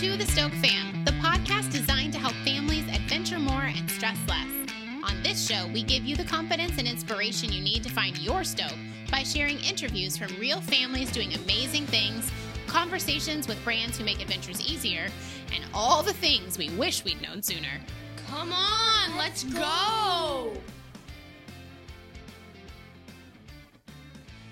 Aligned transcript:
to 0.00 0.16
the 0.16 0.24
Stoke 0.24 0.52
Fam, 0.52 1.04
the 1.04 1.10
podcast 1.20 1.70
designed 1.70 2.14
to 2.14 2.18
help 2.18 2.32
families 2.36 2.88
adventure 2.88 3.38
more 3.38 3.64
and 3.64 3.90
stress 3.90 4.16
less. 4.30 4.48
On 5.04 5.22
this 5.22 5.46
show, 5.46 5.66
we 5.74 5.82
give 5.82 6.06
you 6.06 6.16
the 6.16 6.24
confidence 6.24 6.78
and 6.78 6.88
inspiration 6.88 7.52
you 7.52 7.60
need 7.60 7.82
to 7.82 7.90
find 7.90 8.16
your 8.16 8.42
Stoke 8.42 8.78
by 9.10 9.22
sharing 9.22 9.58
interviews 9.58 10.16
from 10.16 10.34
real 10.38 10.62
families 10.62 11.12
doing 11.12 11.34
amazing 11.34 11.84
things, 11.84 12.32
conversations 12.66 13.46
with 13.46 13.62
brands 13.62 13.98
who 13.98 14.04
make 14.06 14.22
adventures 14.22 14.66
easier, 14.66 15.08
and 15.54 15.62
all 15.74 16.02
the 16.02 16.14
things 16.14 16.56
we 16.56 16.70
wish 16.70 17.04
we'd 17.04 17.20
known 17.20 17.42
sooner. 17.42 17.78
Come 18.26 18.54
on, 18.54 19.18
let's 19.18 19.44
go. 19.44 20.54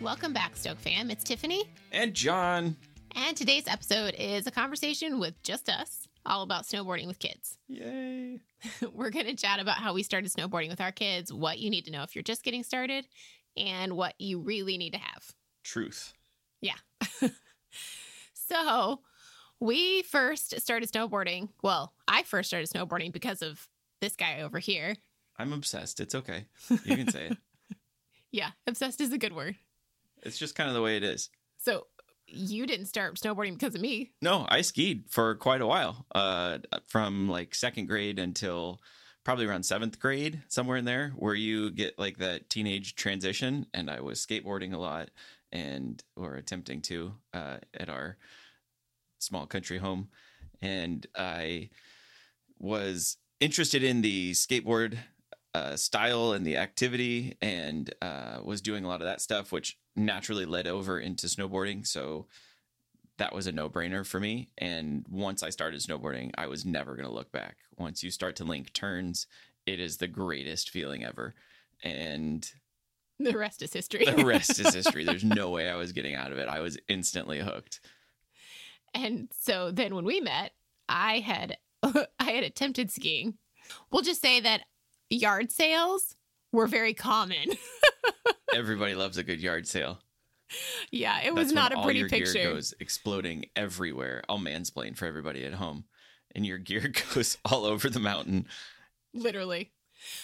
Welcome 0.02 0.34
back, 0.34 0.56
Stoke 0.56 0.78
Fam. 0.78 1.10
It's 1.10 1.24
Tiffany, 1.24 1.64
And 1.90 2.12
John. 2.12 2.76
And 3.14 3.36
today's 3.36 3.66
episode 3.66 4.14
is 4.18 4.46
a 4.46 4.50
conversation 4.50 5.18
with 5.18 5.42
just 5.42 5.68
us, 5.68 6.08
all 6.26 6.42
about 6.42 6.64
snowboarding 6.64 7.06
with 7.06 7.18
kids. 7.18 7.58
Yay. 7.68 8.40
We're 8.92 9.10
going 9.10 9.26
to 9.26 9.34
chat 9.34 9.60
about 9.60 9.78
how 9.78 9.94
we 9.94 10.02
started 10.02 10.30
snowboarding 10.32 10.70
with 10.70 10.80
our 10.80 10.92
kids, 10.92 11.32
what 11.32 11.58
you 11.58 11.70
need 11.70 11.84
to 11.86 11.90
know 11.90 12.02
if 12.02 12.14
you're 12.14 12.22
just 12.22 12.42
getting 12.42 12.62
started, 12.62 13.06
and 13.56 13.94
what 13.94 14.14
you 14.18 14.40
really 14.40 14.78
need 14.78 14.92
to 14.92 14.98
have. 14.98 15.32
Truth. 15.62 16.12
Yeah. 16.60 16.74
so, 18.32 19.00
we 19.60 20.02
first 20.02 20.60
started 20.60 20.90
snowboarding. 20.90 21.48
Well, 21.62 21.92
I 22.06 22.22
first 22.22 22.48
started 22.48 22.68
snowboarding 22.68 23.12
because 23.12 23.42
of 23.42 23.68
this 24.00 24.16
guy 24.16 24.42
over 24.42 24.58
here. 24.58 24.96
I'm 25.38 25.52
obsessed. 25.52 26.00
It's 26.00 26.14
okay. 26.14 26.46
You 26.68 26.96
can 26.96 27.10
say 27.10 27.26
it. 27.26 27.38
Yeah, 28.30 28.50
obsessed 28.66 29.00
is 29.00 29.10
a 29.10 29.16
good 29.16 29.32
word. 29.34 29.56
It's 30.22 30.36
just 30.36 30.54
kind 30.54 30.68
of 30.68 30.74
the 30.74 30.82
way 30.82 30.98
it 30.98 31.02
is. 31.02 31.30
So, 31.56 31.86
you 32.28 32.66
didn't 32.66 32.86
start 32.86 33.16
snowboarding 33.16 33.58
because 33.58 33.74
of 33.74 33.80
me. 33.80 34.12
No, 34.22 34.46
I 34.48 34.60
skied 34.60 35.04
for 35.08 35.34
quite 35.34 35.60
a 35.60 35.66
while, 35.66 36.06
uh, 36.14 36.58
from 36.86 37.28
like 37.28 37.54
second 37.54 37.86
grade 37.86 38.18
until 38.18 38.80
probably 39.24 39.46
around 39.46 39.64
seventh 39.64 39.98
grade, 39.98 40.42
somewhere 40.48 40.76
in 40.76 40.84
there, 40.84 41.10
where 41.16 41.34
you 41.34 41.70
get 41.70 41.98
like 41.98 42.18
that 42.18 42.48
teenage 42.48 42.94
transition. 42.94 43.66
And 43.74 43.90
I 43.90 44.00
was 44.00 44.24
skateboarding 44.24 44.72
a 44.72 44.78
lot 44.78 45.10
and 45.52 46.02
or 46.16 46.34
attempting 46.34 46.82
to 46.82 47.14
uh, 47.34 47.58
at 47.74 47.88
our 47.88 48.16
small 49.18 49.46
country 49.46 49.78
home. 49.78 50.08
And 50.60 51.06
I 51.16 51.70
was 52.58 53.16
interested 53.40 53.82
in 53.82 54.02
the 54.02 54.32
skateboard 54.32 54.98
uh, 55.54 55.76
style 55.76 56.32
and 56.32 56.46
the 56.46 56.56
activity 56.56 57.36
and 57.40 57.92
uh, 58.02 58.38
was 58.42 58.60
doing 58.60 58.84
a 58.84 58.88
lot 58.88 59.00
of 59.00 59.06
that 59.06 59.20
stuff, 59.20 59.50
which 59.52 59.78
naturally 59.96 60.44
led 60.46 60.66
over 60.66 60.98
into 61.00 61.26
snowboarding. 61.26 61.86
So 61.86 62.26
that 63.16 63.34
was 63.34 63.46
a 63.46 63.52
no 63.52 63.68
brainer 63.68 64.06
for 64.06 64.20
me. 64.20 64.48
And 64.58 65.04
once 65.10 65.42
I 65.42 65.50
started 65.50 65.80
snowboarding, 65.80 66.30
I 66.36 66.46
was 66.46 66.64
never 66.64 66.94
going 66.94 67.08
to 67.08 67.14
look 67.14 67.32
back. 67.32 67.56
Once 67.76 68.02
you 68.02 68.10
start 68.10 68.36
to 68.36 68.44
link 68.44 68.72
turns, 68.72 69.26
it 69.66 69.80
is 69.80 69.96
the 69.96 70.06
greatest 70.08 70.70
feeling 70.70 71.04
ever. 71.04 71.34
And 71.82 72.48
The 73.18 73.36
rest 73.36 73.62
is 73.62 73.72
history. 73.72 74.04
the 74.04 74.24
rest 74.24 74.58
is 74.60 74.72
history. 74.74 75.04
There's 75.04 75.24
no 75.24 75.50
way 75.50 75.68
I 75.68 75.76
was 75.76 75.92
getting 75.92 76.14
out 76.14 76.30
of 76.30 76.38
it. 76.38 76.48
I 76.48 76.60
was 76.60 76.78
instantly 76.88 77.40
hooked. 77.40 77.80
And 78.94 79.28
so 79.40 79.70
then 79.70 79.94
when 79.94 80.04
we 80.04 80.20
met, 80.20 80.52
I 80.88 81.18
had 81.18 81.56
I 81.82 82.06
had 82.30 82.44
attempted 82.44 82.90
skiing. 82.90 83.34
We'll 83.90 84.02
just 84.02 84.20
say 84.22 84.40
that 84.40 84.62
yard 85.10 85.50
sales 85.50 86.14
were 86.52 86.66
very 86.66 86.94
common. 86.94 87.48
Everybody 88.54 88.94
loves 88.94 89.18
a 89.18 89.22
good 89.22 89.40
yard 89.40 89.66
sale. 89.66 89.98
yeah, 90.90 91.20
it 91.22 91.34
was 91.34 91.48
That's 91.48 91.54
not 91.54 91.72
a 91.72 91.76
all 91.76 91.84
pretty 91.84 92.00
your 92.00 92.08
picture. 92.08 92.32
Gear 92.32 92.52
goes 92.54 92.74
exploding 92.80 93.46
everywhere. 93.54 94.22
I'll 94.28 94.38
mansplain 94.38 94.96
for 94.96 95.06
everybody 95.06 95.44
at 95.44 95.54
home. 95.54 95.84
And 96.34 96.46
your 96.46 96.58
gear 96.58 96.92
goes 97.14 97.38
all 97.44 97.64
over 97.64 97.90
the 97.90 98.00
mountain. 98.00 98.46
Literally. 99.14 99.72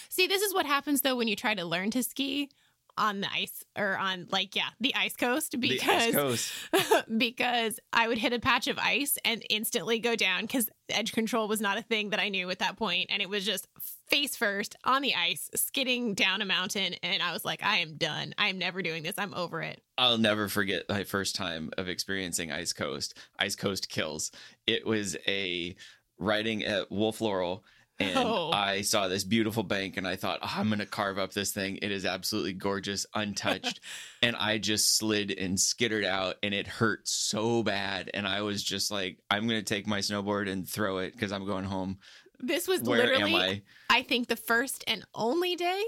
See, 0.09 0.27
this 0.27 0.41
is 0.41 0.53
what 0.53 0.65
happens 0.65 1.01
though 1.01 1.15
when 1.15 1.27
you 1.27 1.35
try 1.35 1.53
to 1.53 1.65
learn 1.65 1.91
to 1.91 2.03
ski 2.03 2.49
on 2.97 3.21
the 3.21 3.31
ice 3.31 3.63
or 3.77 3.97
on 3.97 4.27
like 4.31 4.55
yeah, 4.55 4.69
the 4.79 4.95
ice 4.95 5.15
coast 5.15 5.59
The 5.59 5.71
ice 5.71 5.79
because 5.79 6.13
coast. 6.13 7.07
because 7.17 7.79
I 7.93 8.07
would 8.07 8.17
hit 8.17 8.33
a 8.33 8.39
patch 8.39 8.67
of 8.67 8.77
ice 8.79 9.17
and 9.25 9.43
instantly 9.49 9.99
go 9.99 10.15
down 10.15 10.47
cuz 10.47 10.69
edge 10.89 11.13
control 11.13 11.47
was 11.47 11.61
not 11.61 11.77
a 11.77 11.81
thing 11.81 12.11
that 12.11 12.19
I 12.19 12.29
knew 12.29 12.49
at 12.49 12.59
that 12.59 12.77
point 12.77 13.07
and 13.09 13.21
it 13.21 13.29
was 13.29 13.45
just 13.45 13.67
face 14.07 14.35
first 14.35 14.75
on 14.83 15.01
the 15.01 15.15
ice 15.15 15.49
skidding 15.55 16.13
down 16.13 16.41
a 16.41 16.45
mountain 16.45 16.93
and 17.01 17.21
I 17.23 17.33
was 17.33 17.43
like 17.43 17.63
I 17.63 17.77
am 17.77 17.97
done. 17.97 18.33
I 18.37 18.49
am 18.49 18.59
never 18.59 18.81
doing 18.81 19.03
this. 19.03 19.15
I'm 19.17 19.33
over 19.33 19.61
it. 19.61 19.81
I'll 19.97 20.17
never 20.17 20.47
forget 20.47 20.83
my 20.89 21.03
first 21.03 21.35
time 21.35 21.71
of 21.77 21.87
experiencing 21.87 22.51
Ice 22.51 22.73
Coast. 22.73 23.17
Ice 23.39 23.55
Coast 23.55 23.89
kills. 23.89 24.31
It 24.67 24.85
was 24.85 25.15
a 25.27 25.75
riding 26.17 26.63
at 26.63 26.91
Wolf 26.91 27.21
Laurel. 27.21 27.63
And 27.99 28.17
Oh. 28.17 28.51
I 28.51 28.81
saw 28.81 29.07
this 29.07 29.23
beautiful 29.23 29.63
bank 29.63 29.95
and 29.97 30.05
I 30.07 30.15
thought, 30.17 30.39
oh, 30.41 30.53
I'm 30.57 30.67
going 30.67 30.79
to 30.79 30.85
carve 30.85 31.17
up 31.17 31.31
this 31.33 31.51
thing. 31.51 31.79
It 31.81 31.91
is 31.91 32.05
absolutely 32.05 32.51
gorgeous, 32.53 33.05
untouched. 33.15 33.79
and 34.21 34.35
I 34.35 34.57
just 34.57 34.97
slid 34.97 35.31
and 35.31 35.57
skittered 35.59 36.03
out 36.03 36.35
and 36.43 36.53
it 36.53 36.67
hurt 36.67 37.07
so 37.07 37.63
bad. 37.63 38.11
And 38.13 38.27
I 38.27 38.41
was 38.41 38.61
just 38.63 38.91
like, 38.91 39.19
I'm 39.31 39.47
going 39.47 39.59
to 39.61 39.65
take 39.65 39.87
my 39.87 39.99
snowboard 39.99 40.49
and 40.49 40.67
throw 40.67 40.97
it 40.97 41.13
because 41.13 41.31
I'm 41.31 41.45
going 41.45 41.63
home. 41.65 41.99
This 42.39 42.67
was 42.67 42.81
Where 42.81 42.99
literally 42.99 43.33
am 43.33 43.35
I? 43.35 43.61
I 43.89 44.03
think 44.03 44.27
the 44.27 44.35
first 44.35 44.83
and 44.87 45.05
only 45.13 45.55
day 45.55 45.81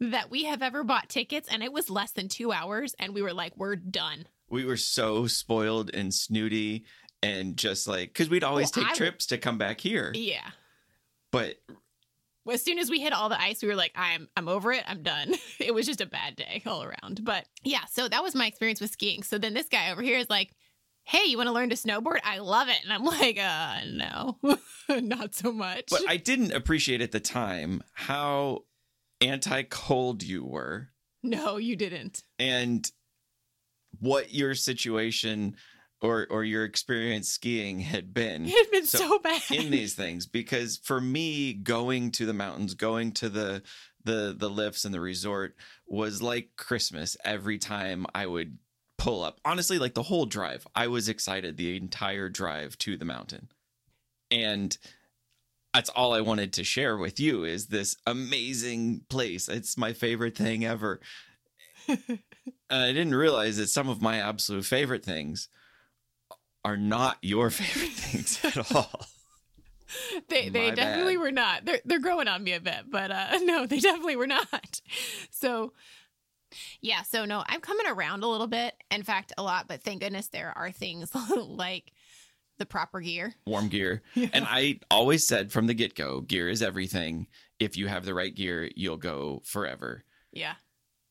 that 0.00 0.30
we 0.30 0.44
have 0.44 0.62
ever 0.62 0.82
bought 0.84 1.10
tickets 1.10 1.48
and 1.52 1.62
it 1.62 1.72
was 1.72 1.90
less 1.90 2.12
than 2.12 2.28
2 2.28 2.50
hours 2.50 2.94
and 2.98 3.14
we 3.14 3.20
were 3.20 3.34
like 3.34 3.52
we're 3.58 3.76
done. 3.76 4.26
We 4.48 4.64
were 4.64 4.78
so 4.78 5.26
spoiled 5.26 5.90
and 5.94 6.12
snooty 6.14 6.86
and 7.22 7.56
just 7.58 7.86
like, 7.86 8.08
because 8.08 8.28
we'd 8.30 8.42
always 8.42 8.74
Well, 8.74 8.84
take 8.86 8.94
I- 8.94 8.96
trips 8.96 9.26
to 9.26 9.38
come 9.38 9.58
back 9.58 9.80
here. 9.80 10.12
Yeah. 10.14 10.50
But 11.32 11.56
as 12.50 12.62
soon 12.62 12.78
as 12.78 12.90
we 12.90 13.00
hit 13.00 13.12
all 13.12 13.28
the 13.28 13.40
ice, 13.40 13.62
we 13.62 13.68
were 13.68 13.74
like, 13.74 13.92
I'm 13.96 14.28
I'm 14.36 14.48
over 14.48 14.72
it. 14.72 14.84
I'm 14.86 15.02
done. 15.02 15.34
It 15.58 15.74
was 15.74 15.86
just 15.86 16.00
a 16.00 16.06
bad 16.06 16.34
day 16.36 16.62
all 16.66 16.82
around. 16.82 17.24
But 17.24 17.46
yeah, 17.62 17.84
so 17.90 18.08
that 18.08 18.22
was 18.22 18.34
my 18.34 18.46
experience 18.46 18.80
with 18.80 18.90
skiing. 18.90 19.22
So 19.22 19.38
then 19.38 19.54
this 19.54 19.68
guy 19.68 19.90
over 19.92 20.02
here 20.02 20.18
is 20.18 20.28
like, 20.28 20.52
Hey, 21.04 21.24
you 21.26 21.36
want 21.36 21.46
to 21.48 21.52
learn 21.52 21.70
to 21.70 21.76
snowboard? 21.76 22.18
I 22.24 22.38
love 22.38 22.68
it. 22.68 22.78
And 22.84 22.92
I'm 22.92 23.04
like, 23.04 23.38
uh, 23.38 23.80
no, 23.86 24.38
not 25.00 25.34
so 25.34 25.52
much. 25.52 25.84
But 25.90 26.02
I 26.08 26.16
didn't 26.16 26.52
appreciate 26.52 27.00
at 27.00 27.12
the 27.12 27.20
time 27.20 27.82
how 27.92 28.64
anti 29.20 29.62
cold 29.62 30.22
you 30.22 30.44
were 30.44 30.90
no, 31.22 31.56
you 31.56 31.76
didn't. 31.76 32.24
and 32.38 32.90
what 34.00 34.34
your 34.34 34.54
situation 34.54 35.56
or 36.02 36.26
or 36.30 36.44
your 36.44 36.64
experience 36.64 37.28
skiing 37.28 37.80
had 37.80 38.12
been 38.12 38.44
It 38.44 38.50
had 38.50 38.70
been 38.70 38.86
So, 38.86 38.98
so, 38.98 39.18
bad. 39.20 39.40
in 39.50 39.70
these 39.70 39.94
things 39.94 40.26
because 40.26 40.76
for 40.78 41.00
me 41.00 41.52
going 41.54 42.10
to 42.12 42.26
the 42.26 42.32
mountains 42.34 42.74
going 42.74 43.12
to 43.12 43.28
the 43.28 43.62
the 44.04 44.34
the 44.36 44.50
lifts 44.50 44.84
and 44.84 44.92
the 44.92 45.00
resort 45.00 45.54
was 45.86 46.20
like 46.20 46.50
christmas 46.56 47.16
every 47.24 47.58
time 47.58 48.04
i 48.14 48.26
would 48.26 48.58
pull 48.98 49.22
up. 49.24 49.40
Honestly 49.44 49.78
like 49.78 49.94
the 49.94 50.02
whole 50.04 50.26
drive 50.26 50.66
i 50.74 50.86
was 50.88 51.08
excited 51.08 51.56
the 51.56 51.76
entire 51.76 52.28
drive 52.28 52.76
to 52.78 52.96
the 52.96 53.04
mountain. 53.04 53.48
And 54.30 54.76
that's 55.74 55.88
all 55.90 56.12
i 56.14 56.20
wanted 56.20 56.52
to 56.54 56.64
share 56.64 56.96
with 56.96 57.18
you 57.18 57.44
is 57.44 57.66
this 57.68 57.96
amazing 58.06 59.02
place. 59.08 59.48
It's 59.48 59.76
my 59.78 59.92
favorite 59.92 60.36
thing 60.36 60.64
ever. 60.64 61.00
I 61.88 62.92
didn't 62.92 63.14
realize 63.14 63.56
that 63.56 63.68
some 63.68 63.88
of 63.88 64.00
my 64.02 64.18
absolute 64.18 64.64
favorite 64.64 65.04
things 65.04 65.48
are 66.64 66.76
not 66.76 67.18
your 67.22 67.50
favorite 67.50 67.92
things 67.92 68.44
at 68.44 68.72
all 68.74 69.06
they 70.28 70.48
they 70.48 70.70
My 70.70 70.74
definitely 70.74 71.16
bad. 71.16 71.22
were 71.22 71.30
not. 71.32 71.64
They're 71.64 71.80
they're 71.84 72.00
growing 72.00 72.28
on 72.28 72.42
me 72.42 72.52
a 72.52 72.60
bit, 72.60 72.84
but 72.90 73.10
uh 73.10 73.38
no, 73.42 73.66
they 73.66 73.78
definitely 73.80 74.16
were 74.16 74.26
not. 74.26 74.80
So 75.30 75.72
yeah, 76.80 77.02
so 77.02 77.24
no, 77.24 77.44
I'm 77.46 77.60
coming 77.60 77.86
around 77.86 78.22
a 78.22 78.28
little 78.28 78.46
bit. 78.46 78.74
In 78.90 79.02
fact, 79.02 79.32
a 79.38 79.42
lot, 79.42 79.68
but 79.68 79.82
thank 79.82 80.02
goodness 80.02 80.28
there 80.28 80.52
are 80.56 80.70
things 80.70 81.10
like 81.34 81.92
the 82.58 82.66
proper 82.66 83.00
gear. 83.00 83.34
warm 83.46 83.68
gear. 83.68 84.02
And 84.14 84.44
I 84.46 84.80
always 84.90 85.26
said 85.26 85.50
from 85.50 85.66
the 85.66 85.74
get 85.74 85.94
go, 85.94 86.20
gear 86.20 86.48
is 86.48 86.62
everything. 86.62 87.26
If 87.58 87.76
you 87.76 87.86
have 87.88 88.04
the 88.04 88.14
right 88.14 88.34
gear, 88.34 88.70
you'll 88.76 88.98
go 88.98 89.40
forever. 89.44 90.04
Yeah. 90.32 90.54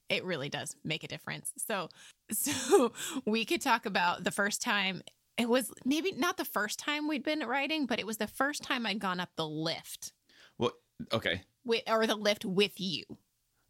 It 0.09 0.23
really 0.25 0.49
does 0.49 0.75
make 0.83 1.03
a 1.03 1.07
difference. 1.07 1.51
So 1.57 1.89
so 2.31 2.93
we 3.25 3.45
could 3.45 3.61
talk 3.61 3.85
about 3.85 4.23
the 4.23 4.31
first 4.31 4.61
time 4.61 5.01
it 5.37 5.49
was 5.49 5.71
maybe 5.85 6.11
not 6.13 6.37
the 6.37 6.45
first 6.45 6.79
time 6.79 7.07
we'd 7.07 7.23
been 7.23 7.39
riding, 7.41 7.85
but 7.85 7.99
it 7.99 8.05
was 8.05 8.17
the 8.17 8.27
first 8.27 8.63
time 8.63 8.85
I'd 8.85 8.99
gone 8.99 9.19
up 9.19 9.29
the 9.35 9.47
lift 9.47 10.13
Well, 10.57 10.71
okay. 11.13 11.41
with 11.65 11.83
or 11.87 12.05
the 12.07 12.15
lift 12.15 12.45
with 12.45 12.79
you. 12.79 13.03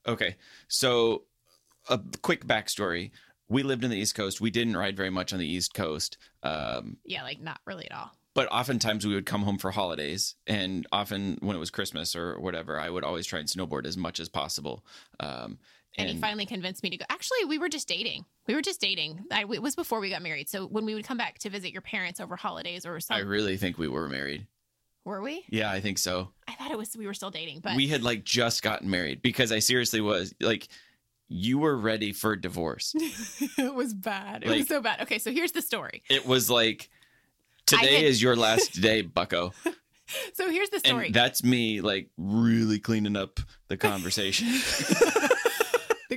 Okay. 0.08 0.36
So, 0.68 1.24
a 1.90 2.00
quick 2.22 2.46
backstory. 2.46 3.12
we 3.50 3.64
lived 3.64 3.84
in 3.84 3.90
the 3.92 3.98
East 3.98 4.16
Coast. 4.16 4.40
We 4.42 4.50
didn't 4.52 4.78
ride 4.78 4.96
very 4.98 5.10
much 5.10 5.34
on 5.34 5.40
the 5.40 5.48
East 5.48 5.74
Coast. 5.74 6.18
Um, 6.44 6.98
Yeah, 7.06 7.24
like 7.24 7.40
not 7.42 7.60
really 7.66 7.86
at 7.90 7.96
all. 7.98 8.12
but 8.34 8.48
oftentimes 8.52 9.06
we 9.06 9.14
would 9.14 9.26
come 9.26 9.44
home 9.44 9.58
for 9.58 9.72
holidays 9.72 10.36
and 10.48 10.88
often 10.92 11.38
when 11.42 11.56
it 11.56 11.60
was 11.60 11.70
christmas 11.70 12.16
or 12.16 12.40
whatever 12.40 12.80
i 12.80 12.90
would 12.90 13.04
always 13.04 13.26
try 13.28 13.40
and 13.40 13.50
snowboard 13.50 13.86
as 13.86 13.98
much 13.98 14.22
as 14.22 14.30
possible 14.30 14.86
um, 15.20 15.60
And, 15.98 16.10
he 16.10 16.18
finally 16.18 16.46
convinced 16.46 16.84
me 16.84 16.90
to 16.92 16.98
go. 16.98 17.06
Actually, 17.10 17.46
we 17.46 17.58
were 17.58 17.68
just 17.70 17.88
dating. 17.88 18.24
We 18.48 18.56
were 18.56 18.62
just 18.62 18.80
dating. 18.80 19.26
I, 19.32 19.42
it 19.42 19.62
was 19.62 19.76
before 19.76 20.00
we 20.00 20.10
got 20.10 20.22
married. 20.22 20.50
So 20.50 20.66
when 20.66 20.86
we 20.86 20.94
would 20.96 21.06
come 21.06 21.18
back 21.18 21.38
to 21.40 21.50
visit 21.50 21.74
your 21.74 21.82
parents 21.82 22.20
over 22.22 22.36
holidays 22.38 22.86
or 22.86 23.00
something. 23.00 23.26
i 23.26 23.28
really 23.28 23.58
think 23.58 23.78
we 23.78 23.88
were 23.90 24.08
married 24.08 24.48
were 25.04 25.22
we? 25.22 25.44
yeah 25.50 25.72
i 25.72 25.82
think 25.82 25.98
so 25.98 26.30
I 26.48 26.54
thought 26.54 26.72
it 26.72 26.78
was 26.78 26.96
we 26.96 27.08
were 27.08 27.14
still 27.14 27.32
dating, 27.32 27.60
but 27.62 27.76
we 27.76 27.88
had 27.88 28.04
like 28.04 28.24
just 28.24 28.62
gotten 28.62 28.90
married 28.90 29.22
because 29.22 29.52
i 29.52 29.60
seriously 29.60 30.00
was 30.00 30.34
like 30.40 30.68
you 31.28 31.58
were 31.60 31.76
ready 31.76 32.14
for 32.14 32.36
divorce 32.36 32.94
it 33.58 33.74
was 33.74 33.94
bad. 33.94 34.44
It 34.44 34.50
was 34.50 34.68
so 34.68 34.80
bad. 34.82 35.02
Okay, 35.02 35.18
so 35.18 35.32
here's 35.32 35.54
the 35.54 35.62
story. 35.62 36.04
it 36.10 36.26
was 36.26 36.50
like 36.50 36.90
today 37.66 37.96
had- 37.96 38.04
is 38.06 38.22
your 38.22 38.36
last 38.36 38.80
day 38.82 39.02
bucko 39.02 39.54
So 40.34 40.50
here's 40.50 40.70
the 40.70 40.80
story. 40.80 41.06
and 41.08 41.16
that's 41.16 41.42
me 41.44 41.80
like 41.80 42.10
really 42.18 42.80
cleaning 42.80 43.16
up 43.16 43.40
the 43.70 43.78
conversation 43.78 44.48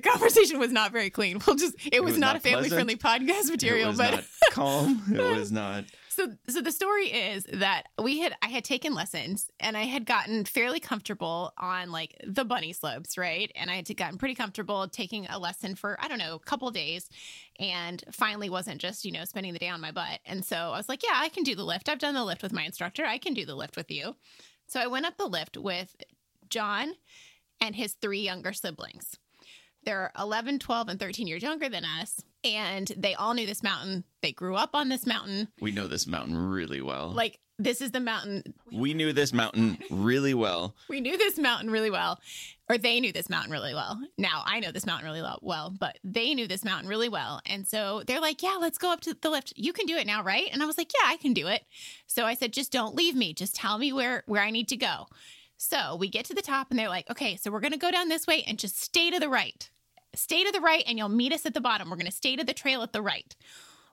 conversation 0.04 0.58
was 0.58 0.72
not 0.72 0.92
very 0.92 1.10
clean. 1.10 1.40
We'll 1.46 1.56
just 1.56 1.74
it, 1.92 2.02
was, 2.02 2.12
was 2.12 2.20
not, 2.20 2.34
not 2.34 2.36
a 2.36 2.40
family 2.40 2.68
friendly 2.68 2.96
podcast 2.96 3.48
it 3.48 3.50
material, 3.50 3.92
but 3.96 4.24
calm 4.50 5.02
it 5.12 5.18
was 5.36 5.50
not 5.50 5.84
so 6.14 6.32
so 6.48 6.60
the 6.60 6.70
story 6.70 7.06
is 7.06 7.44
that 7.52 7.84
we 8.00 8.20
had 8.20 8.34
I 8.40 8.46
had 8.46 8.64
taken 8.64 8.94
lessons 8.94 9.50
and 9.58 9.76
I 9.76 9.82
had 9.82 10.06
gotten 10.06 10.44
fairly 10.44 10.78
comfortable 10.78 11.52
on 11.58 11.90
like 11.90 12.14
the 12.24 12.44
bunny 12.44 12.72
slopes, 12.72 13.18
right? 13.18 13.50
And 13.56 13.70
I 13.70 13.76
had 13.76 13.96
gotten 13.96 14.18
pretty 14.18 14.34
comfortable 14.34 14.86
taking 14.88 15.26
a 15.26 15.38
lesson 15.38 15.74
for 15.74 15.98
I 16.00 16.08
don't 16.08 16.18
know, 16.18 16.36
a 16.36 16.38
couple 16.38 16.70
days 16.70 17.10
and 17.58 18.02
finally 18.12 18.48
wasn't 18.48 18.80
just, 18.80 19.04
you 19.04 19.12
know, 19.12 19.24
spending 19.24 19.52
the 19.52 19.58
day 19.58 19.68
on 19.68 19.80
my 19.80 19.90
butt. 19.90 20.20
And 20.24 20.44
so 20.44 20.56
I 20.56 20.76
was 20.76 20.88
like, 20.88 21.02
yeah, 21.02 21.16
I 21.16 21.28
can 21.28 21.42
do 21.42 21.56
the 21.56 21.64
lift. 21.64 21.88
I've 21.88 21.98
done 21.98 22.14
the 22.14 22.24
lift 22.24 22.42
with 22.42 22.52
my 22.52 22.62
instructor. 22.62 23.04
I 23.04 23.18
can 23.18 23.34
do 23.34 23.44
the 23.44 23.56
lift 23.56 23.76
with 23.76 23.90
you. 23.90 24.14
So 24.66 24.80
I 24.80 24.86
went 24.86 25.06
up 25.06 25.16
the 25.16 25.26
lift 25.26 25.56
with 25.56 25.96
John 26.48 26.94
and 27.60 27.74
his 27.74 27.94
three 27.94 28.20
younger 28.20 28.52
siblings. 28.52 29.16
They're 29.84 30.12
11, 30.18 30.58
12, 30.58 30.88
and 30.88 31.00
13 31.00 31.26
years 31.26 31.42
younger 31.42 31.68
than 31.68 31.84
us. 31.84 32.20
And 32.44 32.90
they 32.96 33.14
all 33.14 33.34
knew 33.34 33.46
this 33.46 33.62
mountain. 33.62 34.04
They 34.22 34.32
grew 34.32 34.56
up 34.56 34.70
on 34.74 34.88
this 34.88 35.06
mountain. 35.06 35.48
we 35.60 35.72
know 35.72 35.86
this 35.86 36.06
mountain 36.06 36.36
really 36.36 36.80
well 36.82 37.10
Like, 37.10 37.38
this 37.58 37.80
is 37.80 37.92
the 37.92 38.00
mountain. 38.00 38.42
we 38.72 38.94
knew 38.94 39.12
this 39.12 39.32
mountain 39.32 39.78
really 39.90 40.34
well 40.34 40.74
We 40.88 41.00
knew 41.00 41.16
this 41.16 41.38
mountain 41.38 41.70
really 41.70 41.90
well, 41.90 42.18
or 42.68 42.76
they 42.76 42.98
knew 43.00 43.12
this 43.12 43.30
mountain 43.30 43.52
really 43.52 43.72
well. 43.74 44.00
Now 44.18 44.42
I 44.44 44.58
know 44.60 44.72
this 44.72 44.84
mountain 44.86 45.06
really 45.06 45.22
well, 45.40 45.72
but 45.78 45.98
they 46.02 46.34
knew 46.34 46.46
this 46.48 46.64
mountain 46.64 46.88
really 46.88 47.08
well. 47.08 47.40
And 47.46 47.66
so 47.66 48.02
they're 48.06 48.20
like, 48.20 48.42
Yeah, 48.42 48.56
let's 48.60 48.76
go 48.78 48.92
up 48.92 49.00
to 49.02 49.14
the 49.14 49.30
lift. 49.30 49.52
You 49.56 49.72
can 49.72 49.86
do 49.86 49.96
it 49.96 50.06
now, 50.06 50.22
right? 50.22 50.48
And 50.52 50.62
I 50.62 50.66
was 50.66 50.76
like, 50.76 50.90
Yeah, 50.92 51.08
I 51.08 51.16
can 51.16 51.32
do 51.32 51.46
it. 51.46 51.62
So 52.08 52.24
I 52.26 52.34
said, 52.34 52.52
Just 52.52 52.72
don't 52.72 52.94
leave 52.96 53.14
me. 53.14 53.32
Just 53.32 53.54
tell 53.54 53.78
me 53.78 53.92
where, 53.92 54.24
where 54.26 54.42
I 54.42 54.50
need 54.50 54.68
to 54.68 54.76
go. 54.76 55.06
So 55.56 55.94
we 55.96 56.08
get 56.08 56.24
to 56.26 56.34
the 56.34 56.42
top 56.42 56.66
and 56.70 56.78
they're 56.78 56.88
like, 56.88 57.08
Okay, 57.10 57.36
so 57.36 57.50
we're 57.52 57.60
going 57.60 57.72
to 57.72 57.78
go 57.78 57.92
down 57.92 58.08
this 58.08 58.26
way 58.26 58.42
and 58.46 58.58
just 58.58 58.82
stay 58.82 59.10
to 59.10 59.20
the 59.20 59.28
right. 59.28 59.70
Stay 60.18 60.44
to 60.44 60.52
the 60.52 60.60
right 60.60 60.84
and 60.86 60.98
you'll 60.98 61.08
meet 61.08 61.32
us 61.32 61.46
at 61.46 61.54
the 61.54 61.60
bottom. 61.60 61.90
We're 61.90 61.96
going 61.96 62.06
to 62.06 62.12
stay 62.12 62.36
to 62.36 62.44
the 62.44 62.54
trail 62.54 62.82
at 62.82 62.92
the 62.92 63.02
right. 63.02 63.34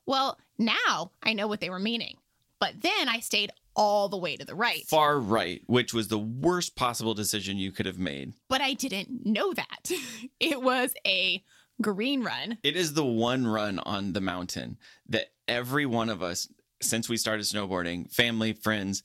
Well, 0.06 0.38
now 0.58 1.12
I 1.22 1.34
know 1.34 1.48
what 1.48 1.62
they 1.62 1.70
were 1.70 1.80
meaning. 1.80 2.18
But 2.60 2.82
then 2.82 3.10
I 3.10 3.20
stayed 3.20 3.52
all 3.76 4.08
the 4.10 4.18
way 4.18 4.36
to 4.36 4.46
the 4.46 4.54
right. 4.54 4.86
far 4.88 5.18
right, 5.20 5.62
which 5.66 5.94
was 5.94 6.10
the 6.10 6.20
worst 6.20 6.76
possible 6.76 7.14
decision 7.14 7.58
you 7.58 7.72
could 7.72 7.86
have 7.86 7.98
made. 7.98 8.34
but 8.50 8.62
I 8.62 8.74
didn't 8.74 9.26
know 9.26 9.54
that. 9.54 9.92
It 10.40 10.62
was 10.62 10.94
a 11.06 11.44
green 11.82 12.24
run. 12.24 12.58
It 12.64 12.76
is 12.76 12.94
the 12.94 13.06
one 13.06 13.48
run 13.48 13.80
on 13.80 14.14
the 14.14 14.22
mountain 14.22 14.78
that 15.08 15.32
every 15.48 15.86
one 15.86 16.10
of 16.10 16.22
us, 16.22 16.48
since 16.82 17.08
we 17.10 17.18
started 17.18 17.44
snowboarding, 17.46 18.12
family, 18.14 18.54
friends, 18.54 19.02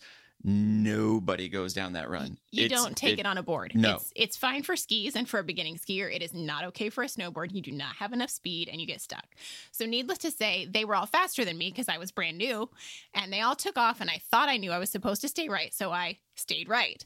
nobody 0.46 1.48
goes 1.48 1.75
down 1.75 1.94
that 1.94 2.08
run. 2.08 2.38
You 2.52 2.66
It's- 2.66 2.81
don't 2.81 2.96
take 2.96 3.19
it, 3.19 3.26
on 3.26 3.37
a 3.37 3.43
board. 3.43 3.72
no. 3.75 3.96
It's, 3.96 4.12
it's 4.14 4.37
fine 4.37 4.62
for 4.62 4.76
skis 4.76 5.16
and 5.16 5.28
for 5.28 5.40
a 5.40 5.44
beginning 5.44 5.76
skier. 5.76 6.10
It 6.14 6.22
is 6.22 6.32
not 6.32 6.64
okay 6.66 6.88
for 6.88 7.02
a 7.02 7.08
snowboard. 7.08 7.52
You 7.52 7.60
do 7.60 7.72
not 7.72 7.96
have 7.96 8.12
enough 8.12 8.31
speed 8.31 8.69
and 8.69 8.81
you 8.81 8.87
get 8.87 9.00
stuck. 9.00 9.26
So, 9.72 9.84
needless 9.87 10.19
to 10.19 10.31
say, 10.31 10.66
they 10.70 10.84
were 10.84 10.94
all 10.94 11.06
faster 11.06 11.44
than 11.44 11.58
me 11.58 11.70
because 11.70 11.88
I 11.88 11.98
was 11.98 12.12
brand 12.12 12.38
new 12.38 12.70
and 13.12 13.32
they 13.32 13.40
all 13.40 13.56
took 13.56 13.76
off. 13.76 14.00
And 14.00 14.08
I 14.08 14.20
thought 14.31 14.48
I 14.48 14.56
knew 14.56 14.70
I 14.70 14.78
was 14.78 14.90
supposed 14.90 15.20
to 15.22 15.28
stay 15.28 15.48
right. 15.48 15.75
So, 15.75 15.90
I 15.90 16.19
stayed 16.37 16.69
right. 16.69 17.04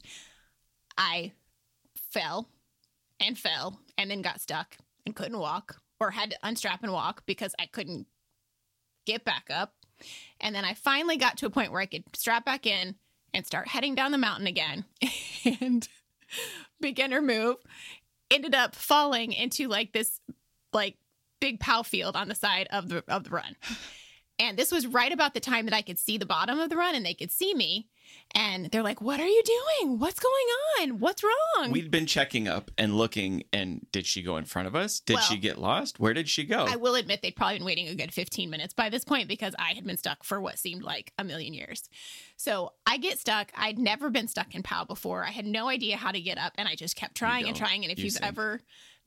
I 0.99 1.33
fell 2.13 2.49
and 3.19 3.39
fell 3.39 3.81
and 3.97 4.11
then 4.11 4.21
got 4.21 4.41
stuck 4.43 4.77
and 5.07 5.17
couldn't 5.17 5.39
walk 5.39 5.81
or 5.99 6.11
had 6.11 6.31
to 6.33 6.39
unstrap 6.43 6.83
and 6.83 6.93
walk 6.93 7.23
because 7.25 7.55
I 7.59 7.65
couldn't 7.67 8.07
get 9.07 9.25
back 9.25 9.47
up. 9.51 9.75
And 10.41 10.55
then 10.55 10.65
I 10.65 10.75
finally 10.75 11.17
got 11.17 11.39
to 11.39 11.47
a 11.47 11.51
point 11.51 11.73
where 11.73 11.81
I 11.81 11.87
could 11.87 12.05
strap 12.15 12.45
back 12.45 12.67
in 12.67 12.97
and 13.33 13.47
start 13.47 13.69
heading 13.69 13.95
down 13.95 14.13
the 14.13 14.19
mountain 14.19 14.47
again. 14.47 14.85
and 15.61 15.89
beginner 16.81 17.21
move 17.21 17.57
ended 18.31 18.55
up 18.55 18.75
falling 18.75 19.33
into 19.33 19.69
like 19.69 19.93
this 19.93 20.21
like 20.73 20.97
big 21.41 21.61
pow 21.61 21.83
field 21.83 22.17
on 22.17 22.29
the 22.29 22.35
side 22.35 22.69
of 22.71 22.89
the 22.89 23.05
of 23.09 23.25
the 23.25 23.31
run. 23.31 23.57
And 24.39 24.59
this 24.59 24.73
was 24.73 24.87
right 24.87 25.13
about 25.13 25.35
the 25.35 25.41
time 25.41 25.67
that 25.67 25.75
I 25.75 25.83
could 25.83 25.99
see 25.99 26.17
the 26.17 26.27
bottom 26.27 26.59
of 26.59 26.71
the 26.71 26.77
run 26.77 26.95
and 26.95 27.05
they 27.05 27.15
could 27.15 27.31
see 27.31 27.55
me. 27.55 27.89
And 28.33 28.71
they're 28.71 28.83
like, 28.85 29.01
What 29.01 29.19
are 29.19 29.27
you 29.27 29.43
doing? 29.43 29.99
What's 29.99 30.21
going 30.21 30.33
on? 30.81 31.01
What's 31.01 31.25
wrong? 31.25 31.73
We'd 31.73 31.91
been 31.91 32.07
checking 32.07 32.47
up 32.47 32.71
and 32.79 32.95
looking, 32.97 33.43
and 33.53 33.85
did 33.91 34.07
she 34.07 34.23
go 34.23 34.37
in 34.37 34.45
front 34.45 34.69
of 34.69 34.77
us? 34.77 35.01
Did 35.01 35.15
Well- 35.15 35.23
she 35.25 35.37
get 35.37 35.59
lost? 35.59 35.99
Where 35.99 36.15
did 36.15 36.29
she 36.29 36.45
go? 36.45 36.65
I 36.69 36.77
will 36.77 36.95
admit 36.95 37.23
they'd 37.23 37.35
probably 37.35 37.59
been 37.59 37.67
waiting 37.67 37.89
a 37.89 37.95
good 37.97 38.13
15 38.15 38.49
minutes 38.49 38.73
by 38.73 38.89
this 38.89 39.05
point 39.05 39.27
because 39.27 39.55
I 39.59 39.73
had 39.73 39.85
been 39.85 39.97
stuck 39.97 40.23
for 40.23 40.41
what 40.41 40.59
seemed 40.61 40.83
like 40.85 41.13
a 41.19 41.25
million 41.25 41.55
years. 41.55 41.89
So 42.37 42.73
I 42.87 42.99
get 42.99 43.19
stuck. 43.19 43.51
I'd 43.57 43.79
never 43.79 44.11
been 44.11 44.29
stuck 44.29 44.55
in 44.55 44.63
POW 44.63 44.85
before. 44.85 45.25
I 45.25 45.31
had 45.31 45.45
no 45.47 45.69
idea 45.69 45.97
how 45.97 46.13
to 46.13 46.21
get 46.21 46.39
up 46.39 46.53
and 46.57 46.69
I 46.69 46.77
just 46.77 46.95
kept 46.97 47.17
trying 47.17 47.47
and 47.49 47.57
trying. 47.57 47.83
And 47.85 47.91
if 47.93 47.99
You 47.99 48.05
you've 48.05 48.15
sink. 48.15 48.27
ever 48.27 48.61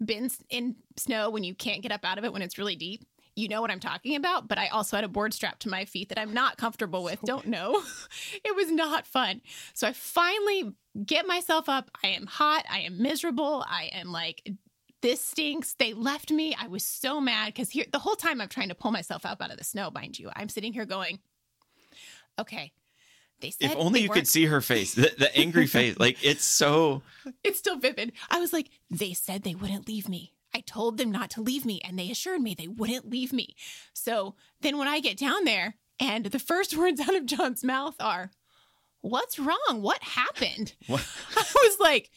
been 0.04 0.30
in 0.50 0.76
snow 0.98 1.30
when 1.30 1.44
you 1.46 1.56
can't 1.56 1.82
get 1.82 1.92
up 1.94 2.04
out 2.04 2.18
of 2.18 2.26
it 2.26 2.34
when 2.34 2.42
it's 2.42 2.58
really 2.58 2.76
deep, 2.76 3.06
you 3.36 3.48
know 3.48 3.62
what 3.62 3.72
I'm 3.72 3.80
talking 3.80 4.16
about. 4.16 4.48
But 4.48 4.58
I 4.58 4.68
also 4.68 4.98
had 4.98 5.04
a 5.04 5.10
board 5.10 5.34
strapped 5.34 5.62
to 5.64 5.70
my 5.70 5.86
feet 5.86 6.10
that 6.10 6.20
I'm 6.20 6.34
not 6.34 6.58
comfortable 6.58 7.04
with. 7.04 7.22
Don't 7.26 7.48
know. 7.48 7.82
it 8.44 8.56
was 8.56 8.72
not 8.72 9.08
fun. 9.08 9.42
So 9.74 9.88
I 9.88 9.94
finally 9.94 10.74
get 11.06 11.28
myself 11.28 11.70
up. 11.70 11.92
I 12.04 12.08
am 12.08 12.26
hot. 12.26 12.66
I 12.70 12.80
am 12.80 13.02
miserable. 13.02 13.66
I 13.68 13.90
am 13.94 14.12
like, 14.12 14.50
this 15.02 15.22
stinks. 15.22 15.76
They 15.76 15.94
left 15.94 16.32
me. 16.32 16.56
I 16.60 16.68
was 16.68 16.86
so 16.86 17.20
mad 17.20 17.48
because 17.48 17.70
here 17.70 17.86
the 17.92 18.00
whole 18.00 18.16
time 18.16 18.40
I'm 18.42 18.50
trying 18.50 18.70
to 18.70 18.76
pull 18.76 18.92
myself 18.92 19.26
up 19.26 19.42
out 19.42 19.52
of 19.52 19.58
the 19.58 19.64
snow, 19.64 19.92
mind 19.92 20.18
you. 20.18 20.30
I'm 20.36 20.50
sitting 20.50 20.74
here 20.74 20.86
going, 20.86 21.20
okay. 22.40 22.72
They 23.42 23.52
said 23.52 23.72
if 23.72 23.76
only 23.76 24.00
you 24.00 24.10
could 24.10 24.28
see 24.28 24.46
her 24.46 24.62
face, 24.62 24.94
the, 24.94 25.12
the 25.18 25.36
angry 25.38 25.68
face. 25.68 26.00
Like 26.00 26.24
it's 26.24 26.46
so. 26.46 27.02
it's 27.44 27.60
still 27.60 27.78
vivid. 27.78 28.14
I 28.30 28.40
was 28.40 28.54
like, 28.54 28.70
they 28.90 29.12
said 29.14 29.44
they 29.44 29.54
wouldn't 29.54 29.88
leave 29.88 30.08
me. 30.08 30.32
I 30.56 30.62
told 30.62 30.98
them 30.98 31.12
not 31.12 31.30
to 31.32 31.42
leave 31.42 31.66
me, 31.66 31.82
and 31.84 31.98
they 31.98 32.12
assured 32.12 32.42
me 32.42 32.54
they 32.54 32.68
wouldn't 32.68 33.10
leave 33.10 33.34
me. 33.34 33.56
So 33.94 34.36
then 34.62 34.78
when 34.78 34.88
I 34.88 35.00
get 35.00 35.18
down 35.18 35.46
there, 35.46 35.76
and 36.00 36.26
the 36.26 36.40
first 36.40 36.76
words 36.78 37.00
out 37.00 37.16
of 37.16 37.26
John's 37.26 37.64
mouth 37.64 37.96
are, 38.00 38.32
What's 39.02 39.38
wrong? 39.38 39.82
What 39.82 40.02
happened? 40.02 40.76
What? 40.88 41.06
I 41.36 41.44
was 41.56 41.78
like, 41.80 42.10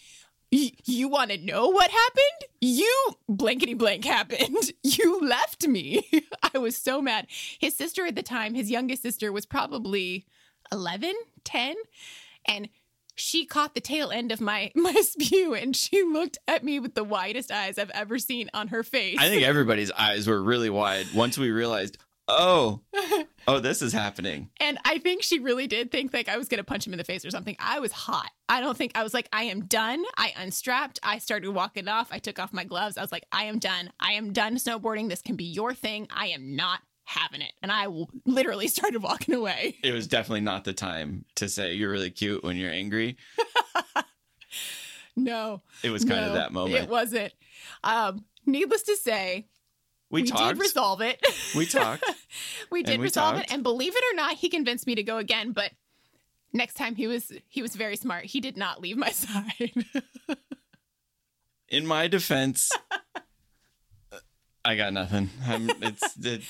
You 0.51 1.09
want 1.09 1.31
to 1.33 1.39
know 1.39 1.69
what 1.69 1.91
happened? 1.91 2.51
You 2.61 3.17
blankety 3.29 3.75
blank 3.75 4.05
happened. 4.05 4.73
You 4.83 5.21
left 5.21 5.67
me. 5.67 6.09
I 6.55 6.59
was 6.59 6.77
so 6.77 7.03
mad. 7.03 7.27
His 7.59 7.75
sister 7.77 8.07
at 8.07 8.15
the 8.15 8.23
time, 8.23 8.55
his 8.55 8.71
youngest 8.71 9.03
sister, 9.03 9.33
was 9.33 9.47
probably 9.47 10.27
11, 10.71 11.15
10. 11.45 11.75
And 12.47 12.69
she 13.17 13.45
caught 13.47 13.75
the 13.75 13.81
tail 13.81 14.11
end 14.11 14.31
of 14.31 14.41
my 14.41 14.71
my 14.77 14.93
spew 15.01 15.55
and 15.55 15.75
she 15.75 16.03
looked 16.03 16.39
at 16.47 16.63
me 16.63 16.79
with 16.79 16.95
the 16.95 17.05
widest 17.05 17.51
eyes 17.51 17.79
I've 17.79 17.91
ever 17.91 18.19
seen 18.19 18.51
on 18.55 18.69
her 18.69 18.83
face. 18.83 19.17
I 19.19 19.29
think 19.29 19.43
everybody's 19.43 19.91
eyes 19.93 20.27
were 20.27 20.43
really 20.43 20.71
wide 20.71 21.07
once 21.15 21.37
we 21.39 21.51
realized, 21.51 21.99
oh, 22.29 22.81
oh, 23.49 23.59
this 23.61 23.83
is 23.83 23.93
happening. 23.93 24.51
and 24.61 24.79
I 24.85 24.99
think 24.99 25.23
she 25.23 25.39
really 25.39 25.67
did 25.67 25.91
think 25.91 26.13
like 26.13 26.29
I 26.29 26.37
was 26.37 26.49
gonna 26.49 26.65
punch 26.65 26.87
him 26.87 26.93
in 26.93 26.99
the 26.99 27.05
face 27.05 27.25
or 27.25 27.31
something. 27.31 27.57
I 27.59 27.81
was 27.81 27.93
hot. 27.93 28.31
I 28.49 28.61
don't 28.61 28.77
think 28.77 28.93
I 28.95 29.03
was 29.03 29.15
like, 29.15 29.29
I 29.33 29.45
am 29.45 29.65
done. 29.67 30.05
I 30.17 30.33
unstrapped. 30.37 31.01
I 31.03 31.19
started 31.19 31.51
walking 31.51 31.89
off. 31.89 32.09
I 32.13 32.19
took 32.19 32.39
off 32.39 32.53
my 32.53 32.65
gloves. 32.65 32.97
I 32.97 33.03
was 33.03 33.13
like, 33.13 33.27
I 33.33 33.45
am 33.45 33.59
done. 33.59 33.91
I 33.99 34.13
am 34.13 34.33
done 34.33 34.57
snowboarding. 34.57 35.09
This 35.09 35.23
can 35.23 35.37
be 35.37 35.45
your 35.45 35.75
thing. 35.75 36.07
I 36.11 36.29
am 36.29 36.55
not 36.55 36.81
having 37.07 37.41
it. 37.41 37.53
And 37.63 37.73
I 37.73 37.87
literally 38.27 38.69
started 38.77 39.03
walking 39.03 39.35
away. 39.35 39.79
It 39.83 39.93
was 39.93 40.07
definitely 40.07 40.43
not 40.43 40.65
the 40.65 40.75
time 40.75 41.25
to 41.37 41.49
say 41.49 41.73
you're 41.75 41.91
really 41.91 42.11
cute 42.11 42.45
when 42.45 42.57
you're 42.57 42.73
angry. 42.73 43.17
No. 45.19 45.63
It 45.83 45.89
was 45.89 46.05
kind 46.05 46.27
of 46.27 46.35
that 46.35 46.53
moment. 46.53 46.75
It 46.75 46.91
wasn't. 46.91 47.33
Um, 47.83 48.27
needless 48.45 48.83
to 48.83 48.97
say, 48.97 49.47
we, 50.11 50.23
we 50.23 50.31
did 50.31 50.59
resolve 50.59 51.01
it. 51.01 51.25
we 51.57 51.65
talked. 51.65 52.05
we 52.71 52.83
did 52.83 52.99
we 53.01 53.05
resolve 53.05 53.37
talked. 53.37 53.51
it 53.51 53.55
and 53.55 53.63
believe 53.63 53.95
it 53.97 54.05
or 54.13 54.15
not 54.15 54.35
he 54.37 54.51
convinced 54.51 54.87
me 54.87 54.95
to 54.95 55.03
go 55.03 55.17
again 55.17 55.53
but 55.53 55.73
next 56.53 56.75
time 56.75 56.95
he 56.97 57.07
was 57.07 57.33
he 57.49 57.63
was 57.63 57.75
very 57.75 57.97
smart 57.97 58.27
he 58.27 58.41
did 58.41 58.59
not 58.59 58.83
leave 58.83 58.97
my 58.99 59.09
side 59.11 59.73
In 61.69 61.87
my 61.87 62.07
defense, 62.09 62.71
I 64.65 64.77
got 64.77 64.93
nothing. 64.93 65.31
I'm, 65.47 65.69
it's 65.83 66.17
it, 66.25 66.43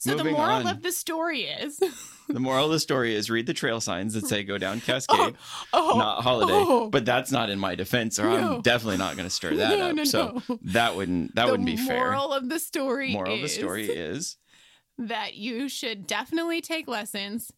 So 0.00 0.14
the 0.16 0.24
moral 0.24 0.40
on. 0.40 0.66
of 0.68 0.82
the 0.82 0.92
story 0.92 1.42
is 1.42 1.76
the 2.28 2.38
moral 2.40 2.66
of 2.66 2.70
the 2.70 2.78
story 2.80 3.14
is 3.16 3.30
read 3.30 3.46
the 3.46 3.52
trail 3.54 3.80
signs 3.80 4.14
that 4.14 4.26
say 4.26 4.44
go 4.44 4.56
down 4.56 4.80
Cascade, 4.86 5.34
oh, 5.72 5.94
not 5.98 6.22
Holiday. 6.22 6.52
oh. 6.54 6.88
But 6.88 7.04
that's 7.04 7.32
not 7.32 7.50
in 7.50 7.58
my 7.58 7.74
defense, 7.74 8.18
or 8.20 8.24
No. 8.30 8.54
I'm 8.56 8.60
definitely 8.62 8.98
not 8.98 9.16
going 9.16 9.26
to 9.26 9.34
stir 9.34 9.56
that 9.56 9.70
No, 9.78 9.88
up. 9.90 9.94
no, 9.96 10.04
so 10.04 10.42
that 10.62 10.94
wouldn't 10.94 11.34
that 11.34 11.46
the 11.46 11.50
wouldn't 11.50 11.66
be 11.66 11.76
fair. 11.76 11.96
moral 12.12 12.32
of 12.32 12.48
the 12.48 12.58
story 12.60 13.12
Moral 13.12 13.34
of 13.34 13.40
the 13.40 13.48
story 13.48 13.86
is 13.86 14.36
that 14.98 15.34
you 15.34 15.68
should 15.68 16.06
definitely 16.06 16.60
take 16.60 16.86
lessons. 16.88 17.52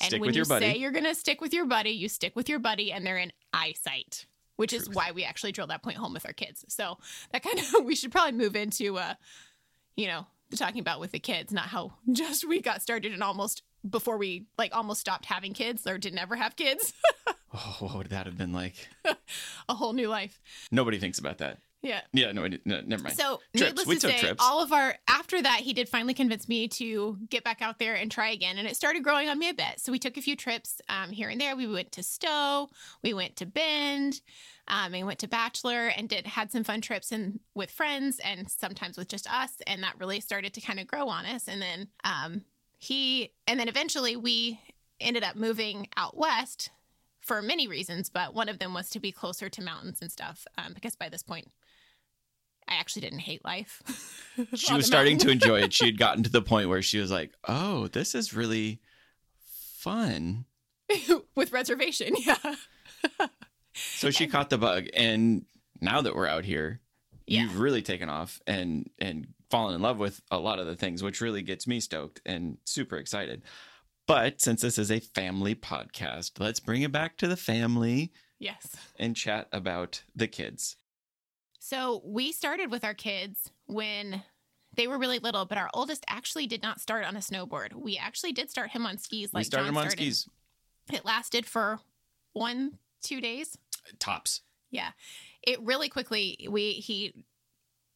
And 0.00 0.08
Stick 0.08 0.20
when 0.20 0.28
with 0.28 0.36
you 0.36 0.44
buddy. 0.44 0.64
say 0.66 0.76
you're 0.78 0.92
going 0.92 1.04
to 1.04 1.14
stick 1.14 1.40
with 1.40 1.52
your 1.52 1.64
buddy, 1.66 1.90
you 1.90 2.08
stick 2.08 2.36
with 2.36 2.48
your 2.48 2.58
buddy 2.60 2.92
and 2.92 3.04
they're 3.06 3.18
in 3.18 3.32
eyesight, 3.52 4.26
which 4.56 4.72
is 4.72 4.88
why 4.90 5.10
we 5.10 5.24
actually 5.24 5.50
drill 5.52 5.66
that 5.68 5.82
point 5.82 5.96
home 5.96 6.12
with 6.12 6.24
our 6.24 6.32
kids. 6.32 6.64
So 6.68 6.98
that 7.32 7.42
kind 7.42 7.58
of, 7.58 7.84
we 7.84 7.96
should 7.96 8.12
probably 8.12 8.32
move 8.38 8.54
into, 8.54 8.96
uh, 8.96 9.14
you 9.96 10.06
know, 10.06 10.26
talking 10.56 10.80
about 10.80 11.00
with 11.00 11.12
the 11.12 11.18
kids, 11.18 11.52
not 11.52 11.66
how 11.66 11.92
just 12.12 12.46
we 12.46 12.60
got 12.60 12.82
started 12.82 13.12
and 13.12 13.22
almost 13.22 13.62
before 13.88 14.16
we 14.16 14.46
like 14.56 14.74
almost 14.74 15.00
stopped 15.00 15.26
having 15.26 15.52
kids 15.54 15.86
or 15.86 15.98
didn't 15.98 16.18
ever 16.18 16.36
have 16.36 16.56
kids, 16.56 16.92
oh, 17.54 17.76
what 17.80 17.96
would 17.96 18.10
that 18.10 18.26
have 18.26 18.36
been 18.36 18.52
like? 18.52 18.88
a 19.68 19.74
whole 19.74 19.92
new 19.92 20.08
life. 20.08 20.40
Nobody 20.70 20.98
thinks 20.98 21.18
about 21.18 21.38
that. 21.38 21.58
Yeah. 21.80 22.00
Yeah, 22.12 22.32
no, 22.32 22.48
no 22.64 22.80
never 22.80 23.04
mind. 23.04 23.16
So, 23.16 23.40
Trips. 23.56 23.70
needless 23.70 23.86
We 23.86 23.94
to 23.96 24.00
say, 24.00 24.18
trips. 24.18 24.44
all 24.44 24.62
of 24.62 24.72
our 24.72 24.96
after 25.06 25.40
that, 25.40 25.60
he 25.60 25.72
did 25.72 25.88
finally 25.88 26.14
convince 26.14 26.48
me 26.48 26.66
to 26.68 27.18
get 27.30 27.44
back 27.44 27.62
out 27.62 27.78
there 27.78 27.94
and 27.94 28.10
try 28.10 28.30
again, 28.30 28.58
and 28.58 28.66
it 28.66 28.76
started 28.76 29.04
growing 29.04 29.28
on 29.28 29.38
me 29.38 29.48
a 29.48 29.54
bit. 29.54 29.78
So 29.78 29.92
we 29.92 29.98
took 30.00 30.16
a 30.16 30.22
few 30.22 30.34
trips 30.34 30.80
um, 30.88 31.10
here 31.10 31.28
and 31.28 31.40
there. 31.40 31.54
We 31.56 31.66
went 31.68 31.92
to 31.92 32.02
Stowe, 32.02 32.68
we 33.02 33.14
went 33.14 33.36
to 33.36 33.46
Bend, 33.46 34.20
um, 34.66 34.92
and 34.92 35.06
went 35.06 35.20
to 35.20 35.28
Bachelor, 35.28 35.86
and 35.96 36.08
did 36.08 36.26
had 36.26 36.50
some 36.50 36.64
fun 36.64 36.80
trips 36.80 37.12
and 37.12 37.38
with 37.54 37.70
friends, 37.70 38.18
and 38.24 38.50
sometimes 38.50 38.96
with 38.96 39.08
just 39.08 39.32
us, 39.32 39.52
and 39.66 39.82
that 39.84 39.98
really 40.00 40.20
started 40.20 40.54
to 40.54 40.60
kind 40.60 40.80
of 40.80 40.88
grow 40.88 41.08
on 41.08 41.26
us. 41.26 41.46
And 41.46 41.62
then 41.62 41.88
um, 42.02 42.42
he, 42.78 43.32
and 43.46 43.60
then 43.60 43.68
eventually 43.68 44.16
we 44.16 44.60
ended 45.00 45.22
up 45.22 45.36
moving 45.36 45.86
out 45.96 46.16
west 46.16 46.70
for 47.20 47.40
many 47.40 47.68
reasons, 47.68 48.10
but 48.10 48.34
one 48.34 48.48
of 48.48 48.58
them 48.58 48.74
was 48.74 48.90
to 48.90 48.98
be 48.98 49.12
closer 49.12 49.48
to 49.48 49.62
mountains 49.62 49.98
and 50.00 50.10
stuff, 50.10 50.44
um, 50.56 50.72
because 50.74 50.96
by 50.96 51.08
this 51.08 51.22
point. 51.22 51.46
I 52.68 52.74
actually 52.74 53.02
didn't 53.02 53.20
hate 53.20 53.44
life. 53.44 53.82
she 54.54 54.74
was 54.74 54.86
starting 54.86 55.18
to 55.18 55.30
enjoy 55.30 55.60
it. 55.62 55.72
She 55.72 55.86
had 55.86 55.98
gotten 56.04 56.22
to 56.24 56.30
the 56.30 56.42
point 56.42 56.68
where 56.68 56.82
she 56.82 56.98
was 56.98 57.10
like, 57.10 57.32
"Oh, 57.48 57.88
this 57.88 58.14
is 58.14 58.34
really 58.34 58.80
fun." 59.78 60.44
with 61.34 61.52
reservation. 61.52 62.14
Yeah. 62.18 62.36
So 63.74 64.10
she 64.10 64.26
caught 64.26 64.50
the 64.50 64.58
bug, 64.58 64.86
and 64.94 65.44
now 65.80 66.00
that 66.00 66.14
we're 66.14 66.26
out 66.26 66.44
here, 66.44 66.80
Yeah. 67.26 67.42
you've 67.42 67.58
really 67.60 67.82
taken 67.82 68.08
off 68.08 68.40
and 68.46 68.90
and 68.98 69.28
fallen 69.50 69.74
in 69.74 69.82
love 69.82 69.98
with 69.98 70.20
a 70.30 70.38
lot 70.38 70.58
of 70.58 70.66
the 70.66 70.76
things, 70.76 71.02
which 71.02 71.20
really 71.20 71.42
gets 71.42 71.66
me 71.66 71.80
stoked 71.80 72.20
and 72.26 72.58
super 72.64 72.96
excited. 72.96 73.42
But 74.06 74.40
since 74.40 74.62
this 74.62 74.78
is 74.78 74.90
a 74.90 75.00
family 75.00 75.54
podcast, 75.54 76.32
let's 76.40 76.60
bring 76.60 76.82
it 76.82 76.92
back 76.92 77.16
to 77.18 77.28
the 77.28 77.36
family 77.36 78.12
Yes. 78.38 78.76
and 78.98 79.14
chat 79.16 79.48
about 79.52 80.02
the 80.16 80.26
kids. 80.28 80.76
So 81.68 82.00
we 82.02 82.32
started 82.32 82.70
with 82.70 82.82
our 82.82 82.94
kids 82.94 83.50
when 83.66 84.22
they 84.74 84.86
were 84.86 84.96
really 84.96 85.18
little, 85.18 85.44
but 85.44 85.58
our 85.58 85.68
oldest 85.74 86.02
actually 86.08 86.46
did 86.46 86.62
not 86.62 86.80
start 86.80 87.04
on 87.04 87.14
a 87.14 87.18
snowboard. 87.18 87.74
We 87.74 87.98
actually 87.98 88.32
did 88.32 88.48
start 88.48 88.70
him 88.70 88.86
on 88.86 88.96
skis. 88.96 89.34
Like 89.34 89.40
we 89.42 89.44
started 89.44 89.66
John 89.66 89.74
them 89.74 89.84
on 89.84 89.90
skis, 89.90 90.26
It 90.90 91.04
lasted 91.04 91.44
for 91.44 91.80
one, 92.32 92.78
two 93.02 93.20
days. 93.20 93.58
tops. 93.98 94.40
Yeah. 94.70 94.92
It 95.42 95.60
really 95.62 95.90
quickly 95.90 96.48
we 96.50 96.72
he 96.72 97.26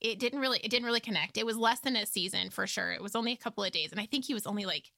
it 0.03 0.19
didn't 0.19 0.41
really 0.41 0.59
it 0.63 0.71
didn't 0.71 0.85
really 0.85 1.01
connect. 1.01 1.39
It 1.39 1.47
was 1.47 1.57
less 1.57 1.81
than 1.81 1.97
a 1.97 2.05
season 2.05 2.51
for 2.51 2.67
sure. 2.67 2.93
It 2.93 3.03
was 3.03 3.17
only 3.17 3.33
a 3.33 3.37
couple 3.37 3.65
of 3.65 3.73
days, 3.73 3.91
and 3.91 3.99
I 4.01 4.05
think 4.05 4.27
he 4.27 4.35
was 4.35 4.47
only 4.47 4.67
like, 4.67 4.91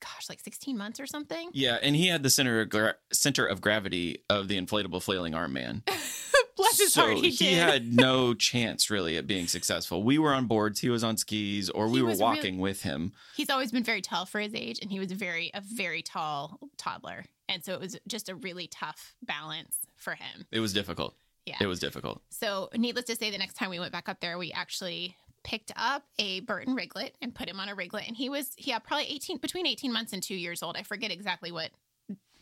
gosh, 0.00 0.28
like 0.28 0.40
sixteen 0.40 0.76
months 0.76 0.98
or 0.98 1.06
something. 1.06 1.50
Yeah, 1.52 1.78
and 1.80 1.94
he 1.94 2.08
had 2.08 2.24
the 2.24 2.30
center 2.30 2.62
of 2.62 2.68
gra- 2.68 2.96
center 3.12 3.46
of 3.46 3.60
gravity 3.60 4.24
of 4.28 4.48
the 4.48 4.60
inflatable 4.60 5.02
flailing 5.04 5.36
arm 5.36 5.52
man. 5.52 5.84
Bless 6.58 6.78
his 6.78 6.92
so 6.92 7.00
heart, 7.02 7.16
he, 7.16 7.30
did. 7.30 7.54
had 7.58 7.92
no 7.96 8.34
chance 8.34 8.90
really 8.90 9.16
at 9.16 9.26
being 9.26 9.46
successful. 9.46 10.02
We 10.02 10.18
were 10.18 10.34
on 10.34 10.46
boards, 10.46 10.80
he 10.80 10.90
was 10.90 11.02
on 11.02 11.16
skis, 11.16 11.70
or 11.70 11.86
we 11.88 11.94
He 11.98 12.02
were 12.02 12.08
was 12.10 12.18
really- 12.18 12.22
walking 12.36 12.58
with 12.58 12.82
him. 12.82 13.12
he's 13.36 13.48
always 13.50 13.72
been 13.72 13.84
very 13.84 14.02
tall 14.02 14.26
for 14.26 14.40
his 14.40 14.54
age 14.54 14.78
and 14.82 14.90
he 14.90 14.98
was 14.98 15.10
very 15.12 15.50
a 15.54 15.60
very 15.62 16.02
tall 16.02 16.58
toddler 16.76 17.24
and 17.48 17.64
so 17.64 17.72
it 17.72 17.80
was 17.80 17.96
just 18.06 18.28
a 18.28 18.34
really 18.34 18.66
tough 18.66 19.14
balance 19.22 19.78
for 19.96 20.14
him 20.14 20.46
It 20.52 20.60
was 20.60 20.72
difficult. 20.74 21.14
yeah 21.46 21.56
It 21.60 21.66
was 21.66 21.78
difficult. 21.80 22.20
so 22.30 22.68
needless 22.74 23.06
to 23.06 23.16
say 23.16 23.30
the 23.30 23.38
next 23.38 23.54
time 23.54 23.70
we 23.70 23.78
went 23.80 23.92
back 23.92 24.08
up 24.08 24.20
there 24.20 24.36
we 24.36 24.52
actually 24.52 25.16
picked 25.44 25.72
up 25.76 26.02
a 26.18 26.40
burton 26.40 26.74
riglet 26.76 27.12
and 27.22 27.34
put 27.34 27.48
him 27.48 27.58
on 27.60 27.68
a 27.68 27.76
riglet 27.76 28.06
and 28.08 28.16
he 28.16 28.28
was 28.28 28.50
yeah 28.58 28.78
probably 28.80 29.06
18 29.06 29.38
between 29.38 29.66
18 29.66 29.92
months 29.92 30.12
and 30.12 30.22
two 30.22 30.34
years 30.34 30.62
old 30.62 30.76
i 30.76 30.82
forget 30.82 31.10
exactly 31.12 31.52
what 31.52 31.70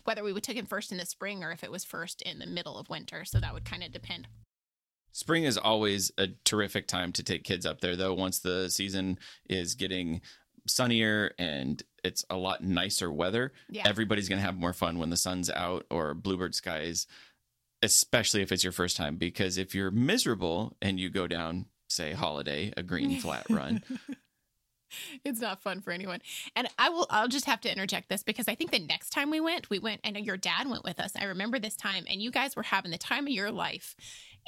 whether 0.06 0.22
we 0.22 0.32
would 0.32 0.42
took 0.42 0.56
him 0.56 0.66
first 0.66 0.92
in 0.92 0.98
the 0.98 1.06
spring 1.06 1.42
or 1.42 1.50
if 1.52 1.64
it 1.64 1.70
was 1.70 1.84
first 1.84 2.22
in 2.22 2.38
the 2.38 2.46
middle 2.46 2.78
of 2.78 2.88
winter 2.88 3.24
so 3.24 3.38
that 3.38 3.52
would 3.52 3.64
kind 3.64 3.82
of 3.82 3.92
depend 3.92 4.28
Spring 5.16 5.44
is 5.44 5.56
always 5.56 6.12
a 6.18 6.28
terrific 6.44 6.86
time 6.86 7.10
to 7.10 7.22
take 7.22 7.42
kids 7.42 7.64
up 7.64 7.80
there, 7.80 7.96
though. 7.96 8.12
Once 8.12 8.38
the 8.38 8.68
season 8.68 9.18
is 9.48 9.74
getting 9.74 10.20
sunnier 10.66 11.32
and 11.38 11.82
it's 12.04 12.22
a 12.28 12.36
lot 12.36 12.62
nicer 12.62 13.10
weather, 13.10 13.54
yeah 13.70 13.84
everybody's 13.86 14.28
going 14.28 14.38
to 14.38 14.44
have 14.44 14.58
more 14.58 14.74
fun 14.74 14.98
when 14.98 15.08
the 15.08 15.16
sun's 15.16 15.48
out 15.48 15.86
or 15.88 16.12
bluebird 16.12 16.54
skies, 16.54 17.06
especially 17.80 18.42
if 18.42 18.52
it's 18.52 18.62
your 18.62 18.74
first 18.74 18.94
time. 18.94 19.16
Because 19.16 19.56
if 19.56 19.74
you're 19.74 19.90
miserable 19.90 20.76
and 20.82 21.00
you 21.00 21.08
go 21.08 21.26
down, 21.26 21.64
say, 21.88 22.12
holiday, 22.12 22.74
a 22.76 22.82
green 22.82 23.18
flat 23.18 23.46
run, 23.48 23.82
it's 25.24 25.40
not 25.40 25.62
fun 25.62 25.80
for 25.80 25.92
anyone. 25.92 26.20
And 26.54 26.68
I 26.78 26.88
will 26.88 27.06
I'll 27.10 27.28
just 27.28 27.46
have 27.46 27.60
to 27.62 27.72
interject 27.72 28.08
this 28.08 28.22
because 28.22 28.48
I 28.48 28.54
think 28.54 28.70
the 28.70 28.78
next 28.78 29.10
time 29.10 29.30
we 29.30 29.40
went, 29.40 29.70
we 29.70 29.78
went 29.78 30.00
know 30.04 30.20
your 30.20 30.36
dad 30.36 30.68
went 30.68 30.84
with 30.84 31.00
us. 31.00 31.12
I 31.18 31.24
remember 31.24 31.58
this 31.58 31.76
time 31.76 32.04
and 32.08 32.22
you 32.22 32.30
guys 32.30 32.56
were 32.56 32.62
having 32.62 32.90
the 32.90 32.98
time 32.98 33.26
of 33.26 33.32
your 33.32 33.50
life. 33.50 33.94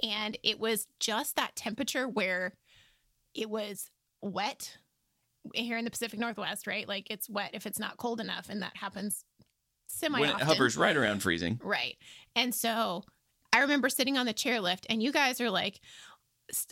And 0.02 0.38
it 0.42 0.60
was 0.60 0.86
just 1.00 1.36
that 1.36 1.56
temperature 1.56 2.08
where 2.08 2.54
it 3.34 3.50
was 3.50 3.90
wet 4.22 4.76
here 5.54 5.78
in 5.78 5.84
the 5.84 5.90
Pacific 5.90 6.18
Northwest, 6.18 6.66
right? 6.66 6.86
Like 6.86 7.10
it's 7.10 7.28
wet 7.28 7.50
if 7.52 7.66
it's 7.66 7.78
not 7.78 7.96
cold 7.96 8.20
enough 8.20 8.48
and 8.48 8.62
that 8.62 8.76
happens 8.76 9.24
semi 9.86 10.20
When 10.20 10.30
it 10.30 10.40
hovers 10.40 10.76
right 10.76 10.96
around 10.96 11.22
freezing. 11.22 11.60
Right. 11.62 11.96
And 12.36 12.54
so 12.54 13.04
I 13.52 13.60
remember 13.60 13.88
sitting 13.88 14.18
on 14.18 14.26
the 14.26 14.34
chairlift 14.34 14.84
and 14.88 15.02
you 15.02 15.12
guys 15.12 15.40
are 15.40 15.50
like 15.50 15.80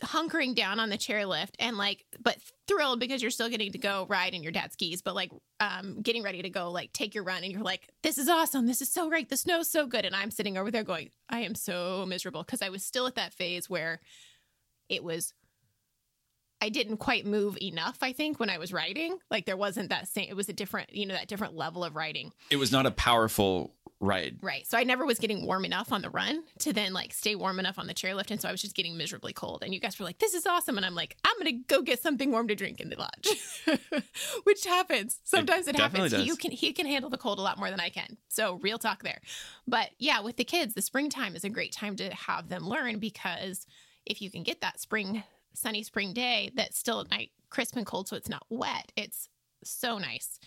hunkering 0.01 0.55
down 0.55 0.79
on 0.79 0.89
the 0.89 0.97
chairlift 0.97 1.55
and 1.59 1.77
like, 1.77 2.05
but 2.19 2.37
thrilled 2.67 2.99
because 2.99 3.21
you're 3.21 3.31
still 3.31 3.49
getting 3.49 3.71
to 3.71 3.77
go 3.77 4.05
ride 4.09 4.33
in 4.33 4.43
your 4.43 4.51
dad's 4.51 4.73
skis, 4.73 5.01
but 5.01 5.15
like 5.15 5.31
um, 5.59 6.01
getting 6.01 6.23
ready 6.23 6.41
to 6.41 6.49
go 6.49 6.71
like 6.71 6.91
take 6.93 7.13
your 7.15 7.23
run. 7.23 7.43
And 7.43 7.51
you're 7.51 7.61
like, 7.61 7.87
this 8.03 8.17
is 8.17 8.27
awesome. 8.29 8.65
This 8.65 8.81
is 8.81 8.89
so 8.89 9.09
great. 9.09 9.29
The 9.29 9.37
snow's 9.37 9.69
so 9.69 9.85
good. 9.85 10.05
And 10.05 10.15
I'm 10.15 10.31
sitting 10.31 10.57
over 10.57 10.71
there 10.71 10.83
going, 10.83 11.09
I 11.29 11.41
am 11.41 11.55
so 11.55 12.05
miserable 12.07 12.43
because 12.43 12.61
I 12.61 12.69
was 12.69 12.83
still 12.83 13.07
at 13.07 13.15
that 13.15 13.33
phase 13.33 13.69
where 13.69 14.01
it 14.89 15.03
was. 15.03 15.33
I 16.61 16.69
didn't 16.69 16.97
quite 16.97 17.25
move 17.25 17.57
enough, 17.61 17.99
I 18.01 18.13
think, 18.13 18.39
when 18.39 18.49
I 18.49 18.57
was 18.57 18.73
riding. 18.73 19.19
Like 19.29 19.45
there 19.45 19.57
wasn't 19.57 19.89
that 19.89 20.07
same, 20.07 20.27
it 20.29 20.35
was 20.35 20.49
a 20.49 20.53
different, 20.53 20.93
you 20.93 21.05
know, 21.05 21.13
that 21.13 21.27
different 21.27 21.55
level 21.55 21.83
of 21.83 21.95
riding. 21.95 22.31
It 22.49 22.57
was 22.57 22.71
not 22.71 22.85
a 22.85 22.91
powerful 22.91 23.73
ride. 23.99 24.37
Right. 24.41 24.67
So 24.67 24.77
I 24.77 24.83
never 24.83 25.05
was 25.05 25.19
getting 25.19 25.45
warm 25.45 25.65
enough 25.65 25.91
on 25.91 26.01
the 26.01 26.09
run 26.09 26.43
to 26.59 26.73
then 26.73 26.93
like 26.93 27.13
stay 27.13 27.35
warm 27.35 27.59
enough 27.59 27.79
on 27.79 27.87
the 27.87 27.93
chairlift. 27.93 28.31
And 28.31 28.39
so 28.39 28.47
I 28.47 28.51
was 28.51 28.61
just 28.61 28.75
getting 28.75 28.97
miserably 28.97 29.33
cold. 29.33 29.63
And 29.63 29.73
you 29.73 29.79
guys 29.79 29.97
were 29.99 30.05
like, 30.05 30.19
this 30.19 30.33
is 30.33 30.45
awesome. 30.45 30.77
And 30.77 30.85
I'm 30.85 30.95
like, 30.95 31.17
I'm 31.23 31.35
going 31.39 31.45
to 31.45 31.63
go 31.67 31.81
get 31.81 32.01
something 32.01 32.31
warm 32.31 32.47
to 32.47 32.55
drink 32.55 32.79
in 32.79 32.89
the 32.89 32.97
lodge, 32.97 34.03
which 34.43 34.65
happens. 34.65 35.19
Sometimes 35.23 35.67
it, 35.67 35.75
definitely 35.75 36.09
happens. 36.09 36.11
Does. 36.11 36.27
you 36.27 36.35
can, 36.35 36.51
he 36.51 36.73
can 36.73 36.85
handle 36.85 37.09
the 37.09 37.17
cold 37.17 37.39
a 37.39 37.41
lot 37.41 37.57
more 37.57 37.69
than 37.69 37.79
I 37.79 37.89
can. 37.89 38.17
So 38.27 38.55
real 38.55 38.77
talk 38.77 39.03
there. 39.03 39.21
But 39.67 39.89
yeah, 39.97 40.21
with 40.21 40.37
the 40.37 40.43
kids, 40.43 40.73
the 40.73 40.81
springtime 40.81 41.35
is 41.35 41.43
a 41.43 41.49
great 41.49 41.71
time 41.71 41.95
to 41.97 42.13
have 42.13 42.49
them 42.49 42.67
learn 42.67 42.99
because 42.99 43.65
if 44.05 44.21
you 44.21 44.29
can 44.29 44.43
get 44.43 44.61
that 44.61 44.79
spring, 44.79 45.23
sunny 45.57 45.83
spring 45.83 46.13
day 46.13 46.51
that's 46.55 46.77
still 46.77 47.01
at 47.01 47.09
night 47.09 47.31
crisp 47.49 47.75
and 47.75 47.85
cold 47.85 48.07
so 48.07 48.15
it's 48.15 48.29
not 48.29 48.45
wet, 48.49 48.91
it's 48.95 49.29
so 49.63 49.97
nice. 49.97 50.39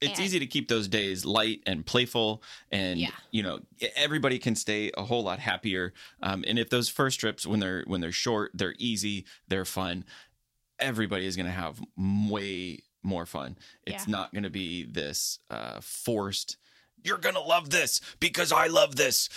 It's 0.00 0.18
And- 0.18 0.26
easy 0.26 0.38
to 0.38 0.46
keep 0.46 0.68
those 0.68 0.88
days 0.88 1.24
light 1.24 1.62
and 1.66 1.84
playful, 1.86 2.42
and 2.70 3.00
Yeah. 3.00 3.12
you 3.30 3.42
know 3.42 3.60
everybody 3.94 4.38
can 4.38 4.54
stay 4.54 4.90
a 4.96 5.04
whole 5.04 5.22
lot 5.22 5.38
happier. 5.38 5.94
Um, 6.22 6.44
and 6.46 6.58
if 6.58 6.68
those 6.68 6.90
first 6.90 7.18
trips, 7.18 7.46
when 7.46 7.60
they're 7.60 7.82
when 7.86 8.02
they're 8.02 8.12
short, 8.12 8.50
they're 8.52 8.74
easy, 8.78 9.24
they're 9.48 9.64
fun. 9.64 10.04
Everybody 10.78 11.24
is 11.24 11.34
going 11.36 11.46
to 11.46 11.52
have 11.52 11.80
way 11.96 12.82
more 13.02 13.24
fun. 13.24 13.56
It's 13.86 14.06
Yeah. 14.06 14.12
not 14.12 14.32
going 14.34 14.42
to 14.44 14.50
be 14.50 14.84
this 14.84 15.38
uh, 15.48 15.80
forced. 15.80 16.58
You're 17.06 17.18
gonna 17.18 17.40
love 17.40 17.70
this 17.70 18.00
because 18.20 18.52
I 18.52 18.66
love 18.66 18.96
this 18.96 19.28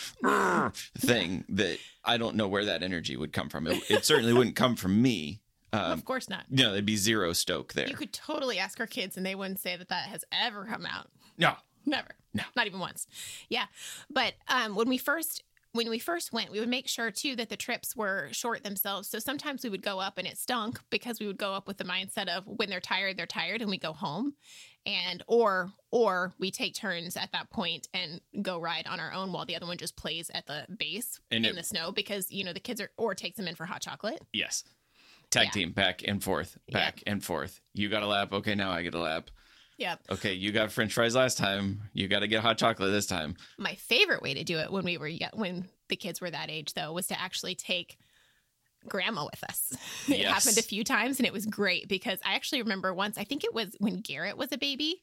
thing 0.97 1.45
that 1.49 1.77
I 2.03 2.17
don't 2.17 2.35
know 2.35 2.47
where 2.47 2.65
that 2.65 2.83
energy 2.83 3.15
would 3.15 3.33
come 3.33 3.49
from. 3.49 3.67
It, 3.67 3.83
it 3.89 4.05
certainly 4.05 4.33
wouldn't 4.33 4.55
come 4.55 4.75
from 4.75 5.01
me. 5.01 5.41
Um, 5.71 5.91
of 5.91 6.03
course 6.03 6.27
not. 6.29 6.45
you 6.49 6.63
know, 6.63 6.71
there'd 6.71 6.85
be 6.85 6.95
zero 6.95 7.31
stoke 7.33 7.73
there. 7.73 7.87
You 7.87 7.95
could 7.95 8.11
totally 8.11 8.57
ask 8.57 8.79
our 8.79 8.87
kids, 8.87 9.17
and 9.17 9.25
they 9.25 9.35
wouldn't 9.35 9.59
say 9.59 9.77
that 9.77 9.89
that 9.89 10.07
has 10.09 10.25
ever 10.31 10.65
come 10.65 10.85
out. 10.85 11.07
no, 11.37 11.53
Never. 11.85 12.09
No. 12.33 12.43
Not 12.55 12.67
even 12.67 12.79
once. 12.79 13.07
Yeah. 13.49 13.65
But 14.09 14.33
um, 14.47 14.75
when 14.75 14.87
we 14.89 14.97
first 14.97 15.43
when 15.71 15.89
we 15.89 15.99
first 15.99 16.33
went, 16.33 16.51
we 16.51 16.59
would 16.59 16.69
make 16.69 16.87
sure 16.87 17.11
too 17.11 17.35
that 17.35 17.49
the 17.49 17.55
trips 17.55 17.95
were 17.95 18.29
short 18.31 18.63
themselves. 18.63 19.07
So 19.07 19.19
sometimes 19.19 19.63
we 19.63 19.69
would 19.69 19.83
go 19.83 19.99
up 19.99 20.17
and 20.17 20.27
it 20.27 20.37
stunk 20.37 20.79
because 20.89 21.19
we 21.19 21.27
would 21.27 21.37
go 21.37 21.53
up 21.53 21.67
with 21.67 21.77
the 21.77 21.83
mindset 21.83 22.27
of 22.27 22.43
when 22.47 22.69
they're 22.69 22.79
tired, 22.79 23.17
they're 23.17 23.27
tired, 23.27 23.61
and 23.61 23.69
we 23.69 23.77
go 23.77 23.93
home. 23.93 24.33
And 24.89 25.23
or 25.27 25.71
or 25.91 26.33
we 26.39 26.49
take 26.49 26.73
turns 26.73 27.15
at 27.15 27.31
that 27.33 27.51
point 27.51 27.87
and 27.93 28.19
go 28.41 28.59
ride 28.59 28.87
on 28.87 28.99
our 28.99 29.13
own 29.13 29.31
while 29.31 29.45
the 29.45 29.55
other 29.55 29.67
one 29.67 29.77
just 29.77 29.95
plays 29.95 30.31
at 30.33 30.47
the 30.47 30.65
base 30.79 31.19
And 31.29 31.45
in 31.45 31.51
it- 31.51 31.55
the 31.55 31.63
snow 31.63 31.91
because 31.91 32.31
you 32.31 32.43
know 32.43 32.53
the 32.53 32.59
kids 32.59 32.81
are 32.81 32.89
or 32.97 33.13
takes 33.13 33.37
them 33.37 33.47
in 33.47 33.53
for 33.55 33.65
hot 33.65 33.81
chocolate. 33.81 34.19
Yes. 34.33 34.63
Tag 35.29 35.45
Yeah. 35.47 35.51
team, 35.51 35.71
back 35.73 36.01
and 36.07 36.23
forth, 36.23 36.57
back 36.71 37.03
and 37.05 37.23
forth. 37.23 37.61
You 37.75 37.87
got 37.89 38.01
a 38.01 38.07
lap. 38.07 38.33
Okay, 38.33 38.55
now 38.55 38.71
I 38.71 38.81
get 38.81 38.95
a 38.95 38.99
lap. 38.99 39.29
Yep. 39.77 40.01
Okay, 40.09 40.33
you 40.33 40.51
got 40.51 40.71
French 40.71 40.91
fries 40.93 41.15
last 41.15 41.37
time. 41.37 41.83
You 41.93 42.07
got 42.07 42.19
to 42.21 42.27
get 42.27 42.41
hot 42.41 42.57
chocolate 42.57 42.91
this 42.91 43.05
time. 43.05 43.35
My 43.59 43.75
favorite 43.75 44.23
way 44.23 44.33
to 44.33 44.43
do 44.43 44.57
it 44.57 44.71
when 44.71 44.83
we 44.83 44.97
were 44.97 45.11
when 45.33 45.69
the 45.87 45.95
kids 45.95 46.19
were 46.19 46.31
that 46.31 46.49
age 46.49 46.73
though 46.73 46.91
was 46.93 47.05
to 47.07 47.19
actually 47.21 47.53
take 47.55 47.97
grandma 48.87 49.25
with 49.25 49.43
us. 49.43 49.71
it 50.07 50.19
Yes. 50.19 50.31
happened 50.33 50.57
a 50.57 50.61
few 50.67 50.83
times 50.83 51.19
and 51.19 51.25
it 51.27 51.33
was 51.33 51.45
great 51.45 51.87
because 51.87 52.19
I 52.25 52.33
actually 52.35 52.61
remember 52.61 52.93
once, 52.93 53.17
I 53.17 53.23
think 53.23 53.43
it 53.43 53.53
was 53.53 53.75
when 53.79 54.01
Garrett 54.01 54.37
was 54.37 54.51
a 54.51 54.57
baby. 54.57 55.01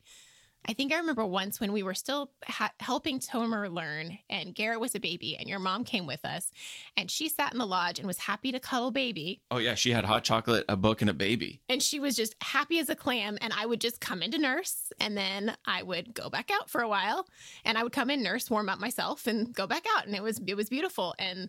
I 0.68 0.72
think 0.72 0.92
I 0.92 0.96
remember 0.96 1.24
once 1.24 1.60
when 1.60 1.72
we 1.72 1.84
were 1.84 1.94
still 1.94 2.32
ha- 2.44 2.72
helping 2.80 3.20
Tomer 3.20 3.72
learn 3.72 4.18
and 4.28 4.52
Garrett 4.52 4.80
was 4.80 4.96
a 4.96 4.98
baby 5.00 5.36
and 5.36 5.48
your 5.48 5.60
mom 5.60 5.84
came 5.84 6.06
with 6.06 6.24
us 6.24 6.50
and 6.96 7.08
she 7.08 7.28
sat 7.28 7.52
in 7.52 7.58
the 7.60 7.66
lodge 7.66 8.00
and 8.00 8.06
was 8.08 8.18
happy 8.18 8.50
to 8.50 8.58
cuddle 8.58 8.90
baby 8.90 9.42
Oh 9.52 9.58
yeah, 9.58 9.76
she 9.76 9.92
had 9.92 10.04
hot 10.04 10.24
chocolate, 10.24 10.64
a 10.68 10.74
book, 10.76 11.02
and 11.02 11.10
a 11.10 11.14
baby. 11.14 11.60
and 11.68 11.80
she 11.80 12.00
was 12.00 12.16
just 12.16 12.34
happy 12.42 12.80
as 12.80 12.88
a 12.88 12.96
clam 12.96 13.38
and 13.40 13.52
i 13.56 13.64
would 13.64 13.80
just 13.80 14.00
come 14.00 14.22
in 14.22 14.32
to 14.32 14.38
nurse 14.38 14.90
and 14.98 15.16
then 15.16 15.56
i 15.66 15.84
would 15.84 16.12
go 16.14 16.28
back 16.28 16.50
out 16.52 16.68
for 16.68 16.80
a 16.80 16.88
while 16.88 17.28
and 17.64 17.78
i 17.78 17.84
would 17.84 17.92
come 17.92 18.10
in 18.10 18.20
nurse 18.24 18.50
warm 18.50 18.68
up 18.68 18.80
myself 18.80 19.28
and 19.28 19.54
go 19.54 19.68
back 19.68 19.84
out 19.96 20.04
and 20.06 20.16
it 20.16 20.22
was 20.22 20.40
it 20.48 20.56
was 20.56 20.68
beautiful 20.68 21.14
and 21.20 21.48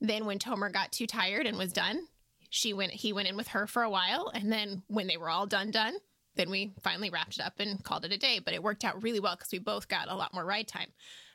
then 0.00 0.26
when 0.26 0.38
tomer 0.38 0.72
got 0.72 0.92
too 0.92 1.06
tired 1.06 1.46
and 1.46 1.58
was 1.58 1.72
done 1.72 2.06
she 2.50 2.72
went 2.72 2.92
he 2.92 3.12
went 3.12 3.28
in 3.28 3.36
with 3.36 3.48
her 3.48 3.66
for 3.66 3.82
a 3.82 3.90
while 3.90 4.30
and 4.34 4.52
then 4.52 4.82
when 4.88 5.06
they 5.06 5.16
were 5.16 5.30
all 5.30 5.46
done 5.46 5.70
done 5.70 5.94
then 6.36 6.50
we 6.50 6.74
finally 6.82 7.10
wrapped 7.10 7.38
it 7.38 7.44
up 7.44 7.54
and 7.58 7.82
called 7.84 8.04
it 8.04 8.12
a 8.12 8.18
day 8.18 8.40
but 8.44 8.54
it 8.54 8.62
worked 8.62 8.84
out 8.84 9.02
really 9.02 9.20
well 9.20 9.36
because 9.36 9.52
we 9.52 9.58
both 9.58 9.88
got 9.88 10.10
a 10.10 10.16
lot 10.16 10.34
more 10.34 10.44
ride 10.44 10.68
time 10.68 10.88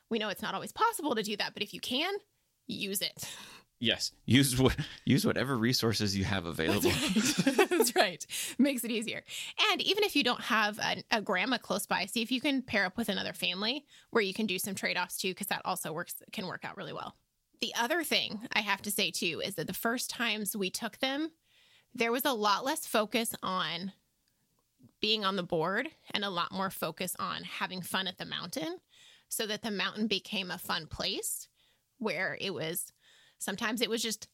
we 0.09 0.19
know 0.19 0.29
it's 0.29 0.41
not 0.41 0.53
always 0.53 0.71
possible 0.71 1.15
to 1.15 1.23
do 1.23 1.35
that 1.37 1.53
but 1.53 1.63
if 1.63 1.73
you 1.73 1.79
can 1.79 2.13
use 2.67 3.01
it 3.01 3.27
Yes, 3.81 4.11
use 4.25 4.59
what 4.59 4.75
use 5.05 5.25
whatever 5.25 5.57
resources 5.57 6.15
you 6.15 6.25
have 6.25 6.45
available. 6.45 6.89
That's 6.89 7.45
right. 7.45 7.69
That's 7.69 7.95
right. 7.95 8.25
Makes 8.57 8.83
it 8.83 8.91
easier. 8.91 9.23
And 9.71 9.81
even 9.81 10.03
if 10.03 10.17
you 10.17 10.23
don't 10.23 10.41
have 10.41 10.77
a, 10.79 11.01
a 11.11 11.21
grandma 11.21 11.57
close 11.57 11.87
by, 11.87 12.05
see 12.05 12.21
if 12.21 12.29
you 12.29 12.41
can 12.41 12.61
pair 12.61 12.85
up 12.85 12.97
with 12.97 13.07
another 13.07 13.31
family 13.31 13.85
where 14.09 14.21
you 14.21 14.33
can 14.33 14.47
do 14.47 14.59
some 14.59 14.75
trade 14.75 14.97
offs 14.97 15.17
too, 15.17 15.29
because 15.29 15.47
that 15.47 15.61
also 15.63 15.93
works 15.93 16.15
can 16.33 16.45
work 16.45 16.65
out 16.65 16.75
really 16.75 16.91
well. 16.91 17.15
The 17.61 17.73
other 17.77 18.03
thing 18.03 18.47
I 18.53 18.61
have 18.61 18.81
to 18.83 18.91
say 18.91 19.11
too 19.11 19.41
is 19.43 19.55
that 19.55 19.67
the 19.67 19.73
first 19.73 20.09
times 20.09 20.55
we 20.55 20.69
took 20.69 20.99
them, 20.99 21.31
there 21.93 22.11
was 22.11 22.25
a 22.25 22.33
lot 22.33 22.63
less 22.63 22.85
focus 22.85 23.35
on 23.43 23.91
being 25.01 25.25
on 25.25 25.35
the 25.35 25.43
board 25.43 25.89
and 26.13 26.23
a 26.23 26.29
lot 26.29 26.51
more 26.51 26.69
focus 26.69 27.15
on 27.19 27.43
having 27.43 27.81
fun 27.81 28.07
at 28.07 28.17
the 28.17 28.25
mountain 28.25 28.77
so 29.27 29.45
that 29.45 29.61
the 29.61 29.71
mountain 29.71 30.07
became 30.07 30.51
a 30.51 30.57
fun 30.57 30.87
place 30.87 31.47
where 31.97 32.37
it 32.39 32.53
was 32.53 32.91
sometimes 33.39 33.81
it 33.81 33.89
was 33.89 34.01
just 34.01 34.27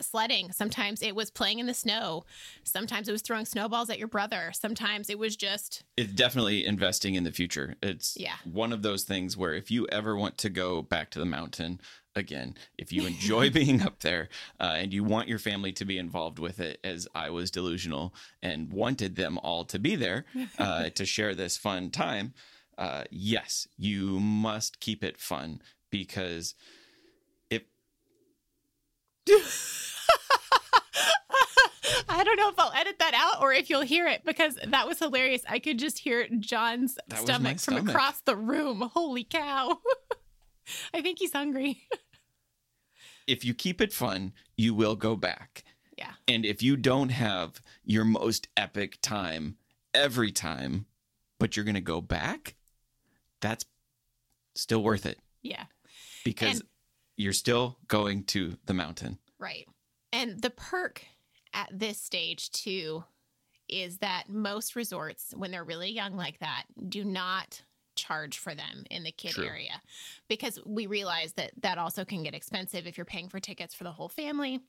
sledding 0.00 0.52
sometimes 0.52 1.00
it 1.02 1.14
was 1.14 1.30
playing 1.30 1.58
in 1.60 1.66
the 1.66 1.72
snow 1.72 2.24
sometimes 2.62 3.08
it 3.08 3.12
was 3.12 3.22
throwing 3.22 3.46
snowballs 3.46 3.88
at 3.88 3.98
your 3.98 4.06
brother 4.06 4.52
sometimes 4.52 5.08
it 5.08 5.18
was 5.18 5.34
just 5.34 5.82
it's 5.96 6.12
definitely 6.12 6.66
investing 6.66 7.14
in 7.14 7.24
the 7.24 7.32
future. 7.32 7.74
It's 7.82 8.16
Yeah. 8.18 8.36
one 8.44 8.72
of 8.72 8.82
those 8.82 9.04
things 9.04 9.36
where 9.36 9.54
if 9.54 9.70
you 9.70 9.86
ever 9.90 10.14
want 10.14 10.36
to 10.38 10.50
go 10.50 10.82
back 10.82 11.10
to 11.12 11.18
the 11.18 11.24
mountain 11.24 11.80
again, 12.16 12.56
if 12.78 12.92
you 12.92 13.06
enjoy 13.06 13.50
being 13.60 13.82
up 13.82 14.00
there 14.00 14.28
uh, 14.58 14.74
and 14.76 14.92
you 14.92 15.04
want 15.04 15.28
your 15.28 15.38
family 15.38 15.72
to 15.72 15.84
be 15.84 15.98
involved 15.98 16.38
with 16.38 16.58
it, 16.58 16.80
as 16.82 17.06
I 17.14 17.30
was 17.30 17.50
delusional 17.50 18.14
and 18.42 18.72
wanted 18.72 19.14
them 19.14 19.38
all 19.38 19.64
to 19.66 19.78
be 19.78 19.94
there 19.94 20.24
uh, 20.58 20.88
to 20.94 21.04
share 21.04 21.34
this 21.34 21.56
fun 21.56 21.90
time, 21.90 22.34
uh, 22.78 23.04
yes, 23.10 23.68
you 23.76 24.18
must 24.18 24.80
keep 24.80 25.04
it 25.04 25.18
fun 25.18 25.60
because 25.90 26.54
if 27.50 27.62
I 32.08 32.24
don't 32.24 32.36
know 32.36 32.48
if 32.48 32.58
I'll 32.58 32.72
edit 32.72 32.98
that 32.98 33.14
out 33.14 33.42
or 33.42 33.52
if 33.52 33.68
you'll 33.70 33.82
hear 33.82 34.06
it 34.06 34.24
because 34.24 34.58
that 34.66 34.86
was 34.86 34.98
hilarious. 34.98 35.42
I 35.48 35.58
could 35.58 35.78
just 35.78 35.98
hear 35.98 36.26
John's 36.38 36.98
was 37.10 37.20
stomach, 37.20 37.60
from 37.60 37.88
across 37.88 38.20
the 38.22 38.36
room. 38.36 38.90
Holy 38.94 39.24
cow. 39.24 39.78
I 40.92 41.02
think 41.02 41.18
he's 41.18 41.32
hungry. 41.32 41.82
If 43.26 43.44
you 43.44 43.54
keep 43.54 43.80
it 43.80 43.92
fun, 43.92 44.32
you 44.56 44.74
will 44.74 44.96
go 44.96 45.16
back. 45.16 45.64
Yeah. 45.98 46.12
And 46.28 46.44
if 46.44 46.62
you 46.62 46.76
don't 46.76 47.08
have 47.10 47.60
your 47.84 48.04
most 48.04 48.48
epic 48.56 48.98
time 49.02 49.56
every 49.94 50.30
time, 50.32 50.86
but 51.38 51.56
you're 51.56 51.64
going 51.64 51.74
to 51.74 51.80
go 51.80 52.00
back, 52.00 52.54
that's 53.40 53.64
still 54.54 54.82
worth 54.82 55.06
it 55.06 55.18
Yeah. 55.42 55.66
because 56.24 56.60
And- 56.60 56.68
you're 57.16 57.32
still 57.32 57.78
going 57.88 58.24
to 58.24 58.58
the 58.66 58.74
mountain. 58.74 59.18
Right. 59.38 59.66
And 60.12 60.40
the 60.42 60.50
perk 60.50 61.04
at 61.52 61.68
this 61.72 61.98
stage, 62.00 62.50
too, 62.50 63.04
is 63.68 63.98
that 63.98 64.28
most 64.28 64.76
resorts, 64.76 65.32
when 65.34 65.50
they're 65.50 65.64
really 65.64 65.90
young 65.90 66.14
like 66.16 66.38
that, 66.40 66.64
do 66.88 67.04
not 67.04 67.62
charge 67.96 68.38
for 68.38 68.54
them 68.54 68.84
in 68.90 69.02
the 69.02 69.12
kid 69.12 69.32
True. 69.32 69.46
area 69.46 69.80
because 70.28 70.58
we 70.64 70.86
realize 70.86 71.32
that 71.34 71.52
that 71.62 71.78
also 71.78 72.04
can 72.04 72.22
get 72.22 72.34
expensive 72.34 72.86
if 72.86 72.96
you're 72.96 73.04
paying 73.04 73.28
for 73.28 73.40
tickets 73.40 73.74
for 73.74 73.84
the 73.84 73.92
whole 73.92 74.08
family 74.08 74.60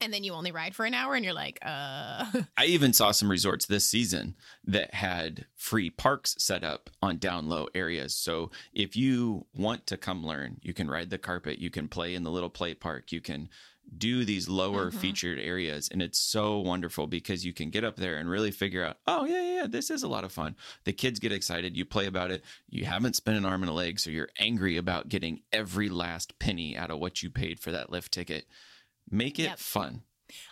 and 0.00 0.12
then 0.12 0.24
you 0.24 0.32
only 0.32 0.50
ride 0.50 0.74
for 0.74 0.84
an 0.84 0.94
hour 0.94 1.14
and 1.14 1.24
you're 1.24 1.34
like 1.34 1.58
uh 1.62 2.24
I 2.56 2.64
even 2.66 2.92
saw 2.92 3.12
some 3.12 3.30
resorts 3.30 3.66
this 3.66 3.86
season 3.86 4.34
that 4.64 4.94
had 4.94 5.46
free 5.54 5.90
parks 5.90 6.34
set 6.38 6.64
up 6.64 6.90
on 7.00 7.18
down 7.18 7.48
low 7.48 7.68
areas. 7.74 8.14
So 8.14 8.50
if 8.72 8.96
you 8.96 9.46
want 9.54 9.86
to 9.88 9.96
come 9.96 10.24
learn, 10.24 10.58
you 10.62 10.74
can 10.74 10.90
ride 10.90 11.10
the 11.10 11.18
carpet, 11.18 11.58
you 11.58 11.70
can 11.70 11.88
play 11.88 12.14
in 12.14 12.24
the 12.24 12.30
little 12.30 12.50
play 12.50 12.74
park, 12.74 13.12
you 13.12 13.20
can 13.20 13.48
do 13.98 14.24
these 14.24 14.48
lower 14.48 14.90
Mhm. 14.90 14.94
featured 14.94 15.38
areas. 15.38 15.88
And 15.88 16.00
it's 16.02 16.18
so 16.18 16.58
wonderful 16.58 17.06
because 17.06 17.44
you 17.44 17.52
can 17.52 17.70
get 17.70 17.84
up 17.84 17.96
there 17.96 18.16
and 18.16 18.28
really 18.28 18.50
figure 18.50 18.84
out, 18.84 18.98
oh, 19.06 19.24
yeah, 19.26 19.42
yeah, 19.42 19.54
yeah, 19.62 19.66
this 19.66 19.90
is 19.90 20.02
a 20.02 20.08
lot 20.08 20.24
of 20.24 20.32
fun. 20.32 20.56
The 20.84 20.92
kids 20.92 21.20
get 21.20 21.30
excited, 21.32 21.76
you 21.76 21.84
play 21.84 22.06
about 22.06 22.30
it, 22.30 22.42
you 22.68 22.84
haven't 22.86 23.16
spent 23.16 23.36
an 23.36 23.44
arm 23.44 23.62
and 23.62 23.70
a 23.70 23.74
leg, 23.74 24.00
so 24.00 24.10
you're 24.10 24.30
angry 24.38 24.76
about 24.76 25.08
getting 25.08 25.42
every 25.52 25.88
last 25.88 26.38
penny 26.38 26.76
out 26.76 26.90
of 26.90 26.98
what 27.00 27.22
you 27.22 27.30
paid 27.30 27.60
for 27.60 27.70
that 27.72 27.90
lift 27.90 28.12
ticket. 28.12 28.46
Make 29.10 29.38
it 29.38 29.42
Yep. 29.44 29.58
fun. 29.58 30.02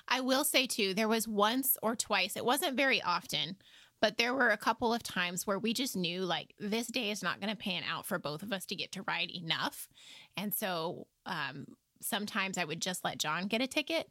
I 0.06 0.20
will 0.20 0.44
say 0.44 0.66
too, 0.66 0.92
there 0.92 1.08
was 1.08 1.26
once 1.26 1.76
or 1.82 1.96
twice, 1.96 2.36
it 2.36 2.44
wasn't 2.44 2.76
very 2.76 3.00
often, 3.00 3.56
but 4.00 4.18
there 4.18 4.34
were 4.34 4.50
a 4.50 4.56
couple 4.58 4.92
of 4.92 5.02
times 5.02 5.46
where 5.46 5.58
we 5.58 5.72
just 5.72 5.96
knew 5.96 6.22
like 6.22 6.54
this 6.58 6.86
day 6.88 7.10
is 7.10 7.22
not 7.22 7.40
going 7.40 7.50
to 7.50 7.56
pan 7.56 7.82
out 7.84 8.04
for 8.06 8.18
both 8.18 8.42
of 8.42 8.52
us 8.52 8.66
to 8.66 8.76
get 8.76 8.92
to 8.92 9.02
ride 9.02 9.30
enough. 9.30 9.88
And 10.36 10.54
so 10.54 11.06
um, 11.26 11.66
sometimes 12.00 12.58
I 12.58 12.64
would 12.64 12.80
just 12.80 13.04
let 13.04 13.18
John 13.18 13.46
get 13.46 13.60
a 13.60 13.66
ticket. 13.66 14.08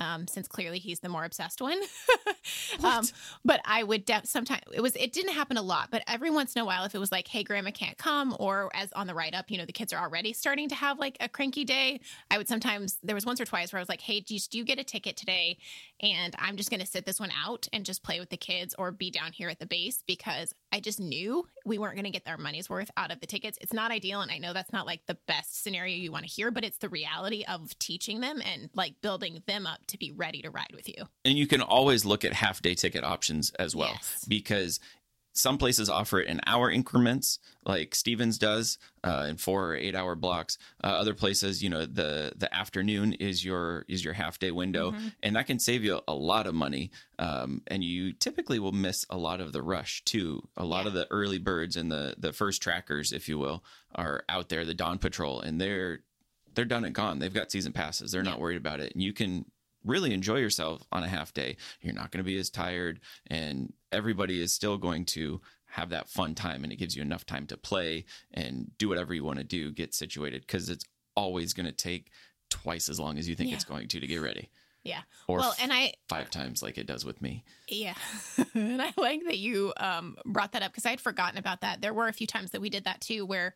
Um, 0.00 0.28
since 0.28 0.46
clearly 0.46 0.78
he's 0.78 1.00
the 1.00 1.08
more 1.08 1.24
obsessed 1.24 1.60
one, 1.60 1.80
um, 2.84 3.04
but 3.44 3.60
I 3.64 3.82
would 3.82 4.04
def- 4.04 4.26
sometimes 4.26 4.62
it 4.72 4.80
was 4.80 4.94
it 4.94 5.12
didn't 5.12 5.32
happen 5.32 5.56
a 5.56 5.62
lot, 5.62 5.88
but 5.90 6.04
every 6.06 6.30
once 6.30 6.54
in 6.54 6.62
a 6.62 6.64
while, 6.64 6.84
if 6.84 6.94
it 6.94 6.98
was 6.98 7.10
like, 7.10 7.26
"Hey, 7.26 7.42
Grandma 7.42 7.72
can't 7.72 7.98
come," 7.98 8.36
or 8.38 8.70
as 8.74 8.92
on 8.92 9.08
the 9.08 9.14
write 9.14 9.34
up, 9.34 9.50
you 9.50 9.58
know, 9.58 9.64
the 9.64 9.72
kids 9.72 9.92
are 9.92 10.00
already 10.00 10.32
starting 10.32 10.68
to 10.68 10.76
have 10.76 11.00
like 11.00 11.16
a 11.18 11.28
cranky 11.28 11.64
day, 11.64 11.98
I 12.30 12.38
would 12.38 12.46
sometimes 12.46 12.98
there 13.02 13.16
was 13.16 13.26
once 13.26 13.40
or 13.40 13.44
twice 13.44 13.72
where 13.72 13.80
I 13.80 13.82
was 13.82 13.88
like, 13.88 14.00
"Hey, 14.00 14.20
do 14.20 14.34
you, 14.34 14.40
do 14.48 14.58
you 14.58 14.64
get 14.64 14.78
a 14.78 14.84
ticket 14.84 15.16
today?" 15.16 15.58
And 16.00 16.32
I'm 16.38 16.56
just 16.56 16.70
going 16.70 16.78
to 16.78 16.86
sit 16.86 17.04
this 17.04 17.18
one 17.18 17.32
out 17.44 17.66
and 17.72 17.84
just 17.84 18.04
play 18.04 18.20
with 18.20 18.30
the 18.30 18.36
kids 18.36 18.76
or 18.78 18.92
be 18.92 19.10
down 19.10 19.32
here 19.32 19.48
at 19.48 19.58
the 19.58 19.66
base 19.66 20.04
because 20.06 20.54
I 20.70 20.80
just 20.80 21.00
knew 21.00 21.46
we 21.64 21.78
weren't 21.78 21.94
going 21.94 22.04
to 22.04 22.10
get 22.10 22.22
our 22.26 22.36
money's 22.36 22.68
worth 22.68 22.90
out 22.96 23.10
of 23.10 23.20
the 23.20 23.26
tickets. 23.26 23.56
It's 23.60 23.72
not 23.72 23.90
ideal, 23.90 24.20
and 24.20 24.30
I 24.30 24.38
know 24.38 24.52
that's 24.52 24.72
not 24.72 24.86
like 24.86 25.00
the 25.06 25.16
best 25.26 25.62
scenario 25.62 25.96
you 25.96 26.12
want 26.12 26.24
to 26.24 26.30
hear, 26.30 26.50
but 26.50 26.64
it's 26.64 26.78
the 26.78 26.88
reality 26.90 27.44
of 27.48 27.78
teaching 27.78 28.20
them 28.20 28.42
and 28.44 28.68
like 28.74 28.94
building 29.00 29.42
them 29.46 29.66
up 29.66 29.78
to 29.88 29.98
be 29.98 30.12
ready 30.12 30.42
to 30.42 30.50
ride 30.50 30.72
with 30.74 30.88
you. 30.88 31.04
And 31.24 31.38
you 31.38 31.46
can 31.46 31.62
always 31.62 32.04
look 32.04 32.24
at 32.24 32.34
half 32.34 32.60
day 32.60 32.74
ticket 32.74 33.02
options 33.04 33.50
as 33.58 33.74
well 33.74 33.90
Yes. 33.94 34.24
because 34.28 34.80
some 35.38 35.56
places 35.58 35.88
offer 35.88 36.20
it 36.20 36.28
in 36.28 36.40
hour 36.46 36.70
increments, 36.70 37.38
like 37.64 37.94
Stevens 37.94 38.38
does, 38.38 38.78
uh, 39.04 39.26
in 39.28 39.36
four 39.36 39.70
or 39.72 39.76
eight 39.76 39.94
hour 39.94 40.14
blocks. 40.14 40.58
Uh, 40.82 40.88
other 40.88 41.14
places, 41.14 41.62
you 41.62 41.70
know, 41.70 41.86
the 41.86 42.32
the 42.36 42.52
afternoon 42.54 43.12
is 43.14 43.44
your 43.44 43.84
is 43.88 44.04
your 44.04 44.14
half 44.14 44.38
day 44.38 44.50
window, 44.50 44.90
Mhm. 44.92 45.12
and 45.22 45.36
that 45.36 45.46
can 45.46 45.58
save 45.58 45.84
you 45.84 46.00
a 46.08 46.14
lot 46.14 46.46
of 46.46 46.54
money. 46.54 46.90
Um, 47.18 47.62
and 47.68 47.82
you 47.84 48.12
typically 48.12 48.58
will 48.58 48.72
miss 48.72 49.06
a 49.10 49.16
lot 49.16 49.40
of 49.40 49.52
the 49.52 49.62
rush 49.62 50.02
too. 50.04 50.48
A 50.56 50.64
lot 50.64 50.82
Yeah. 50.82 50.88
of 50.88 50.94
the 50.94 51.06
early 51.10 51.38
birds 51.38 51.76
and 51.76 51.90
the 51.90 52.14
the 52.18 52.32
first 52.32 52.60
trackers, 52.60 53.12
if 53.12 53.28
you 53.28 53.38
will, 53.38 53.64
are 53.94 54.24
out 54.28 54.48
there, 54.48 54.64
the 54.64 54.74
dawn 54.74 54.98
patrol, 54.98 55.40
and 55.40 55.60
they're 55.60 56.00
they're 56.54 56.64
done 56.64 56.84
and 56.84 56.94
gone. 56.94 57.20
They've 57.20 57.32
got 57.32 57.52
season 57.52 57.72
passes. 57.72 58.10
They're 58.10 58.22
not 58.24 58.40
worried 58.40 58.56
about 58.56 58.80
it, 58.80 58.92
and 58.92 59.00
you 59.02 59.12
can 59.12 59.44
really 59.84 60.12
enjoy 60.12 60.36
yourself 60.36 60.82
on 60.92 61.02
a 61.02 61.08
half 61.08 61.32
day. 61.32 61.56
You're 61.80 61.94
not 61.94 62.10
going 62.10 62.22
to 62.24 62.28
be 62.30 62.38
as 62.38 62.50
tired, 62.50 63.00
and 63.26 63.72
everybody 63.92 64.40
is 64.40 64.52
still 64.52 64.78
going 64.78 65.04
to 65.06 65.40
have 65.66 65.90
that 65.90 66.08
fun 66.08 66.34
time, 66.34 66.64
and 66.64 66.72
it 66.72 66.76
gives 66.76 66.96
you 66.96 67.02
enough 67.02 67.26
time 67.26 67.46
to 67.48 67.56
play 67.56 68.04
and 68.32 68.70
do 68.78 68.88
whatever 68.88 69.12
you 69.14 69.24
want 69.24 69.38
to 69.38 69.44
do, 69.44 69.70
get 69.70 69.94
situated 69.94 70.42
because 70.42 70.68
it's 70.68 70.84
always 71.14 71.52
going 71.52 71.66
to 71.66 71.72
take 71.72 72.10
twice 72.50 72.88
as 72.88 72.98
long 72.98 73.18
as 73.18 73.28
you 73.28 73.34
think 73.34 73.50
Yeah. 73.50 73.56
it's 73.56 73.64
going 73.64 73.88
to 73.88 74.00
to 74.00 74.06
get 74.06 74.22
ready. 74.22 74.50
Yeah. 74.84 75.00
Or 75.26 75.38
well, 75.38 75.54
and 75.60 75.72
I 75.72 75.92
five 76.08 76.30
times 76.30 76.62
like 76.62 76.78
it 76.78 76.86
does 76.86 77.04
with 77.04 77.20
me. 77.20 77.44
Yeah. 77.68 77.94
and 78.54 78.80
I 78.80 78.92
like 78.96 79.22
that 79.26 79.36
you 79.36 79.74
um, 79.76 80.16
brought 80.24 80.52
that 80.52 80.62
up 80.62 80.70
because 80.72 80.86
I 80.86 80.90
had 80.90 81.00
forgotten 81.00 81.36
about 81.38 81.60
that. 81.60 81.82
There 81.82 81.92
were 81.92 82.08
a 82.08 82.12
few 82.12 82.26
times 82.26 82.52
that 82.52 82.60
we 82.62 82.70
did 82.70 82.84
that 82.84 83.00
too, 83.02 83.26
where 83.26 83.54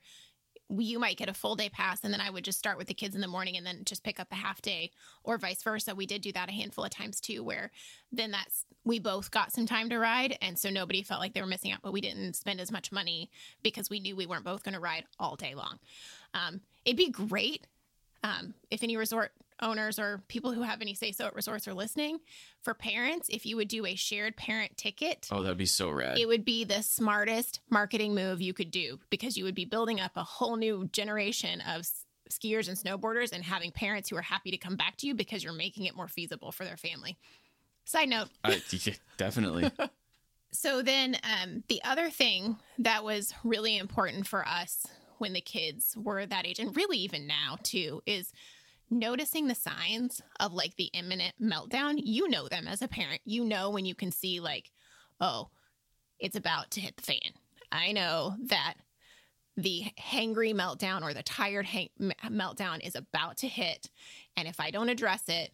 you 0.78 0.98
might 0.98 1.16
get 1.16 1.28
a 1.28 1.34
full 1.34 1.56
day 1.56 1.68
pass 1.68 2.02
and 2.02 2.12
then 2.12 2.20
I 2.20 2.30
would 2.30 2.44
just 2.44 2.58
start 2.58 2.78
with 2.78 2.86
the 2.86 2.94
kids 2.94 3.14
in 3.14 3.20
the 3.20 3.28
morning 3.28 3.56
and 3.56 3.66
then 3.66 3.82
just 3.84 4.04
pick 4.04 4.18
up 4.18 4.28
a 4.32 4.36
half 4.36 4.62
day 4.62 4.90
or 5.24 5.38
vice 5.38 5.62
versa. 5.62 5.94
We 5.94 6.06
did 6.06 6.22
do 6.22 6.32
that 6.32 6.48
a 6.48 6.52
handful 6.52 6.84
of 6.84 6.90
times 6.90 7.20
too, 7.20 7.42
where 7.42 7.70
then 8.10 8.30
that's, 8.30 8.64
we 8.84 8.98
both 8.98 9.30
got 9.30 9.52
some 9.52 9.66
time 9.66 9.90
to 9.90 9.98
ride. 9.98 10.38
And 10.40 10.58
so 10.58 10.70
nobody 10.70 11.02
felt 11.02 11.20
like 11.20 11.34
they 11.34 11.40
were 11.40 11.46
missing 11.46 11.72
out, 11.72 11.80
but 11.82 11.92
we 11.92 12.00
didn't 12.00 12.36
spend 12.36 12.60
as 12.60 12.72
much 12.72 12.92
money 12.92 13.30
because 13.62 13.90
we 13.90 14.00
knew 14.00 14.16
we 14.16 14.26
weren't 14.26 14.44
both 14.44 14.62
going 14.62 14.74
to 14.74 14.80
ride 14.80 15.04
all 15.18 15.36
day 15.36 15.54
long. 15.54 15.78
Um, 16.34 16.60
it'd 16.84 16.96
be 16.96 17.10
great 17.10 17.66
um, 18.24 18.54
if 18.70 18.82
any 18.82 18.96
resort 18.96 19.32
owners 19.62 19.98
or 19.98 20.22
people 20.28 20.52
who 20.52 20.62
have 20.62 20.80
any 20.82 20.92
say 20.94 21.12
so 21.12 21.26
at 21.26 21.34
resorts 21.34 21.66
are 21.66 21.74
listening, 21.74 22.18
for 22.60 22.74
parents, 22.74 23.28
if 23.30 23.46
you 23.46 23.56
would 23.56 23.68
do 23.68 23.86
a 23.86 23.94
shared 23.94 24.36
parent 24.36 24.76
ticket, 24.76 25.28
Oh, 25.30 25.42
that'd 25.42 25.56
be 25.56 25.64
so 25.66 25.90
rad. 25.90 26.18
it 26.18 26.26
would 26.28 26.44
be 26.44 26.64
the 26.64 26.82
smartest 26.82 27.60
marketing 27.70 28.14
move 28.14 28.42
you 28.42 28.52
could 28.52 28.70
do 28.70 28.98
because 29.08 29.36
you 29.36 29.44
would 29.44 29.54
be 29.54 29.64
building 29.64 30.00
up 30.00 30.12
a 30.16 30.22
whole 30.24 30.56
new 30.56 30.88
generation 30.92 31.62
of 31.62 31.86
skiers 32.30 32.68
and 32.68 32.76
snowboarders 32.76 33.32
and 33.32 33.44
having 33.44 33.70
parents 33.70 34.08
who 34.10 34.16
are 34.16 34.22
happy 34.22 34.50
to 34.50 34.56
come 34.58 34.76
back 34.76 34.96
to 34.98 35.06
you 35.06 35.14
because 35.14 35.44
you're 35.44 35.52
making 35.52 35.84
it 35.86 35.96
more 35.96 36.08
feasible 36.08 36.52
for 36.52 36.64
their 36.64 36.76
family. 36.76 37.16
Side 37.84 38.08
note, 38.08 38.28
I, 38.44 38.60
yeah, 38.70 38.94
definitely. 39.16 39.70
so 40.52 40.82
then 40.82 41.16
um, 41.24 41.62
the 41.68 41.82
other 41.84 42.10
thing 42.10 42.56
that 42.78 43.04
was 43.04 43.34
really 43.44 43.76
important 43.76 44.26
for 44.26 44.46
us 44.46 44.86
when 45.18 45.32
the 45.34 45.40
kids 45.40 45.96
were 45.96 46.26
that 46.26 46.46
age, 46.46 46.58
and 46.58 46.76
really 46.76 46.98
even 46.98 47.26
now 47.26 47.56
too, 47.62 48.02
is 48.06 48.32
noticing 48.92 49.48
the 49.48 49.54
signs 49.54 50.20
of 50.38 50.52
like 50.52 50.76
the 50.76 50.90
imminent 50.92 51.34
meltdown. 51.40 51.94
You 51.96 52.28
know 52.28 52.48
them 52.48 52.68
as 52.68 52.82
a 52.82 52.88
parent. 52.88 53.20
You 53.24 53.44
know 53.44 53.70
when 53.70 53.84
you 53.84 53.94
can 53.94 54.12
see 54.12 54.40
like, 54.40 54.70
oh, 55.20 55.48
it's 56.18 56.36
about 56.36 56.70
to 56.72 56.80
hit 56.80 56.96
the 56.96 57.02
fan. 57.02 57.32
I 57.72 57.92
know 57.92 58.36
that 58.46 58.74
the 59.56 59.84
hangry 59.98 60.54
meltdown 60.54 61.02
or 61.02 61.12
the 61.12 61.22
tired 61.22 61.66
hang- 61.66 61.90
meltdown 62.00 62.86
is 62.86 62.94
about 62.94 63.38
to 63.38 63.48
hit, 63.48 63.90
and 64.36 64.46
if 64.46 64.60
I 64.60 64.70
don't 64.70 64.88
address 64.88 65.24
it, 65.28 65.52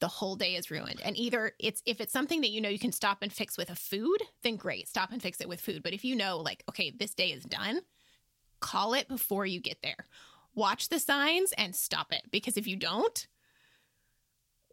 the 0.00 0.08
whole 0.08 0.36
day 0.36 0.56
is 0.56 0.70
ruined. 0.70 1.00
And 1.02 1.16
either 1.16 1.52
it's 1.58 1.82
if 1.86 2.00
it's 2.00 2.12
something 2.12 2.40
that 2.42 2.50
you 2.50 2.60
know 2.60 2.68
you 2.68 2.78
can 2.78 2.92
stop 2.92 3.18
and 3.22 3.32
fix 3.32 3.56
with 3.56 3.70
a 3.70 3.74
food, 3.74 4.18
then 4.42 4.56
great, 4.56 4.88
stop 4.88 5.12
and 5.12 5.22
fix 5.22 5.40
it 5.40 5.48
with 5.48 5.60
food. 5.60 5.82
But 5.82 5.94
if 5.94 6.04
you 6.04 6.16
know 6.16 6.38
like, 6.38 6.64
okay, 6.68 6.92
this 6.98 7.14
day 7.14 7.28
is 7.28 7.44
done, 7.44 7.80
call 8.60 8.94
it 8.94 9.08
before 9.08 9.46
you 9.46 9.60
get 9.60 9.78
there. 9.82 10.06
Watch 10.56 10.88
the 10.88 10.98
signs 10.98 11.52
and 11.56 11.76
stop 11.76 12.08
it 12.12 12.22
because 12.32 12.56
if 12.56 12.66
you 12.66 12.76
don't, 12.76 13.26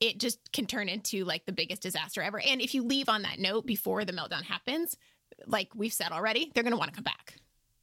it 0.01 0.19
just 0.19 0.51
can 0.51 0.65
turn 0.65 0.89
into 0.89 1.23
like 1.25 1.45
the 1.45 1.51
biggest 1.51 1.81
disaster 1.81 2.21
ever. 2.21 2.39
And 2.41 2.61
if 2.61 2.73
you 2.73 2.83
leave 2.83 3.09
on 3.09 3.21
that 3.23 3.37
note 3.39 3.65
before 3.65 4.03
the 4.05 4.13
meltdown 4.13 4.43
happens, 4.43 4.97
like 5.45 5.75
we've 5.75 5.93
said 5.93 6.11
already, 6.11 6.51
they're 6.53 6.63
going 6.63 6.71
to 6.71 6.77
want 6.77 6.89
to 6.91 6.95
come 6.95 7.03
back. 7.03 7.35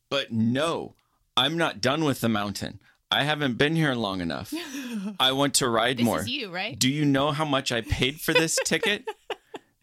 But 0.08 0.32
no, 0.32 0.94
I'm 1.36 1.56
not 1.56 1.80
done 1.80 2.04
with 2.04 2.20
the 2.20 2.28
mountain. 2.28 2.80
I 3.10 3.24
haven't 3.24 3.58
been 3.58 3.74
here 3.76 3.94
long 3.94 4.20
enough. 4.20 4.52
I 5.20 5.32
want 5.32 5.54
to 5.54 5.68
ride 5.68 5.98
This 5.98 6.04
more. 6.04 6.22
you, 6.22 6.50
right? 6.50 6.78
Do 6.78 6.88
you 6.88 7.04
know 7.04 7.32
how 7.32 7.44
much 7.44 7.70
I 7.72 7.80
paid 7.82 8.20
for 8.20 8.32
this 8.32 8.58
ticket? 8.64 9.04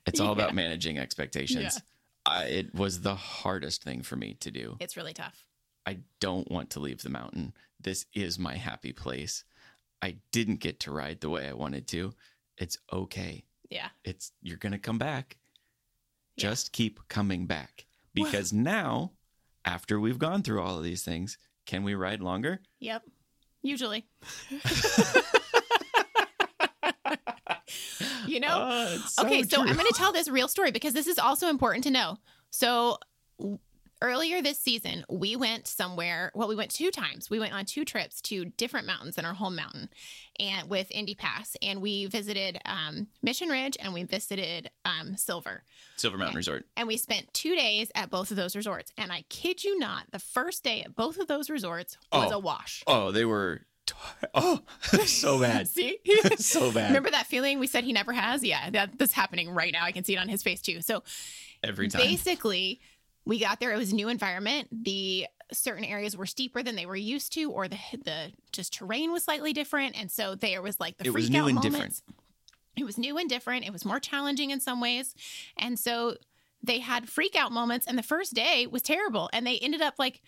It's 0.06 0.19
all 0.19 0.27
Yeah. 0.27 0.43
about 0.43 0.56
managing 0.56 0.97
expectations. 0.97 1.82
I, 2.25 2.43
it 2.45 2.73
was 2.75 3.01
the 3.01 3.15
hardest 3.15 3.84
thing 3.84 4.01
for 4.01 4.15
me 4.15 4.36
to 4.41 4.51
do. 4.51 4.77
It's 4.80 4.97
really 4.97 5.13
tough. 5.13 5.45
I 5.86 5.99
don't 6.19 6.49
want 6.51 6.71
to 6.71 6.80
leave 6.82 7.01
the 7.01 7.10
mountain. 7.10 7.53
This 7.80 8.06
is 8.13 8.40
my 8.40 8.56
happy 8.56 8.92
place. 8.92 9.44
I 10.02 10.18
didn't 10.32 10.60
get 10.60 10.80
to 10.82 10.92
ride 10.92 11.22
the 11.22 11.30
way 11.30 11.48
I 11.48 11.54
wanted 11.54 11.88
to. 11.90 12.13
It's 12.58 12.78
okay. 12.92 13.44
Yeah. 13.70 13.90
It's 14.04 14.32
you're 14.42 14.58
going 14.58 14.72
to 14.72 14.80
come 14.80 14.98
back. 14.98 15.38
Yeah. 16.36 16.50
Just 16.50 16.72
keep 16.72 17.00
coming 17.08 17.46
back 17.46 17.86
because 18.13 18.54
now 18.54 19.12
after 19.66 20.00
we've 20.00 20.20
gone 20.20 20.44
through 20.44 20.62
all 20.62 20.78
of 20.78 20.84
these 20.84 21.04
things, 21.04 21.38
can 21.66 21.84
we 21.84 21.94
ride 21.96 22.22
longer? 22.22 22.62
Yep. 22.80 23.04
Usually. 23.62 24.06
you 28.28 28.40
know? 28.40 28.48
Oh, 28.50 28.96
it's 28.96 29.20
okay, 29.20 29.44
so. 29.44 29.62
I'm 29.62 29.74
going 29.74 29.88
to 29.88 29.94
tell 29.96 30.13
this 30.13 30.30
real 30.30 30.48
story 30.48 30.72
because 30.72 30.94
this 30.94 31.08
is 31.08 31.20
also 31.20 31.50
important 31.50 31.84
to 31.86 31.92
know. 31.92 32.18
So 32.50 32.98
earlier 34.02 34.42
this 34.42 34.60
season, 34.60 35.04
we 35.10 35.36
went 35.36 35.68
somewhere. 35.68 36.32
Well, 36.36 36.48
we 36.48 36.56
went 36.56 36.72
two 36.72 36.92
times. 36.92 37.30
We 37.30 37.40
went 37.40 37.54
on 37.54 37.66
two 37.66 37.84
trips 37.86 38.22
to 38.24 38.46
different 38.46 38.88
mountains 38.88 39.16
than 39.16 39.26
our 39.26 39.34
home 39.34 39.56
mountain, 39.56 39.90
and 40.40 40.70
with 40.70 40.88
Indy 40.92 41.16
Pass, 41.16 41.56
and 41.62 41.82
we 41.82 42.06
visited 42.06 42.60
um, 42.66 43.08
Mission 43.22 43.50
Ridge 43.50 43.78
and 43.80 43.94
we 43.94 44.04
visited 44.04 44.70
um, 44.86 45.18
Silver, 45.18 45.64
Silver 45.96 46.18
Mountain 46.18 46.38
Resort. 46.38 46.66
and 46.76 46.88
we 46.88 46.98
spent 46.98 47.34
two 47.34 47.56
days 47.56 47.92
at 47.96 48.10
both 48.10 48.30
of 48.32 48.38
those 48.38 48.56
resorts. 48.56 48.92
And 48.98 49.12
I 49.12 49.24
kid 49.30 49.64
you 49.64 49.78
not, 49.80 50.06
the 50.12 50.20
first 50.20 50.64
day 50.64 50.82
at 50.84 50.96
both 50.96 51.18
of 51.18 51.28
those 51.28 51.50
resorts 51.50 51.98
was 52.12 52.32
Oh. 52.32 52.36
a 52.36 52.40
wash. 52.40 52.84
Oh, 52.88 53.12
they 53.12 53.26
were 53.26 53.62
oh 54.34 54.62
so 55.06 55.40
bad. 55.40 55.68
See, 55.70 55.98
so 56.38 56.72
bad. 56.72 56.88
Remember 56.90 57.10
that 57.12 57.26
feeling 57.28 57.58
we 57.60 57.68
said 57.68 57.84
he 57.84 57.94
never 57.94 58.12
has? 58.14 58.44
Yeah, 58.44 58.70
that, 58.72 59.00
that's 59.00 59.14
happening 59.14 59.50
right 59.50 59.72
now. 59.74 59.84
I 59.86 59.92
can 59.92 60.04
see 60.04 60.14
it 60.14 60.20
on 60.20 60.28
his 60.30 60.44
face 60.44 60.62
too. 60.62 60.82
So 60.82 61.04
Every 61.64 61.88
time. 61.88 62.02
basically, 62.02 62.82
we 63.28 63.40
got 63.40 63.60
there. 63.60 63.72
It 63.74 63.78
was 63.78 63.92
a 63.92 63.96
new 63.96 64.10
environment. 64.10 64.68
The 64.72 65.28
certain 65.52 65.84
areas 65.84 66.16
were 66.16 66.26
steeper 66.26 66.63
than 66.63 66.76
they 66.76 66.86
were 66.86 66.96
used 66.96 67.34
to, 67.34 67.52
or 67.52 67.68
the 67.68 67.78
the 68.04 68.32
just 68.52 68.74
terrain 68.74 69.12
was 69.12 69.24
slightly 69.24 69.54
different, 69.54 70.00
and 70.00 70.10
so 70.10 70.36
there 70.36 70.62
was 70.62 70.80
like 70.80 70.98
the 70.98 71.06
It 71.06 71.13
was 71.13 71.26
freak 71.26 71.34
new 71.34 71.44
out 71.44 71.48
and 71.48 71.56
moments. 71.56 71.76
different. 71.78 72.02
It 72.78 72.86
was 72.86 72.98
new 72.98 73.18
and 73.18 73.30
different. 73.30 73.66
It 73.66 73.74
was 73.74 73.86
more 73.86 74.00
challenging 74.00 74.52
in 74.52 74.60
some 74.60 74.80
ways, 74.80 75.13
and 75.58 75.78
so 75.78 76.16
they 76.63 76.80
had 76.80 77.10
freak 77.10 77.36
out 77.36 77.52
moments. 77.52 77.86
And 77.86 77.98
the 77.98 78.04
first 78.04 78.34
day 78.34 78.68
was 78.68 78.82
terrible, 78.82 79.30
and 79.34 79.46
they 79.46 79.58
ended 79.60 79.82
up 79.82 79.96
like 80.00 80.22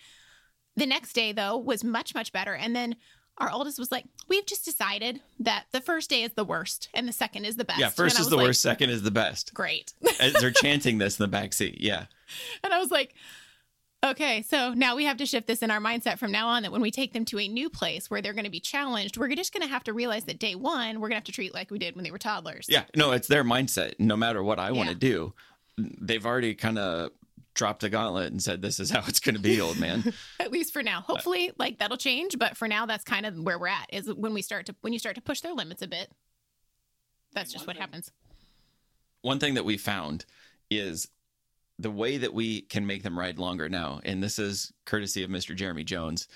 the 0.76 0.86
next 0.86 1.12
day 1.14 1.32
though 1.32 1.56
was 1.56 1.82
much 1.82 2.14
much 2.14 2.32
better, 2.32 2.54
and 2.54 2.76
then. 2.76 2.96
Our 3.40 3.50
oldest 3.50 3.78
was 3.78 3.90
like, 3.90 4.04
"We've 4.28 4.46
just 4.46 4.64
decided 4.64 5.20
that 5.40 5.64
the 5.72 5.80
first 5.80 6.10
day 6.10 6.22
is 6.22 6.32
the 6.34 6.44
worst 6.44 6.88
and 6.94 7.08
the 7.08 7.12
second 7.12 7.46
is 7.46 7.56
the 7.56 7.64
best." 7.64 7.80
yeah, 7.80 7.88
first 7.88 8.20
is 8.20 8.28
the 8.28 8.36
like, 8.36 8.46
worst, 8.48 8.60
second 8.62 8.90
is 8.90 9.02
the 9.02 9.10
best. 9.10 9.52
Great. 9.54 9.92
As 10.20 10.34
they're 10.34 10.50
chanting 10.62 10.98
this 10.98 11.18
in 11.18 11.24
the 11.24 11.28
back 11.28 11.52
seat. 11.52 11.78
Yeah. 11.80 12.04
And 12.62 12.72
I 12.72 12.78
was 12.78 12.90
like, 12.90 13.14
okay, 14.04 14.42
so 14.42 14.72
now 14.74 14.96
we 14.96 15.04
have 15.04 15.16
to 15.18 15.26
shift 15.26 15.46
this 15.46 15.62
in 15.62 15.70
our 15.70 15.80
mindset 15.80 16.18
from 16.18 16.32
now 16.32 16.48
on 16.48 16.62
that 16.62 16.72
when 16.72 16.80
we 16.80 16.90
take 16.90 17.12
them 17.12 17.24
to 17.26 17.38
a 17.38 17.48
new 17.48 17.68
place 17.68 18.10
where 18.10 18.22
they're 18.22 18.32
going 18.32 18.44
to 18.44 18.50
be 18.50 18.60
challenged, 18.60 19.16
we're 19.16 19.34
just 19.34 19.52
going 19.52 19.62
to 19.62 19.68
have 19.68 19.84
to 19.84 19.92
realize 19.92 20.24
that 20.24 20.38
day 20.38 20.54
one, 20.54 20.96
we're 21.00 21.08
going 21.08 21.12
to 21.12 21.16
have 21.16 21.24
to 21.24 21.32
treat 21.32 21.52
like 21.54 21.70
we 21.70 21.78
did 21.78 21.94
when 21.96 22.04
they 22.04 22.10
were 22.10 22.18
toddlers. 22.18 22.66
Yeah. 22.68 22.84
No, 22.96 23.12
it's 23.12 23.28
their 23.28 23.44
mindset. 23.44 23.94
No 23.98 24.16
matter 24.16 24.42
what 24.42 24.58
I 24.58 24.70
want 24.72 24.88
Yeah. 24.88 24.94
to 24.94 24.98
do, 24.98 25.32
they've 25.78 26.24
already 26.24 26.54
kind 26.54 26.78
of 26.78 27.10
dropped 27.54 27.80
the 27.80 27.90
gauntlet 27.90 28.30
and 28.30 28.42
said, 28.42 28.62
this 28.62 28.80
is 28.80 28.90
how 28.90 29.02
it's 29.06 29.20
going 29.20 29.34
to 29.34 29.40
be, 29.40 29.60
old 29.60 29.78
man. 29.78 30.12
At 30.40 30.52
least 30.52 30.72
for 30.72 30.82
now. 30.82 31.00
Hopefully, 31.00 31.52
like 31.58 31.78
that'll 31.78 31.96
change. 31.96 32.38
But 32.38 32.56
for 32.56 32.68
now, 32.68 32.86
that's 32.86 33.04
kind 33.04 33.26
of 33.26 33.38
where 33.38 33.58
we're 33.58 33.68
at 33.68 33.86
is 33.92 34.12
when 34.12 34.34
we 34.34 34.42
start 34.42 34.66
to, 34.66 34.74
when 34.80 34.92
you 34.92 34.98
start 34.98 35.16
to 35.16 35.22
push 35.22 35.40
their 35.40 35.52
limits 35.52 35.82
a 35.82 35.88
bit. 35.88 36.10
That's 37.32 37.52
just 37.52 37.66
what 37.66 37.76
happens. 37.76 38.10
One 39.22 39.38
thing 39.38 39.54
that 39.54 39.64
we 39.64 39.76
found 39.76 40.24
is 40.70 41.08
the 41.78 41.90
way 41.90 42.16
that 42.18 42.34
we 42.34 42.62
can 42.62 42.86
make 42.86 43.02
them 43.02 43.18
ride 43.18 43.38
longer 43.38 43.68
now, 43.68 44.00
and 44.04 44.22
this 44.22 44.38
is 44.38 44.72
courtesy 44.84 45.22
of 45.22 45.30
Mr. 45.30 45.54
Jeremy 45.54 45.84
Jones, 45.84 46.26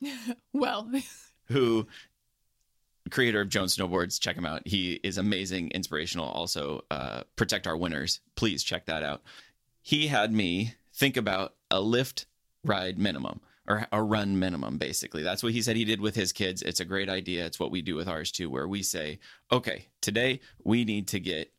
Well, 0.52 0.90
who 1.46 1.86
creator 3.10 3.40
of 3.40 3.48
Jones 3.48 3.76
Snowboards. 3.76 4.20
Check 4.20 4.36
him 4.36 4.46
out. 4.46 4.62
He 4.66 5.00
is 5.02 5.18
amazing, 5.18 5.70
inspirational. 5.70 6.26
Also, 6.26 6.84
uh, 6.90 7.22
Protect 7.36 7.66
Our 7.66 7.76
Winters. 7.76 8.20
Please 8.36 8.62
check 8.62 8.86
that 8.86 9.02
out. 9.02 9.22
He 9.82 10.08
had 10.08 10.32
me 10.32 10.74
think 10.94 11.16
about 11.16 11.54
a 11.70 11.80
lift 11.80 12.26
ride 12.64 12.98
minimum 12.98 13.40
or 13.66 13.86
a 13.92 14.02
run 14.02 14.38
minimum. 14.38 14.78
Basically, 14.78 15.22
that's 15.22 15.42
what 15.42 15.52
he 15.52 15.62
said 15.62 15.76
he 15.76 15.84
did 15.84 16.00
with 16.00 16.14
his 16.14 16.32
kids. 16.32 16.62
It's 16.62 16.80
a 16.80 16.84
great 16.84 17.08
idea. 17.08 17.46
It's 17.46 17.60
what 17.60 17.70
we 17.70 17.82
do 17.82 17.94
with 17.94 18.08
ours 18.08 18.32
too, 18.32 18.50
where 18.50 18.68
we 18.68 18.82
say, 18.82 19.18
okay, 19.50 19.86
today 20.00 20.40
we 20.64 20.84
need 20.84 21.08
to 21.08 21.20
get 21.20 21.52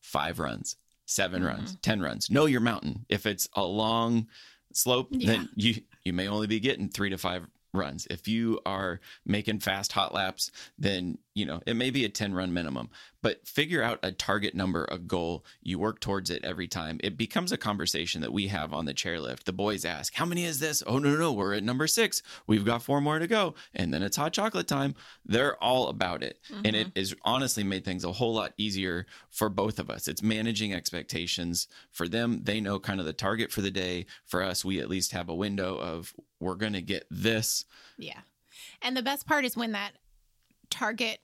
five 0.00 0.38
runs, 0.38 0.76
7 1.06 1.40
mm-hmm. 1.40 1.48
runs, 1.48 1.76
ten 1.82 2.00
runs. 2.00 2.30
Know 2.30 2.46
your 2.46 2.60
mountain. 2.60 3.06
If 3.08 3.26
it's 3.26 3.48
a 3.54 3.64
long 3.64 4.28
slope, 4.72 5.08
Yeah. 5.10 5.26
then 5.28 5.48
you 5.56 5.82
you 6.04 6.12
may 6.12 6.28
only 6.28 6.46
be 6.46 6.60
getting 6.60 6.88
three 6.88 7.10
to 7.10 7.18
five 7.18 7.46
runs. 7.76 8.06
If 8.10 8.26
you 8.28 8.60
are 8.66 9.00
making 9.24 9.60
fast 9.60 9.92
hot 9.92 10.14
laps, 10.14 10.50
then 10.78 11.18
you 11.34 11.46
know 11.46 11.60
it 11.66 11.74
may 11.74 11.90
be 11.90 12.04
a 12.04 12.08
10 12.08 12.34
run 12.34 12.52
minimum. 12.52 12.90
But 13.22 13.46
figure 13.46 13.82
out 13.82 13.98
a 14.04 14.12
target 14.12 14.54
number, 14.54 14.86
a 14.88 14.98
goal. 14.98 15.44
You 15.60 15.80
work 15.80 15.98
towards 16.00 16.30
it 16.30 16.44
every 16.44 16.68
time. 16.68 17.00
It 17.02 17.16
becomes 17.16 17.50
a 17.50 17.56
conversation 17.56 18.20
that 18.20 18.32
we 18.32 18.46
have 18.48 18.72
on 18.72 18.84
the 18.84 18.94
chairlift. 18.94 19.44
The 19.44 19.52
boys 19.52 19.84
ask, 19.84 20.14
How 20.14 20.24
many 20.24 20.44
is 20.44 20.60
this? 20.60 20.82
Oh 20.86 20.98
no, 20.98 21.10
no, 21.10 21.16
no, 21.16 21.32
we're 21.32 21.54
at 21.54 21.64
number 21.64 21.86
six. 21.88 22.22
We've 22.46 22.64
got 22.64 22.82
four 22.82 23.00
more 23.00 23.18
to 23.18 23.26
go. 23.26 23.54
And 23.74 23.92
then 23.92 24.02
it's 24.02 24.16
hot 24.16 24.32
chocolate 24.32 24.68
time. 24.68 24.94
They're 25.24 25.62
all 25.62 25.88
about 25.88 26.22
it. 26.22 26.38
And 26.64 26.76
it 26.76 26.88
mm-hmm. 26.88 26.98
is 26.98 27.16
honestly 27.24 27.64
made 27.64 27.84
things 27.84 28.04
a 28.04 28.12
whole 28.12 28.34
lot 28.34 28.52
easier 28.56 29.06
for 29.30 29.48
both 29.48 29.78
of 29.78 29.90
us. 29.90 30.06
It's 30.06 30.22
managing 30.22 30.72
expectations 30.72 31.66
for 31.90 32.06
them. 32.06 32.42
They 32.44 32.60
know 32.60 32.78
kind 32.78 33.00
of 33.00 33.06
the 33.06 33.12
target 33.12 33.50
for 33.50 33.60
the 33.60 33.70
day. 33.70 34.06
For 34.24 34.42
us, 34.42 34.64
we 34.64 34.80
at 34.80 34.88
least 34.88 35.12
have 35.12 35.28
a 35.28 35.34
window 35.34 35.76
of 35.76 36.14
we're 36.40 36.54
going 36.54 36.74
to 36.74 36.82
get 36.82 37.06
this. 37.10 37.64
Yeah. 37.98 38.20
And 38.82 38.96
the 38.96 39.02
best 39.02 39.26
part 39.26 39.44
is 39.44 39.56
when 39.56 39.72
that 39.72 39.92
target 40.70 41.18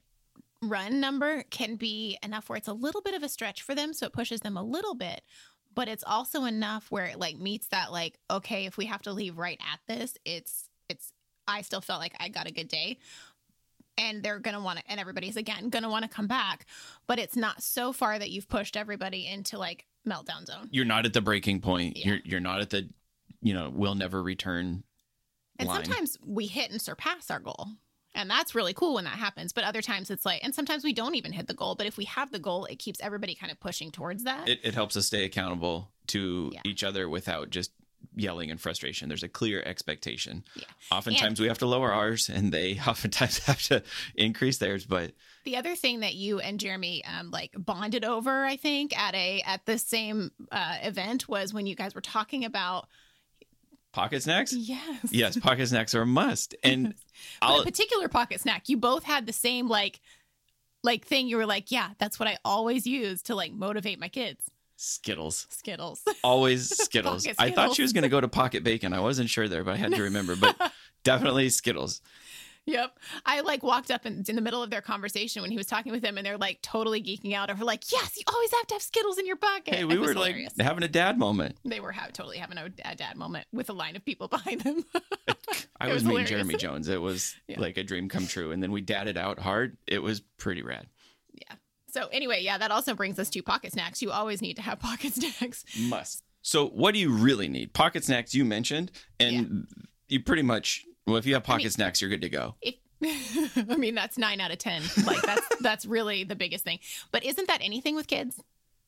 run 0.62 1.00
number 1.00 1.42
can 1.50 1.76
be 1.76 2.18
enough 2.22 2.48
where 2.48 2.56
it's 2.56 2.68
a 2.68 2.72
little 2.72 3.00
bit 3.00 3.14
of 3.14 3.22
a 3.22 3.28
stretch 3.28 3.62
for 3.62 3.74
them. 3.74 3.92
So 3.92 4.06
it 4.06 4.12
pushes 4.12 4.40
them 4.40 4.56
a 4.56 4.62
little 4.62 4.94
bit, 4.94 5.22
but 5.74 5.88
it's 5.88 6.04
also 6.06 6.44
enough 6.44 6.90
where 6.90 7.06
it 7.06 7.18
like 7.18 7.38
meets 7.38 7.68
that, 7.68 7.90
like, 7.92 8.18
okay, 8.30 8.66
if 8.66 8.76
we 8.76 8.86
have 8.86 9.02
to 9.02 9.12
leave 9.12 9.38
right 9.38 9.60
at 9.60 9.80
this, 9.88 10.16
it's, 10.24 10.68
it's, 10.88 11.12
I 11.48 11.62
still 11.62 11.80
felt 11.80 12.00
like 12.00 12.14
I 12.20 12.28
got 12.28 12.46
a 12.46 12.52
good 12.52 12.68
day. 12.68 12.98
And 13.98 14.22
they're 14.22 14.38
going 14.38 14.54
to 14.54 14.62
want 14.62 14.78
to, 14.78 14.90
and 14.90 14.98
everybody's 14.98 15.36
again 15.36 15.68
going 15.68 15.82
to 15.82 15.90
want 15.90 16.04
to 16.04 16.08
come 16.08 16.26
back. 16.26 16.64
But 17.06 17.18
it's 17.18 17.36
not 17.36 17.62
so 17.62 17.92
far 17.92 18.18
that 18.18 18.30
you've 18.30 18.48
pushed 18.48 18.74
everybody 18.74 19.26
into 19.26 19.58
like 19.58 19.84
meltdown 20.08 20.46
zone. 20.46 20.68
You're 20.70 20.86
not 20.86 21.04
at 21.04 21.12
the 21.12 21.20
breaking 21.20 21.60
point. 21.60 21.98
Yeah. 21.98 22.06
You're 22.06 22.18
you're 22.24 22.40
not 22.40 22.62
at 22.62 22.70
the 22.70 22.88
you 23.42 23.52
know, 23.52 23.70
we'll 23.70 23.94
never 23.94 24.22
return 24.22 24.84
And 25.58 25.68
line. 25.68 25.84
sometimes 25.84 26.16
we 26.24 26.46
hit 26.46 26.70
and 26.70 26.80
surpass 26.80 27.30
our 27.30 27.40
goal. 27.40 27.68
And 28.14 28.28
that's 28.28 28.54
really 28.54 28.74
cool 28.74 28.94
when 28.94 29.04
that 29.04 29.14
happens. 29.18 29.52
But 29.54 29.64
other 29.64 29.80
times 29.80 30.10
it's 30.10 30.26
like, 30.26 30.44
and 30.44 30.54
sometimes 30.54 30.84
we 30.84 30.92
don't 30.92 31.14
even 31.14 31.32
hit 31.32 31.46
the 31.46 31.54
goal. 31.54 31.74
But 31.76 31.86
if 31.86 31.96
we 31.96 32.04
have 32.04 32.30
the 32.30 32.38
goal, 32.38 32.66
it 32.66 32.78
keeps 32.78 33.00
everybody 33.00 33.34
kind 33.34 33.50
of 33.50 33.58
pushing 33.58 33.90
towards 33.90 34.24
that. 34.24 34.48
it, 34.48 34.60
it 34.62 34.74
helps 34.74 34.96
us 34.96 35.06
stay 35.06 35.24
accountable 35.24 35.90
to 36.08 36.50
Yeah. 36.52 36.60
each 36.66 36.84
other 36.84 37.08
without 37.08 37.48
just 37.50 37.70
yelling 38.14 38.50
and 38.50 38.60
frustration. 38.60 39.08
There's 39.08 39.22
a 39.22 39.28
clear 39.28 39.62
expectation. 39.64 40.44
Yeah. 40.56 40.64
Oftentimes 40.90 41.40
we 41.40 41.46
have 41.48 41.58
to 41.58 41.66
lower 41.66 41.90
ours 41.92 42.28
and 42.28 42.52
they 42.52 42.78
oftentimes 42.86 43.38
have 43.46 43.62
to 43.64 43.82
increase 44.14 44.58
theirs, 44.58 44.84
but 44.84 45.12
the 45.44 45.56
other 45.56 45.74
thing 45.74 46.00
that 46.00 46.14
you 46.14 46.38
and 46.38 46.60
Jeremy 46.60 47.04
um, 47.04 47.30
like 47.30 47.52
bonded 47.56 48.04
over, 48.04 48.44
I 48.44 48.56
think, 48.56 48.96
at 48.98 49.14
a 49.14 49.40
at 49.46 49.64
the 49.66 49.78
same 49.78 50.30
uh, 50.50 50.76
event 50.82 51.28
was 51.28 51.54
when 51.54 51.66
you 51.66 51.74
guys 51.74 51.94
were 51.94 52.00
talking 52.00 52.44
about 52.44 52.88
pocket 53.92 54.22
snacks? 54.22 54.52
yes, 54.52 54.98
Yes, 55.10 55.36
pocket 55.38 55.68
snacks 55.68 55.94
are 55.94 56.02
a 56.02 56.06
must. 56.06 56.54
And 56.64 56.94
a 57.40 57.62
particular 57.62 58.08
pocket 58.08 58.40
snack. 58.40 58.68
You 58.68 58.76
both 58.76 59.04
had 59.04 59.26
the 59.26 59.32
same 59.32 59.68
like 59.68 60.00
like 60.82 61.06
thing. 61.06 61.28
You 61.28 61.36
were 61.36 61.46
like, 61.46 61.70
yeah, 61.70 61.90
that's 61.98 62.18
what 62.18 62.28
I 62.28 62.38
always 62.44 62.86
use 62.86 63.22
to 63.22 63.34
like 63.34 63.52
motivate 63.52 64.00
my 64.00 64.08
kids. 64.08 64.44
Skittles. 64.76 65.46
Skittles. 65.50 66.02
Always 66.24 66.68
Skittles. 66.76 67.24
Pocket 67.24 67.36
I 67.38 67.50
thought 67.52 67.74
she 67.76 67.82
was 67.82 67.92
going 67.92 68.02
to 68.02 68.08
go 68.08 68.20
to 68.20 68.26
pocket 68.26 68.64
bacon. 68.64 68.92
I 68.92 68.98
wasn't 69.00 69.30
sure 69.30 69.46
there, 69.46 69.62
but 69.62 69.74
I 69.74 69.76
had 69.76 69.92
to 69.94 70.02
remember. 70.02 70.34
But 70.34 70.56
definitely 71.04 71.50
Skittles. 71.50 72.00
Yep. 72.66 72.96
I 73.26 73.40
like 73.40 73.62
walked 73.64 73.90
up 73.90 74.06
in, 74.06 74.22
in 74.28 74.36
the 74.36 74.40
middle 74.40 74.62
of 74.62 74.70
their 74.70 74.80
conversation 74.80 75.42
when 75.42 75.50
he 75.50 75.56
was 75.56 75.66
talking 75.66 75.90
with 75.90 76.00
them 76.02 76.16
and 76.16 76.24
they're 76.24 76.38
like 76.38 76.60
totally 76.62 77.02
geeking 77.02 77.34
out 77.34 77.50
over 77.50 77.64
like, 77.64 77.90
yes, 77.90 78.16
you 78.16 78.22
always 78.32 78.52
have 78.52 78.66
to 78.68 78.74
have 78.76 78.82
Skittles 78.82 79.18
in 79.18 79.26
your 79.26 79.36
pocket. 79.36 79.74
Hey, 79.74 79.84
we 79.84 79.94
It 79.94 79.98
was 80.00 80.10
were 80.10 80.14
like 80.14 80.26
hilarious. 80.34 80.52
having 80.60 80.84
a 80.84 80.88
dad 80.88 81.18
moment. 81.18 81.56
they 81.64 81.80
were 81.80 81.90
ha- 81.92 82.08
totally 82.12 82.38
having 82.38 82.58
a, 82.58 82.68
dad 82.68 83.16
moment 83.16 83.46
with 83.52 83.68
a 83.68 83.72
line 83.72 83.96
of 83.96 84.04
people 84.04 84.28
behind 84.28 84.60
them. 84.60 84.84
I 85.80 85.86
was, 85.88 85.94
was 85.94 86.04
me 86.04 86.16
and 86.16 86.28
hilarious. 86.28 86.28
Jeremy 86.30 86.54
Jones. 86.56 86.88
It 86.88 87.00
was 87.00 87.34
Yeah. 87.48 87.58
like 87.60 87.76
a 87.78 87.82
dream 87.82 88.08
come 88.08 88.26
true. 88.28 88.52
And 88.52 88.62
then 88.62 88.70
we 88.70 88.80
dadded 88.80 89.16
out 89.16 89.40
hard. 89.40 89.76
It 89.88 90.00
was 90.02 90.20
pretty 90.38 90.62
rad. 90.62 90.86
yeah. 91.34 91.56
So 91.88 92.06
anyway, 92.12 92.42
yeah, 92.42 92.58
that 92.58 92.70
also 92.70 92.94
brings 92.94 93.18
us 93.18 93.28
to 93.30 93.42
pocket 93.42 93.72
snacks. 93.72 94.00
You 94.00 94.12
always 94.12 94.40
need 94.40 94.54
to 94.54 94.62
have 94.62 94.78
pocket 94.78 95.12
snacks. 95.14 95.64
Must. 95.78 96.22
So, 96.44 96.68
what 96.68 96.94
do 96.94 96.98
you 97.00 97.10
really 97.12 97.48
need? 97.48 97.72
Pocket 97.74 98.02
snacks 98.04 98.34
you 98.34 98.44
mentioned, 98.44 98.90
and 99.20 99.66
you 100.08 100.20
pretty 100.20 100.42
much 100.42 100.84
well, 101.06 101.16
if 101.16 101.26
you 101.26 101.34
have 101.34 101.44
pocket 101.44 101.64
mean- 101.64 101.70
snacks, 101.70 102.00
you're 102.00 102.10
good 102.10 102.22
to 102.22 102.28
go. 102.28 102.54
If, 102.60 102.74
I 103.70 103.76
mean, 103.76 103.94
that's 103.94 104.16
nine 104.16 104.40
out 104.40 104.52
of 104.52 104.58
ten. 104.58 104.82
Like 105.04 105.22
that's 105.22 105.46
that's 105.60 105.86
really 105.86 106.24
the 106.24 106.36
biggest 106.36 106.64
thing. 106.64 106.78
But 107.10 107.24
isn't 107.24 107.48
that 107.48 107.60
anything 107.62 107.96
with 107.96 108.06
kids? 108.06 108.40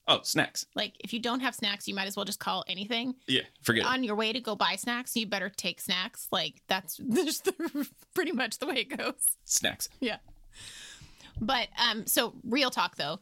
Oh, 0.06 0.20
snacks. 0.22 0.66
Like 0.74 0.92
if 1.00 1.12
you 1.12 1.18
don't 1.18 1.40
have 1.40 1.54
snacks, 1.54 1.88
you 1.88 1.94
might 1.94 2.06
as 2.06 2.14
well 2.16 2.24
just 2.24 2.38
call 2.38 2.64
anything. 2.68 3.14
Yeah, 3.26 3.42
forget 3.62 3.84
it. 3.84 3.88
On 3.88 4.04
your 4.04 4.14
way 4.14 4.32
to 4.32 4.40
go 4.40 4.54
buy 4.54 4.76
snacks, 4.76 5.16
you 5.16 5.26
better 5.26 5.48
take 5.48 5.80
snacks. 5.80 6.28
Like 6.30 6.62
that's 6.68 6.96
just 7.10 7.44
the, 7.46 7.88
pretty 8.14 8.32
much 8.32 8.58
the 8.58 8.66
way 8.66 8.86
it 8.88 8.96
goes. 8.96 9.14
Snacks. 9.44 9.88
Yeah. 10.00 10.18
But 11.40 11.68
um, 11.76 12.06
so 12.06 12.34
real 12.44 12.70
talk 12.70 12.96
though, 12.96 13.18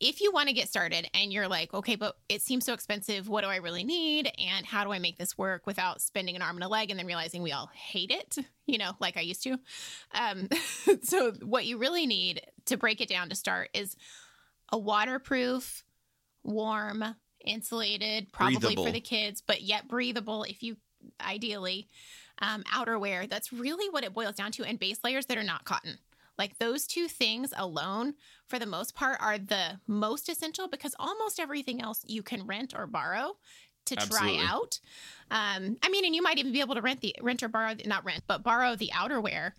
if 0.00 0.20
you 0.20 0.30
want 0.32 0.48
to 0.48 0.54
get 0.54 0.68
started 0.68 1.08
and 1.12 1.32
you're 1.32 1.48
like, 1.48 1.74
okay, 1.74 1.96
but 1.96 2.16
it 2.28 2.40
seems 2.40 2.64
so 2.64 2.72
expensive. 2.72 3.28
What 3.28 3.42
do 3.42 3.48
I 3.48 3.56
really 3.56 3.84
need? 3.84 4.30
And 4.38 4.64
how 4.64 4.84
do 4.84 4.92
I 4.92 4.98
make 4.98 5.18
this 5.18 5.36
work 5.36 5.66
without 5.66 6.00
spending 6.00 6.36
an 6.36 6.42
arm 6.42 6.56
and 6.56 6.64
a 6.64 6.68
leg 6.68 6.90
and 6.90 6.98
then 6.98 7.06
realizing 7.06 7.42
we 7.42 7.52
all 7.52 7.70
hate 7.74 8.10
it, 8.10 8.38
you 8.66 8.78
know, 8.78 8.92
like 9.00 9.16
I 9.16 9.22
used 9.22 9.42
to? 9.44 9.58
Um, 10.14 10.48
so, 11.02 11.32
what 11.42 11.66
you 11.66 11.78
really 11.78 12.06
need 12.06 12.42
to 12.66 12.76
break 12.76 13.00
it 13.00 13.08
down 13.08 13.28
to 13.30 13.34
start 13.34 13.70
is 13.74 13.96
a 14.70 14.78
waterproof, 14.78 15.82
warm, 16.44 17.04
insulated, 17.44 18.32
probably 18.32 18.58
Breathable. 18.58 18.86
for 18.86 18.92
the 18.92 19.00
kids, 19.00 19.42
but 19.44 19.62
yet 19.62 19.88
breathable 19.88 20.44
if 20.44 20.62
you 20.62 20.76
ideally 21.20 21.88
um, 22.40 22.62
outerwear. 22.64 23.28
That's 23.28 23.52
really 23.52 23.88
what 23.90 24.04
it 24.04 24.14
boils 24.14 24.36
down 24.36 24.52
to, 24.52 24.64
and 24.64 24.78
base 24.78 24.98
layers 25.02 25.26
that 25.26 25.38
are 25.38 25.44
not 25.44 25.64
cotton. 25.64 25.98
Like 26.38 26.58
those 26.58 26.86
two 26.86 27.08
things 27.08 27.52
alone, 27.56 28.14
for 28.46 28.58
the 28.58 28.66
most 28.66 28.94
part, 28.94 29.18
are 29.20 29.38
the 29.38 29.80
most 29.86 30.28
essential 30.28 30.68
because 30.68 30.94
almost 30.98 31.40
everything 31.40 31.82
else 31.82 32.02
you 32.06 32.22
can 32.22 32.46
rent 32.46 32.74
or 32.76 32.86
borrow 32.86 33.36
to 33.86 33.96
Absolutely. 33.96 34.36
try 34.36 34.46
out. 34.46 34.80
Um, 35.30 35.76
I 35.82 35.88
mean, 35.88 36.04
and 36.04 36.14
you 36.14 36.22
might 36.22 36.38
even 36.38 36.52
be 36.52 36.60
able 36.60 36.74
to 36.76 36.82
rent 36.82 37.00
the 37.00 37.14
rent 37.20 37.42
or 37.42 37.48
borrow 37.48 37.74
not 37.86 38.04
rent, 38.04 38.22
but 38.26 38.42
borrow 38.42 38.76
the 38.76 38.90
outerwear 38.94 39.52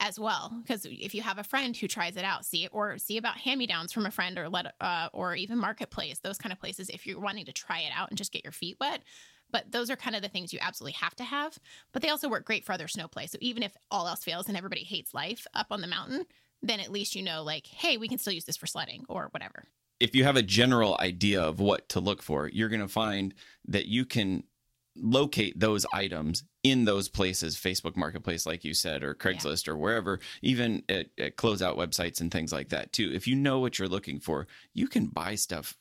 as 0.00 0.18
well. 0.18 0.52
Because 0.62 0.86
if 0.86 1.14
you 1.14 1.22
have 1.22 1.38
a 1.38 1.44
friend 1.44 1.76
who 1.76 1.88
tries 1.88 2.16
it 2.16 2.24
out, 2.24 2.44
see 2.44 2.68
or 2.72 2.98
see 2.98 3.16
about 3.16 3.36
hand 3.36 3.58
me 3.58 3.66
downs 3.66 3.92
from 3.92 4.06
a 4.06 4.10
friend 4.10 4.38
or 4.38 4.48
let 4.48 4.74
uh, 4.80 5.08
or 5.12 5.34
even 5.34 5.58
marketplace, 5.58 6.18
those 6.20 6.38
kind 6.38 6.52
of 6.52 6.60
places. 6.60 6.88
If 6.88 7.06
you're 7.06 7.20
wanting 7.20 7.46
to 7.46 7.52
try 7.52 7.80
it 7.80 7.92
out 7.94 8.08
and 8.10 8.18
just 8.18 8.32
get 8.32 8.44
your 8.44 8.52
feet 8.52 8.76
wet. 8.80 9.02
But 9.50 9.72
those 9.72 9.90
are 9.90 9.96
kind 9.96 10.16
of 10.16 10.22
the 10.22 10.28
things 10.28 10.52
you 10.52 10.58
absolutely 10.60 10.92
have 10.94 11.14
to 11.16 11.24
have. 11.24 11.58
But 11.92 12.02
they 12.02 12.08
also 12.08 12.28
work 12.28 12.44
great 12.44 12.64
for 12.64 12.72
other 12.72 12.88
snow 12.88 13.08
play. 13.08 13.26
So 13.26 13.38
even 13.40 13.62
if 13.62 13.76
all 13.90 14.06
else 14.06 14.24
fails 14.24 14.48
and 14.48 14.56
everybody 14.56 14.82
hates 14.82 15.14
life 15.14 15.46
up 15.54 15.68
on 15.70 15.80
the 15.80 15.86
mountain, 15.86 16.26
then 16.62 16.80
at 16.80 16.92
least 16.92 17.14
you 17.14 17.22
know, 17.22 17.42
like, 17.42 17.66
hey, 17.66 17.96
we 17.96 18.08
can 18.08 18.18
still 18.18 18.32
use 18.32 18.44
this 18.44 18.56
for 18.56 18.66
sledding 18.66 19.04
or 19.08 19.28
whatever. 19.30 19.64
If 20.00 20.14
you 20.14 20.24
have 20.24 20.36
a 20.36 20.42
general 20.42 20.96
idea 21.00 21.42
of 21.42 21.60
what 21.60 21.88
to 21.90 22.00
look 22.00 22.22
for, 22.22 22.48
you're 22.48 22.68
going 22.68 22.80
to 22.80 22.88
find 22.88 23.34
that 23.66 23.86
you 23.86 24.04
can 24.04 24.44
locate 25.00 25.58
those 25.58 25.86
items 25.92 26.44
in 26.64 26.84
those 26.84 27.08
places 27.08 27.56
facebook 27.56 27.96
marketplace 27.96 28.46
like 28.46 28.64
you 28.64 28.74
said 28.74 29.02
or 29.02 29.14
craigslist 29.14 29.68
or 29.68 29.76
wherever 29.76 30.18
even 30.42 30.82
at, 30.88 31.06
at 31.18 31.36
closeout 31.36 31.76
websites 31.76 32.20
and 32.20 32.32
things 32.32 32.52
like 32.52 32.68
that 32.70 32.92
too 32.92 33.10
if 33.14 33.26
you 33.26 33.36
know 33.36 33.60
what 33.60 33.78
you're 33.78 33.88
looking 33.88 34.18
for 34.18 34.46
you 34.74 34.88
can 34.88 35.06
buy 35.06 35.34
stuff 35.34 35.76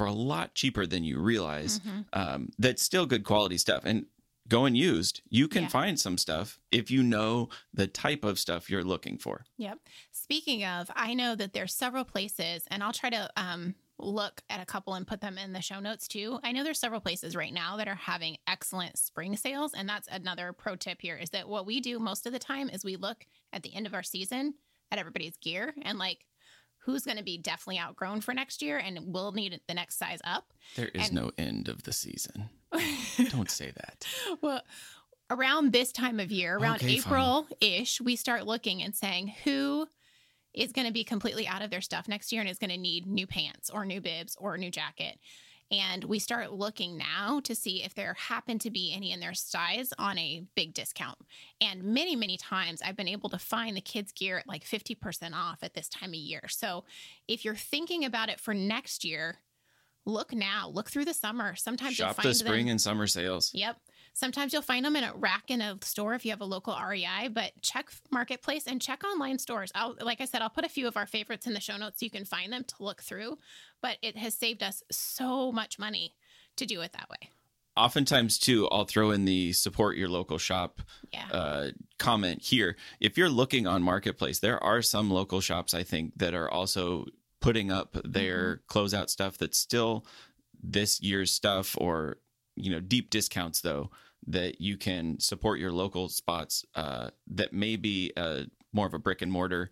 for 0.00 0.06
a 0.06 0.12
lot 0.12 0.54
cheaper 0.54 0.86
than 0.86 1.04
you 1.04 1.20
realize 1.20 1.78
Mhm. 1.80 2.06
um, 2.14 2.48
that's 2.58 2.82
still 2.82 3.04
good 3.04 3.22
quality 3.22 3.58
stuff 3.58 3.82
and 3.84 4.06
going 4.48 4.74
used 4.74 5.20
you 5.28 5.46
can 5.46 5.64
Yeah. 5.64 5.68
find 5.68 6.00
some 6.00 6.16
stuff 6.16 6.58
if 6.70 6.90
you 6.90 7.02
know 7.02 7.50
the 7.74 7.86
type 7.86 8.24
of 8.24 8.38
stuff 8.38 8.70
you're 8.70 8.82
looking 8.82 9.18
for 9.18 9.44
Yep. 9.58 9.78
Speaking 10.10 10.64
of, 10.64 10.90
I 10.96 11.12
know 11.12 11.34
that 11.34 11.52
there's 11.52 11.74
several 11.74 12.04
places, 12.04 12.62
and 12.70 12.82
I'll 12.82 12.92
try 12.94 13.10
to 13.10 13.30
um, 13.36 13.74
look 13.98 14.42
at 14.48 14.60
a 14.60 14.64
couple 14.64 14.94
and 14.94 15.06
put 15.06 15.20
them 15.20 15.36
in 15.36 15.52
the 15.52 15.60
show 15.60 15.80
notes 15.80 16.08
too. 16.08 16.40
I 16.42 16.52
know 16.52 16.64
there's 16.64 16.78
several 16.80 17.00
places 17.02 17.36
right 17.36 17.52
now 17.52 17.76
that 17.76 17.88
are 17.88 17.94
having 17.94 18.38
excellent 18.46 18.96
spring 18.96 19.36
sales, 19.36 19.74
and 19.74 19.86
that's 19.88 20.08
another 20.08 20.52
pro 20.54 20.76
tip 20.76 21.02
here 21.02 21.16
is 21.16 21.28
that 21.30 21.46
what 21.48 21.66
we 21.66 21.80
do 21.80 21.98
most 21.98 22.24
of 22.26 22.32
the 22.32 22.38
time 22.38 22.70
is 22.70 22.84
we 22.84 22.96
look 22.96 23.26
at 23.52 23.62
the 23.62 23.74
end 23.74 23.86
of 23.86 23.92
our 23.92 24.02
season 24.04 24.54
at 24.90 24.98
everybody's 24.98 25.36
gear 25.36 25.74
and 25.82 25.98
like 25.98 26.24
who's 26.84 27.02
going 27.04 27.16
to 27.18 27.22
be 27.24 27.38
definitely 27.38 27.78
outgrown 27.78 28.20
for 28.20 28.32
next 28.34 28.62
year 28.62 28.78
and 28.78 28.98
will 29.12 29.32
need 29.32 29.60
the 29.68 29.74
next 29.74 29.98
size 29.98 30.20
up. 30.24 30.52
there 30.76 30.88
is 30.88 31.06
And- 31.08 31.14
no 31.16 31.30
end 31.38 31.68
of 31.68 31.82
the 31.84 31.92
season 31.92 32.48
don't 33.30 33.50
say 33.50 33.72
that 33.76 34.06
well, 34.40 34.62
around 35.28 35.72
this 35.72 35.92
time 35.92 36.18
of 36.20 36.30
year, 36.32 36.56
around 36.56 36.76
Okay. 36.76 36.96
April 36.96 37.46
ish, 37.60 38.00
we 38.00 38.16
start 38.16 38.46
looking 38.46 38.82
and 38.82 38.94
saying 38.94 39.34
who 39.44 39.86
is 40.54 40.72
going 40.72 40.86
to 40.86 40.92
be 40.92 41.04
completely 41.04 41.46
out 41.46 41.62
of 41.62 41.70
their 41.70 41.80
stuff 41.80 42.08
next 42.08 42.32
year 42.32 42.40
and 42.40 42.50
is 42.50 42.58
going 42.58 42.70
to 42.70 42.76
need 42.76 43.06
new 43.06 43.26
pants 43.26 43.70
or 43.70 43.84
new 43.84 44.00
bibs 44.00 44.36
or 44.38 44.54
a 44.54 44.58
new 44.58 44.70
jacket. 44.70 45.18
And 45.70 46.04
we 46.04 46.18
start 46.18 46.52
looking 46.52 46.96
now 46.96 47.40
to 47.44 47.54
see 47.54 47.84
if 47.84 47.94
there 47.94 48.14
happen 48.14 48.58
to 48.60 48.70
be 48.70 48.92
any 48.92 49.12
in 49.12 49.20
their 49.20 49.34
size 49.34 49.92
on 49.98 50.18
a 50.18 50.44
big 50.56 50.74
discount. 50.74 51.18
And 51.60 51.84
many, 51.84 52.16
many 52.16 52.36
times 52.36 52.82
I've 52.82 52.96
been 52.96 53.06
able 53.06 53.30
to 53.30 53.38
find 53.38 53.76
the 53.76 53.80
kids' 53.80 54.12
gear 54.12 54.38
at 54.38 54.48
like 54.48 54.64
50% 54.64 55.32
off 55.32 55.58
at 55.62 55.74
this 55.74 55.88
time 55.88 56.10
of 56.10 56.16
year. 56.16 56.42
So 56.48 56.84
if 57.28 57.44
you're 57.44 57.54
thinking 57.54 58.04
about 58.04 58.28
it 58.28 58.40
for 58.40 58.52
next 58.52 59.04
year, 59.04 59.38
look 60.04 60.34
now, 60.34 60.68
look 60.68 60.90
through 60.90 61.04
the 61.04 61.14
summer. 61.14 61.54
Sometimes 61.54 61.94
shop 61.94 62.16
find 62.16 62.28
the 62.28 62.34
spring 62.34 62.66
them. 62.66 62.72
and 62.72 62.80
summer 62.80 63.06
sales 63.06 63.52
Yep. 63.54 63.76
Sometimes 64.20 64.52
you'll 64.52 64.62
find 64.62 64.84
them 64.84 64.96
in 64.96 65.04
a 65.04 65.14
rack 65.14 65.44
in 65.48 65.60
a 65.62 65.78
store 65.82 66.14
if 66.14 66.24
you 66.24 66.30
have 66.30 66.42
a 66.42 66.44
local 66.44 66.76
REI, 66.76 67.28
but 67.32 67.52
check 67.62 67.90
marketplace 68.10 68.66
and 68.66 68.80
check 68.80 69.02
online 69.02 69.38
stores. 69.38 69.72
I'll 69.74 69.96
like 70.00 70.20
I 70.20 70.26
said, 70.26 70.42
I'll 70.42 70.50
put 70.50 70.64
a 70.66 70.68
few 70.68 70.86
of 70.86 70.96
our 70.96 71.06
favorites 71.06 71.46
in 71.46 71.54
the 71.54 71.60
show 71.60 71.76
notes 71.78 72.00
so 72.00 72.04
you 72.04 72.10
can 72.10 72.24
find 72.26 72.52
them 72.52 72.64
to 72.64 72.74
look 72.80 73.02
through. 73.02 73.38
But 73.80 73.96
it 74.02 74.16
has 74.18 74.34
saved 74.34 74.62
us 74.62 74.82
so 74.90 75.50
much 75.50 75.78
money 75.78 76.14
to 76.56 76.66
do 76.66 76.82
it 76.82 76.92
that 76.92 77.08
way. 77.08 77.30
oftentimes 77.76 78.38
too 78.38 78.68
i'll 78.70 78.84
throw 78.84 79.12
in 79.12 79.24
the 79.24 79.52
support 79.52 79.96
your 79.96 80.08
local 80.08 80.36
shop 80.36 80.82
Yeah. 81.12 81.26
uh, 81.32 81.70
comment 81.98 82.42
here 82.42 82.76
if 83.00 83.16
you're 83.16 83.30
looking 83.30 83.66
on 83.66 83.82
marketplace 83.82 84.40
there 84.40 84.62
are 84.62 84.82
some 84.82 85.08
local 85.10 85.40
shops 85.40 85.72
i 85.72 85.82
think 85.84 86.18
that 86.18 86.34
are 86.34 86.50
also 86.50 87.06
putting 87.40 87.70
up 87.70 87.96
their 88.04 88.56
Mm-hmm. 88.56 88.78
closeout 88.78 89.08
stuff 89.08 89.38
that's 89.38 89.56
still 89.56 90.04
this 90.62 91.00
year's 91.00 91.30
stuff 91.32 91.76
or 91.80 92.18
you 92.56 92.70
know 92.70 92.80
deep 92.80 93.08
discounts 93.08 93.60
though 93.62 93.90
that 94.26 94.60
you 94.60 94.76
can 94.76 95.18
support 95.18 95.58
your 95.58 95.72
local 95.72 96.08
spots 96.08 96.64
uh, 96.74 97.10
that 97.28 97.52
may 97.52 97.76
be 97.76 98.12
uh, 98.16 98.42
more 98.72 98.86
of 98.86 98.94
a 98.94 98.98
brick 98.98 99.22
and 99.22 99.32
mortar, 99.32 99.70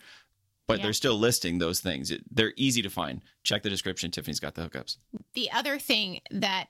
but 0.67 0.79
Yeah. 0.79 0.85
they're 0.85 0.93
still 0.93 1.19
listing 1.19 1.59
those 1.59 1.81
things. 1.81 2.13
They're 2.31 2.53
easy 2.57 2.83
to 2.83 2.91
find. 2.91 3.23
Check 3.43 3.63
the 3.63 3.71
description. 3.71 4.11
Tiffany's 4.11 4.41
got 4.41 4.55
the 4.55 4.63
hookups. 4.69 4.97
The 5.35 5.51
other 5.53 5.79
thing 5.79 6.21
that 6.31 6.69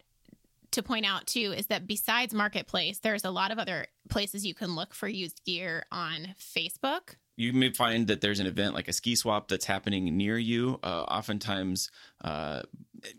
to 0.72 0.82
point 0.82 1.06
out 1.06 1.26
too 1.26 1.54
is 1.56 1.68
that 1.68 1.86
besides 1.86 2.34
Marketplace, 2.34 2.98
there's 2.98 3.24
a 3.24 3.30
lot 3.30 3.50
of 3.50 3.58
other 3.58 3.86
places 4.10 4.44
you 4.44 4.54
can 4.54 4.74
look 4.74 4.92
for 4.92 5.08
used 5.08 5.42
gear 5.46 5.86
on 5.90 6.34
Facebook. 6.38 7.14
you 7.36 7.52
may 7.52 7.72
find 7.72 8.08
that 8.08 8.20
there's 8.20 8.40
an 8.40 8.46
event 8.46 8.74
like 8.74 8.88
a 8.88 8.92
ski 8.92 9.14
swap 9.14 9.46
that's 9.48 9.64
happening 9.64 10.16
near 10.16 10.36
you. 10.36 10.78
Uh, 10.82 11.02
oftentimes, 11.04 11.88
uh, 12.22 12.60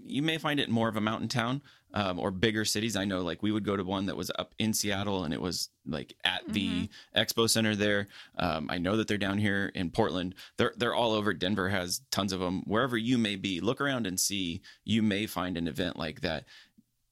you 0.06 0.22
may 0.22 0.38
find 0.38 0.60
it 0.60 0.69
more 0.69 0.89
of 0.89 0.98
a 0.98 1.02
mountain 1.02 1.30
town 1.30 1.62
um, 1.93 2.19
or 2.19 2.32
bigger 2.32 2.65
cities. 2.65 2.95
I 2.95 3.06
know, 3.06 3.21
like 3.21 3.41
we 3.41 3.52
would 3.52 3.65
go 3.65 3.75
to 3.75 3.84
one 3.84 4.06
that 4.08 4.17
was 4.17 4.32
up 4.38 4.54
in 4.60 4.73
Seattle, 4.73 5.23
and 5.23 5.34
it 5.34 5.41
was 5.41 5.69
like 5.86 6.15
at 6.23 6.41
the 6.47 6.89
expo 7.15 7.49
center 7.49 7.75
there. 7.75 8.08
Um, 8.38 8.67
I 8.69 8.78
know 8.78 8.97
that 8.97 9.08
they're 9.08 9.17
down 9.17 9.38
here 9.38 9.71
in 9.73 9.89
Portland. 9.89 10.36
They're 10.58 10.73
they're 10.78 10.95
all 10.95 11.13
over. 11.13 11.34
Denver 11.34 11.69
has 11.69 12.02
tons 12.12 12.34
of 12.34 12.39
them. 12.39 12.63
Wherever 12.65 12.97
you 12.97 13.17
may 13.17 13.36
be, 13.36 13.60
look 13.60 13.82
around 13.82 14.08
and 14.08 14.19
see. 14.19 14.62
You 14.84 15.02
may 15.02 15.25
find 15.25 15.58
an 15.58 15.67
event 15.67 15.97
like 15.97 16.21
that. 16.21 16.45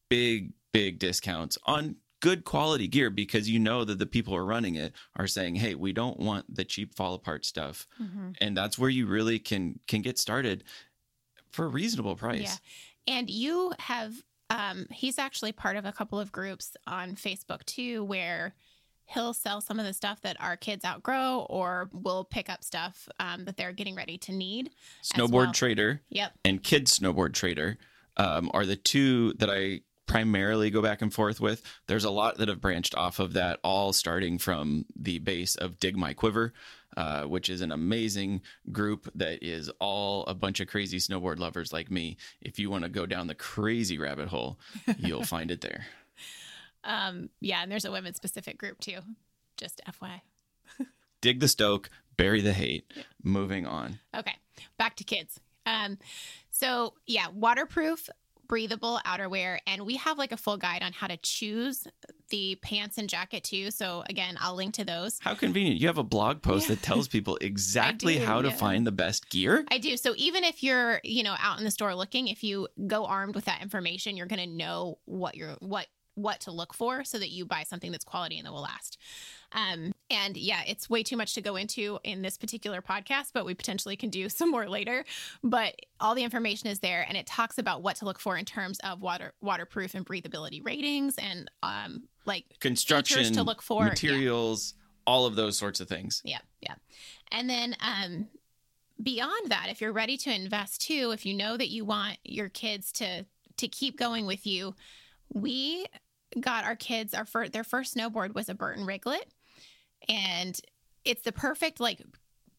Big 0.10 0.54
big 0.72 1.00
discounts 1.00 1.58
on 1.66 1.96
good 2.20 2.44
quality 2.44 2.88
gear 2.88 3.10
because 3.10 3.50
you 3.50 3.60
know 3.60 3.84
that 3.84 4.00
the 4.00 4.06
people 4.06 4.34
who 4.34 4.40
are 4.40 4.46
running 4.46 4.76
it 4.76 4.94
are 5.16 5.28
saying, 5.28 5.56
"Hey, 5.56 5.76
we 5.76 5.92
don't 5.94 6.20
want 6.20 6.54
the 6.54 6.66
cheap 6.66 6.94
fall 6.94 7.14
apart 7.14 7.46
stuff," 7.46 7.88
and 8.40 8.56
that's 8.56 8.78
where 8.78 8.90
you 8.90 9.08
really 9.08 9.40
can 9.40 9.80
can 9.88 10.02
get 10.02 10.18
started 10.20 10.64
for 11.52 11.66
a 11.66 11.70
reasonable 11.70 12.16
price. 12.16 12.42
Yeah. 12.42 13.16
And 13.16 13.30
you 13.30 13.72
have, 13.80 14.14
um, 14.50 14.86
he's 14.92 15.18
actually 15.20 15.52
part 15.52 15.76
of 15.76 15.86
a 15.86 15.92
couple 15.92 16.20
of 16.20 16.32
groups 16.32 16.76
on 16.86 17.16
Facebook 17.16 17.64
too, 17.66 18.04
where 18.04 18.56
he'll 19.06 19.34
sell 19.34 19.62
some 19.62 19.80
of 19.80 19.86
the 19.86 19.94
stuff 19.94 20.22
that 20.22 20.36
our 20.42 20.58
kids 20.58 20.84
outgrow 20.84 21.46
or 21.50 21.90
will 21.94 22.26
pick 22.26 22.50
up 22.50 22.64
stuff 22.64 23.08
um, 23.20 23.46
that 23.46 23.56
they're 23.58 23.72
getting 23.72 23.96
ready 23.96 24.18
to 24.18 24.32
need. 24.34 24.70
Snowboard 25.02 25.32
well. 25.32 25.54
Trader 25.54 26.02
Yep. 26.10 26.34
and 26.46 26.62
Kids 26.62 27.00
Snowboard 27.00 27.34
Trader 27.34 27.78
um, 28.18 28.52
are 28.54 28.66
the 28.66 28.76
two 28.76 29.34
that 29.34 29.50
I 29.50 29.82
primarily 30.08 30.70
go 30.70 30.82
back 30.82 31.02
and 31.02 31.14
forth 31.14 31.40
with. 31.40 31.62
There's 31.88 32.06
a 32.06 32.10
lot 32.10 32.38
that 32.38 32.48
have 32.48 32.62
branched 32.62 32.96
off 32.96 33.20
of 33.20 33.34
that, 33.34 33.60
all 33.64 33.94
starting 33.94 34.38
from 34.40 34.86
the 34.96 35.20
base 35.20 35.56
of 35.56 35.80
Dig 35.80 35.98
My 35.98 36.14
Quiver, 36.14 36.54
uh, 36.98 37.26
which 37.26 37.48
is 37.48 37.62
an 37.62 37.72
amazing 37.72 38.42
group 38.72 39.08
that 39.14 39.44
is 39.44 39.70
all 39.80 40.26
a 40.26 40.34
bunch 40.34 40.60
of 40.60 40.68
crazy 40.68 40.98
snowboard 40.98 41.38
lovers 41.38 41.72
like 41.72 41.92
me. 41.92 42.18
If 42.42 42.58
you 42.58 42.72
want 42.72 42.86
to 42.86 42.90
go 42.90 43.06
down 43.06 43.28
the 43.28 43.36
crazy 43.36 44.00
rabbit 44.00 44.28
hole, 44.28 44.60
you'll 44.98 45.24
find 45.36 45.52
it 45.52 45.62
there. 45.62 45.86
Um, 46.84 47.30
yeah. 47.40 47.62
And 47.62 47.72
there's 47.72 47.86
a 47.86 47.92
women 47.92 48.16
specific 48.16 48.58
group 48.58 48.80
too. 48.80 48.98
Just 49.58 49.80
FYI. 49.88 50.22
Dig 51.22 51.40
the 51.40 51.48
Stoke, 51.48 51.92
bury 52.18 52.42
the 52.42 52.54
hate. 52.54 52.92
Moving 53.22 53.68
on. 53.68 54.00
Okay, 54.16 54.36
back 54.80 54.96
to 54.96 55.04
kids. 55.04 55.40
Um, 55.68 56.00
so 56.50 56.96
yeah, 57.06 57.28
waterproof, 57.32 58.10
breathable 58.48 59.00
outerwear, 59.06 59.60
and 59.68 59.86
we 59.86 59.96
have 59.98 60.18
like 60.18 60.32
a 60.32 60.38
full 60.38 60.58
guide 60.58 60.84
on 60.84 60.94
how 60.94 61.08
to 61.08 61.18
choose 61.18 61.88
the 62.30 62.56
pants 62.62 62.98
and 62.98 63.08
jacket 63.10 63.44
too. 63.44 63.72
So 63.72 64.04
again, 64.10 64.38
I'll 64.40 64.56
link 64.56 64.74
to 64.76 64.86
those. 64.86 65.20
How 65.22 65.34
convenient. 65.34 65.80
You 65.80 65.88
have 65.88 65.98
a 65.98 66.04
blog 66.04 66.42
post 66.42 66.68
Yeah. 66.68 66.76
that 66.76 66.84
tells 66.84 67.08
people 67.08 67.38
exactly 67.42 68.20
do, 68.20 68.26
how 68.26 68.42
to 68.42 68.50
yeah. 68.50 68.56
find 68.56 68.86
the 68.86 68.92
best 68.92 69.30
gear. 69.30 69.66
I 69.72 69.78
do. 69.78 69.96
So 69.98 70.14
even 70.18 70.44
if 70.44 70.62
you're, 70.64 71.00
you 71.04 71.24
know, 71.24 71.36
out 71.40 71.58
in 71.60 71.64
the 71.64 71.72
store 71.72 71.96
looking, 71.96 72.28
if 72.28 72.44
you 72.44 72.68
go 72.88 73.06
armed 73.06 73.36
with 73.36 73.46
that 73.46 73.62
information, 73.62 74.18
you're 74.18 74.28
going 74.28 74.42
to 74.50 74.56
know 74.56 74.98
what 75.06 75.36
you're 75.36 75.56
what 75.60 75.88
what 76.18 76.42
to 76.42 76.52
look 76.52 76.74
for 76.74 77.04
so 77.04 77.20
that 77.20 77.30
you 77.30 77.46
buy 77.46 77.64
something 77.64 77.92
that's 77.92 78.04
quality 78.04 78.38
and 78.38 78.46
that 78.46 78.52
will 78.52 78.62
last. 78.62 78.98
Um, 79.52 79.94
and 80.10 80.36
yeah, 80.36 80.62
it's 80.68 80.90
way 80.90 81.04
too 81.04 81.16
much 81.16 81.36
to 81.36 81.42
go 81.42 81.56
into 81.56 82.00
in 82.04 82.24
this 82.24 82.38
particular 82.38 82.82
podcast, 82.82 83.28
but 83.34 83.46
we 83.46 83.54
potentially 83.54 83.96
can 83.96 84.10
do 84.10 84.28
some 84.30 84.52
more 84.52 84.68
later. 84.68 85.06
But 85.44 85.76
all 86.00 86.16
the 86.16 86.24
information 86.24 86.70
is 86.70 86.80
there, 86.80 87.06
and 87.08 87.18
it 87.18 87.28
talks 87.28 87.58
about 87.58 87.84
what 87.84 87.98
to 87.98 88.06
look 88.06 88.20
for 88.20 88.36
in 88.36 88.46
terms 88.46 88.80
of 88.84 89.02
water 89.02 89.34
waterproof 89.42 89.94
and 89.94 90.06
breathability 90.06 90.66
ratings, 90.66 91.16
and 91.18 91.50
um, 91.62 92.04
like 92.26 92.46
Construction, 92.60 93.32
to 93.34 93.44
look 93.44 93.62
for, 93.62 93.84
yeah. 93.84 93.90
materials, 93.90 94.74
all 95.06 95.26
of 95.26 95.36
those 95.36 95.58
sorts 95.58 95.80
of 95.80 95.88
things. 95.88 96.22
yeah, 96.26 96.40
yeah. 96.62 96.76
And 97.32 97.50
then 97.50 97.76
um 97.80 98.28
beyond 99.02 99.52
that, 99.52 99.68
if 99.70 99.82
you're 99.82 99.94
ready 99.94 100.18
to 100.18 100.34
invest 100.34 100.82
too, 100.82 101.12
if 101.14 101.26
you 101.26 101.34
know 101.34 101.56
that 101.58 101.70
you 101.70 101.86
want 101.86 102.18
your 102.24 102.50
kids 102.50 102.92
to 102.94 103.26
to 103.58 103.68
keep 103.68 103.98
going 103.98 104.26
with 104.26 104.46
you, 104.46 104.76
we 105.34 105.86
got 106.40 106.66
our 106.66 106.76
kids 106.76 107.14
our 107.14 107.26
fir- 107.26 107.50
their 107.50 107.64
first 107.64 107.96
snowboard 107.96 108.34
was 108.34 108.50
a 108.50 108.54
Burton 108.54 108.86
Riglet 108.86 109.24
and 110.08 110.60
it's 111.06 111.22
the 111.24 111.32
perfect 111.32 111.80
like 111.80 112.02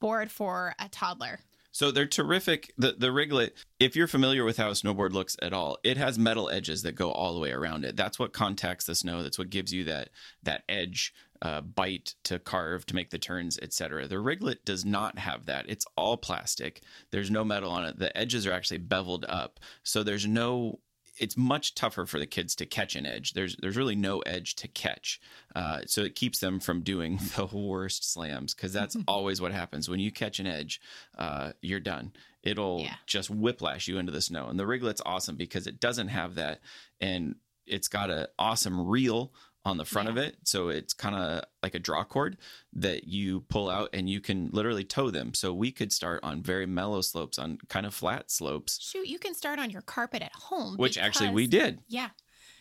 board 0.00 0.30
for 0.30 0.74
a 0.78 0.88
toddler. 0.88 1.40
So 1.70 1.90
they're 1.90 2.06
terrific. 2.06 2.72
The 2.78 2.92
the 2.98 3.08
riglet, 3.08 3.50
if 3.78 3.94
you're 3.94 4.06
familiar 4.06 4.44
with 4.44 4.56
how 4.56 4.68
a 4.68 4.72
snowboard 4.72 5.12
looks 5.12 5.36
at 5.42 5.52
all, 5.52 5.78
it 5.84 5.96
has 5.96 6.18
metal 6.18 6.50
edges 6.50 6.82
that 6.82 6.94
go 6.96 7.12
all 7.12 7.34
the 7.34 7.40
way 7.40 7.52
around 7.52 7.84
it. 7.84 7.96
That's 7.96 8.18
what 8.18 8.32
contacts 8.32 8.86
the 8.86 8.94
snow. 8.94 9.22
That's 9.22 9.38
what 9.38 9.50
gives 9.50 9.72
you 9.72 9.84
that 9.84 10.08
that 10.42 10.64
edge 10.68 11.12
uh, 11.40 11.60
bite 11.60 12.14
to 12.24 12.38
carve 12.38 12.84
to 12.86 12.94
make 12.94 13.10
the 13.10 13.18
turns, 13.18 13.58
etc. 13.60 14.08
The 14.08 14.16
riglet 14.16 14.64
does 14.64 14.84
not 14.84 15.18
have 15.18 15.46
that. 15.46 15.66
It's 15.68 15.86
all 15.96 16.16
plastic. 16.16 16.82
There's 17.12 17.30
no 17.30 17.44
metal 17.44 17.70
on 17.70 17.84
it. 17.84 17.98
The 17.98 18.16
edges 18.16 18.46
are 18.46 18.52
actually 18.52 18.78
beveled 18.78 19.26
up, 19.28 19.60
so 19.82 20.02
there's 20.02 20.26
no. 20.26 20.80
It's 21.20 21.36
much 21.36 21.74
tougher 21.74 22.06
for 22.06 22.18
the 22.18 22.26
kids 22.26 22.54
to 22.56 22.66
catch 22.66 22.94
an 22.96 23.06
edge. 23.06 23.32
There's 23.32 23.56
there's 23.56 23.76
really 23.76 23.96
no 23.96 24.20
edge 24.20 24.54
to 24.56 24.68
catch, 24.68 25.20
uh, 25.54 25.80
so 25.86 26.02
it 26.02 26.14
keeps 26.14 26.38
them 26.38 26.60
from 26.60 26.82
doing 26.82 27.16
the 27.36 27.46
worst 27.46 28.10
slams 28.12 28.54
because 28.54 28.72
that's 28.72 28.96
always 29.06 29.40
what 29.40 29.52
happens 29.52 29.88
when 29.88 30.00
you 30.00 30.10
catch 30.12 30.38
an 30.40 30.46
edge. 30.46 30.80
Uh, 31.16 31.52
you're 31.62 31.80
done. 31.80 32.12
It'll 32.42 32.80
Yeah. 32.82 32.94
just 33.06 33.30
whiplash 33.30 33.88
you 33.88 33.98
into 33.98 34.12
the 34.12 34.20
snow. 34.22 34.46
And 34.48 34.58
the 34.58 34.66
riglet's 34.66 35.02
awesome 35.04 35.36
because 35.36 35.66
it 35.66 35.80
doesn't 35.80 36.08
have 36.08 36.36
that, 36.36 36.60
and 37.00 37.34
it's 37.66 37.88
got 37.88 38.10
an 38.10 38.26
awesome 38.38 38.86
reel 38.86 39.32
on 39.68 39.76
the 39.76 39.84
front 39.84 40.08
of 40.08 40.16
it. 40.16 40.36
So 40.44 40.68
it's 40.70 40.92
kind 40.94 41.14
of 41.14 41.44
like 41.62 41.74
a 41.74 41.78
draw 41.78 42.02
cord 42.04 42.38
that 42.72 43.04
you 43.06 43.40
pull 43.42 43.68
out 43.68 43.90
and 43.92 44.08
you 44.08 44.20
can 44.20 44.48
literally 44.52 44.84
tow 44.84 45.10
them. 45.10 45.34
So 45.34 45.52
we 45.52 45.70
could 45.70 45.92
start 45.92 46.20
on 46.22 46.42
very 46.42 46.66
mellow 46.66 47.02
slopes, 47.02 47.38
on 47.38 47.58
kind 47.68 47.84
of 47.86 47.94
flat 47.94 48.30
slopes, 48.30 48.78
Shoot, 48.82 49.06
you 49.06 49.18
can 49.18 49.34
start 49.34 49.58
on 49.58 49.70
your 49.70 49.82
carpet 49.82 50.22
at 50.22 50.32
home. 50.32 50.76
which 50.76 50.96
actually 50.98 51.30
we 51.30 51.46
did. 51.46 51.80
Yeah. 51.88 52.08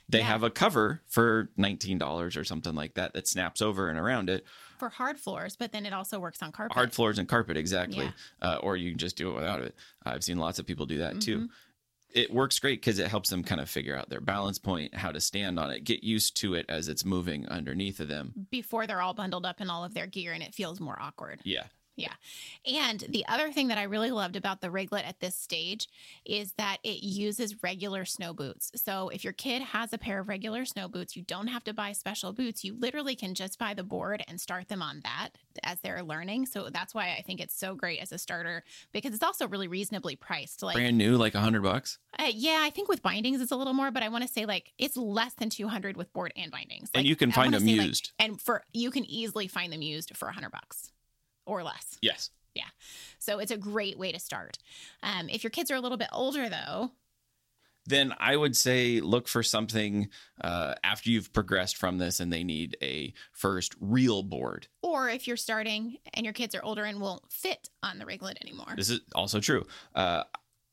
They 0.09 0.19
Yeah. 0.19 0.25
have 0.25 0.43
a 0.43 0.49
cover 0.49 1.01
for 1.07 1.49
$19 1.57 2.37
or 2.37 2.43
something 2.45 2.73
like 2.75 2.93
that 2.93 3.13
that 3.13 3.27
snaps 3.27 3.61
over 3.61 3.89
and 3.89 3.99
around 3.99 4.29
it. 4.29 4.45
For 4.77 4.89
hard 4.89 5.19
floors, 5.19 5.55
but 5.57 5.71
then 5.71 5.85
it 5.85 5.91
also 5.91 6.19
works 6.19 6.41
on 6.41 6.51
carpet. 6.51 6.75
Hard 6.75 6.93
floors 6.93 7.17
and 7.19 7.27
carpet, 7.27 7.57
exactly. 7.57 8.05
Yeah. 8.05 8.11
Uh, 8.53 8.55
or 8.57 8.77
you 8.77 8.91
can 8.91 8.97
just 8.99 9.17
do 9.17 9.31
it 9.31 9.33
without 9.33 9.61
it. 9.61 9.75
I've 10.05 10.23
seen 10.23 10.37
lots 10.37 10.59
of 10.59 10.65
people 10.65 10.85
do 10.85 10.99
that 10.99 11.13
Mm-hmm. 11.15 11.19
too. 11.19 11.49
It 12.13 12.33
works 12.33 12.57
great 12.59 12.81
because 12.81 12.99
it 12.99 13.07
helps 13.07 13.29
them 13.29 13.43
kind 13.43 13.61
of 13.61 13.69
figure 13.69 13.95
out 13.95 14.09
their 14.09 14.21
balance 14.21 14.57
point, 14.57 14.95
how 14.95 15.11
to 15.11 15.19
stand 15.19 15.59
on 15.59 15.69
it, 15.69 15.83
get 15.83 16.03
used 16.03 16.37
to 16.37 16.53
it 16.55 16.65
as 16.69 16.87
it's 16.87 17.05
moving 17.05 17.47
underneath 17.47 17.99
of 17.99 18.07
them. 18.07 18.47
before 18.49 18.87
they're 18.87 19.01
all 19.01 19.13
bundled 19.13 19.45
up 19.45 19.61
in 19.61 19.69
all 19.69 19.83
of 19.83 19.93
their 19.93 20.07
gear 20.07 20.33
and 20.33 20.41
it 20.41 20.55
feels 20.55 20.79
more 20.79 20.97
awkward. 21.01 21.41
Yeah. 21.43 21.65
Yeah. 21.97 22.13
And 22.65 23.03
the 23.09 23.25
other 23.27 23.51
thing 23.51 23.69
that 23.69 23.79
I 23.79 23.83
really 23.83 24.11
loved 24.11 24.35
about 24.35 24.61
the 24.61 24.67
Riglet 24.67 25.05
at 25.05 25.19
this 25.19 25.35
stage 25.35 25.87
is 26.25 26.53
that 26.53 26.77
it 26.83 27.03
uses 27.03 27.63
regular 27.63 28.05
snow 28.05 28.33
boots. 28.33 28.71
So 28.75 29.09
if 29.09 29.23
your 29.23 29.33
kid 29.33 29.63
has 29.63 29.91
a 29.91 29.97
pair 29.97 30.19
of 30.19 30.27
regular 30.27 30.63
snow 30.65 30.87
boots, 30.87 31.15
you 31.15 31.23
don't 31.23 31.47
have 31.47 31.63
to 31.63 31.73
buy 31.73 31.93
special 31.93 32.33
boots. 32.33 32.63
You 32.63 32.77
literally 32.77 33.15
can 33.15 33.33
just 33.33 33.57
buy 33.57 33.73
the 33.73 33.83
board 33.83 34.23
and 34.27 34.39
start 34.39 34.67
them 34.69 34.83
on 34.83 35.01
that 35.03 35.29
as 35.63 35.79
they're 35.81 36.03
learning. 36.03 36.45
So 36.45 36.69
that's 36.69 36.93
why 36.93 37.15
I 37.17 37.23
think 37.23 37.41
it's 37.41 37.57
so 37.57 37.73
great 37.73 37.99
as 37.99 38.11
a 38.11 38.19
starter 38.19 38.63
because 38.91 39.15
it's 39.15 39.23
also 39.23 39.47
really 39.47 39.67
reasonably 39.67 40.15
priced. 40.15 40.61
Like, 40.61 40.75
Brand 40.75 40.99
new, 40.99 41.17
like 41.17 41.33
a 41.33 41.39
hundred 41.39 41.63
bucks. 41.63 41.97
uh, 42.19 42.29
yeah, 42.31 42.59
I 42.61 42.69
think 42.69 42.89
with 42.89 43.01
bindings 43.01 43.41
it's 43.41 43.51
a 43.51 43.55
little 43.55 43.73
more, 43.73 43.89
but 43.89 44.03
I 44.03 44.09
want 44.09 44.23
to 44.23 44.31
say 44.31 44.45
like 44.45 44.71
it's 44.77 44.97
less 44.97 45.33
than 45.33 45.49
200 45.49 45.97
with 45.97 46.13
board 46.13 46.31
and 46.37 46.51
bindings. 46.51 46.91
And 46.93 47.07
you 47.07 47.15
can 47.15 47.31
find 47.31 47.55
them 47.55 47.65
say, 47.65 47.75
like- 47.75 47.87
used. 47.87 48.11
and 48.19 48.39
for 48.39 48.63
you 48.71 48.91
can 48.91 49.03
easily 49.05 49.47
find 49.47 49.73
them 49.73 49.81
used 49.81 50.15
for 50.15 50.25
a 50.25 50.29
100 50.29 50.51
bucks 50.51 50.91
or 51.47 51.63
less. 51.63 51.97
Yes. 52.03 52.29
Yeah. 52.53 52.69
So 53.17 53.39
it's 53.39 53.51
a 53.51 53.57
great 53.57 53.97
way 53.97 54.11
to 54.11 54.19
start. 54.19 54.57
Um, 55.01 55.29
if 55.29 55.43
your 55.43 55.51
kids 55.51 55.71
are 55.71 55.75
a 55.75 55.81
little 55.81 55.97
bit 55.97 56.09
older, 56.11 56.49
though, 56.49 56.91
Then 57.85 58.13
I 58.19 58.35
would 58.35 58.55
say 58.57 58.99
look 58.99 59.27
for 59.29 59.43
something 59.43 60.09
uh, 60.41 60.73
after 60.83 61.09
you've 61.09 61.31
progressed 61.31 61.77
from 61.77 61.99
this 61.99 62.19
and 62.19 62.33
they 62.33 62.43
need 62.43 62.75
a 62.81 63.13
first 63.31 63.75
real 63.79 64.23
board. 64.23 64.67
or 64.81 65.09
if 65.09 65.25
you're 65.27 65.37
starting 65.37 65.97
and 66.13 66.25
your 66.25 66.33
kids 66.33 66.53
are 66.53 66.63
older 66.63 66.83
and 66.83 66.99
won't 66.99 67.31
fit 67.31 67.69
on 67.81 67.97
the 67.99 68.05
Riglet 68.05 68.35
anymore. 68.41 68.73
This 68.75 68.89
is 68.89 68.99
also 69.15 69.39
true. 69.39 69.65
Uh, 69.95 70.23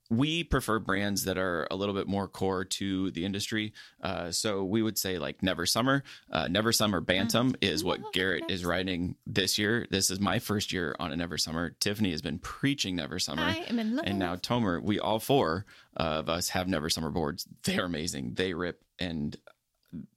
we 0.09 0.43
prefer 0.43 0.77
brands 0.79 1.23
that 1.25 1.37
are 1.37 1.67
a 1.71 1.75
little 1.75 1.95
bit 1.95 2.07
more 2.07 2.27
core 2.27 2.63
to 2.63 3.09
the 3.11 3.25
industry. 3.25 3.73
Uh, 4.01 4.29
so 4.31 4.63
we 4.63 4.81
would 4.83 4.97
say 4.97 5.17
like 5.17 5.41
Never 5.41 5.65
Summer. 5.65 6.03
Uh, 6.31 6.47
Never 6.47 6.71
Summer 6.71 6.99
Bantam 7.01 7.55
is 7.61 7.83
what 7.83 8.13
Garrett 8.13 8.43
is 8.49 8.63
riding 8.63 9.15
this 9.25 9.57
year. 9.57 9.87
This 9.89 10.11
is 10.11 10.19
my 10.19 10.37
first 10.39 10.71
year 10.71 10.95
on 10.99 11.11
a 11.11 11.15
Never 11.15 11.37
Summer. 11.37 11.71
Tiffany 11.79 12.11
has 12.11 12.21
been 12.21 12.37
preaching 12.39 12.95
Never 12.95 13.17
Summer. 13.17 13.41
I 13.41 13.65
am 13.67 13.79
in 13.79 13.95
love. 13.95 14.05
And 14.07 14.19
now 14.19 14.35
Tomer, 14.35 14.81
we 14.81 14.99
all 14.99 15.19
four 15.19 15.65
of 15.95 16.29
us 16.29 16.49
have 16.49 16.67
Never 16.67 16.89
Summer 16.89 17.09
boards. 17.09 17.47
They're 17.63 17.85
amazing. 17.85 18.33
They 18.35 18.53
rip 18.53 18.83
and 18.99 19.35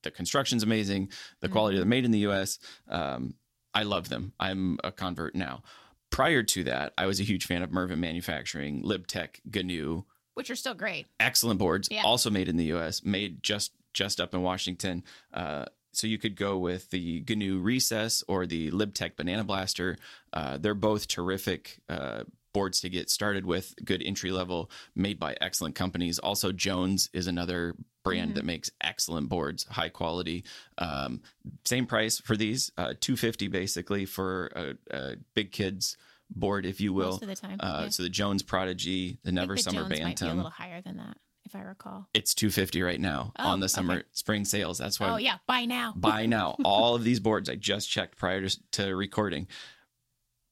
the 0.03 0.11
construction's 0.11 0.63
amazing, 0.65 1.11
the 1.41 1.49
quality 1.49 1.77
Mm-hmm. 1.77 1.81
they're 1.81 1.89
made 1.89 2.05
in 2.05 2.11
the 2.11 2.19
U.S. 2.21 2.59
Um, 2.89 3.35
I 3.73 3.85
love 3.85 4.09
them. 4.09 4.33
I'm 4.41 4.79
a 4.83 4.91
convert 4.91 5.35
now. 5.35 5.63
Prior 6.11 6.43
to 6.43 6.65
that, 6.65 6.93
I 6.99 7.07
was 7.07 7.21
a 7.21 7.25
huge 7.25 7.47
fan 7.47 7.63
of 7.63 7.71
Mervin 7.71 8.01
Manufacturing, 8.01 8.83
LibTech, 8.83 9.41
GNU, 9.53 10.05
Which 10.35 10.51
are 10.51 10.57
still 10.57 10.75
great. 10.75 11.07
excellent 11.21 11.59
boards, 11.59 11.89
Yeah. 11.91 12.03
also 12.03 12.31
made 12.31 12.49
in 12.49 12.57
the 12.57 12.67
U.S., 12.67 13.05
made 13.05 13.43
just 13.43 13.73
just 13.95 14.21
up 14.21 14.35
in 14.35 14.43
Washington. 14.43 15.03
Uh, 15.33 15.65
so 15.93 16.07
you 16.07 16.19
could 16.19 16.37
go 16.37 16.59
with 16.59 16.91
the 16.91 17.25
GNU 17.29 17.59
Recess 17.59 18.23
or 18.29 18.47
the 18.47 18.71
LibTech 18.71 19.17
Banana 19.17 19.43
Blaster. 19.45 19.97
Uh, 20.33 20.59
they're 20.59 20.75
both 20.75 21.09
terrific 21.09 21.81
uh, 21.89 22.23
boards 22.53 22.81
to 22.83 22.89
get 22.89 23.11
started 23.11 23.45
with. 23.47 23.75
Good 23.85 24.03
entry 24.05 24.31
level, 24.31 24.71
made 24.95 25.19
by 25.19 25.37
excellent 25.41 25.75
companies. 25.75 26.19
Also, 26.19 26.53
Jones 26.53 27.09
is 27.13 27.27
another 27.27 27.75
brand 28.09 28.33
Mhm. 28.33 28.35
that 28.37 28.45
makes 28.45 28.71
excellent 28.81 29.29
boards, 29.29 29.65
high 29.65 29.89
quality. 29.89 30.45
Um, 30.79 31.23
same 31.65 31.87
price 31.87 32.19
for 32.21 32.37
these, 32.37 32.71
uh, 32.77 32.95
two 33.01 33.17
fifty 33.17 33.49
basically 33.49 34.05
for 34.05 34.47
a, 34.55 34.75
a 34.97 35.17
big 35.35 35.53
kids 35.53 35.97
board, 36.31 36.67
if 36.67 36.81
you 36.81 36.93
will. 36.93 37.13
Most 37.13 37.23
of 37.23 37.29
the 37.29 37.37
time. 37.37 37.57
Uh, 37.61 37.81
yeah. 37.85 37.89
So 37.91 38.03
the 38.03 38.09
Jones 38.11 38.43
Prodigy, 38.43 39.19
the 39.23 39.33
Never 39.33 39.55
the 39.55 39.63
Summer 39.63 39.89
Jones 39.89 40.21
be 40.21 40.27
a 40.27 40.35
little 40.35 40.51
higher 40.51 40.83
than 40.83 40.99
that, 40.99 41.17
if 41.47 41.57
I 41.57 41.61
recall. 41.63 42.07
It's 42.13 42.35
250 42.35 42.83
right 42.83 43.01
now 43.01 43.33
Oh, 43.39 43.49
on 43.49 43.61
the 43.61 43.69
summer 43.69 43.95
okay. 43.95 44.03
spring 44.13 44.45
sales. 44.45 44.77
That's 44.79 45.01
why 45.01 45.09
Oh 45.11 45.17
yeah, 45.17 45.39
buy 45.47 45.65
now. 45.65 45.95
buy 45.97 46.27
now. 46.27 46.57
All 46.65 46.95
of 46.95 47.03
these 47.09 47.19
boards 47.21 47.49
I 47.49 47.55
just 47.55 47.89
checked 47.89 48.19
prior 48.19 48.47
to, 48.47 48.61
to 48.73 48.95
recording. 48.95 49.49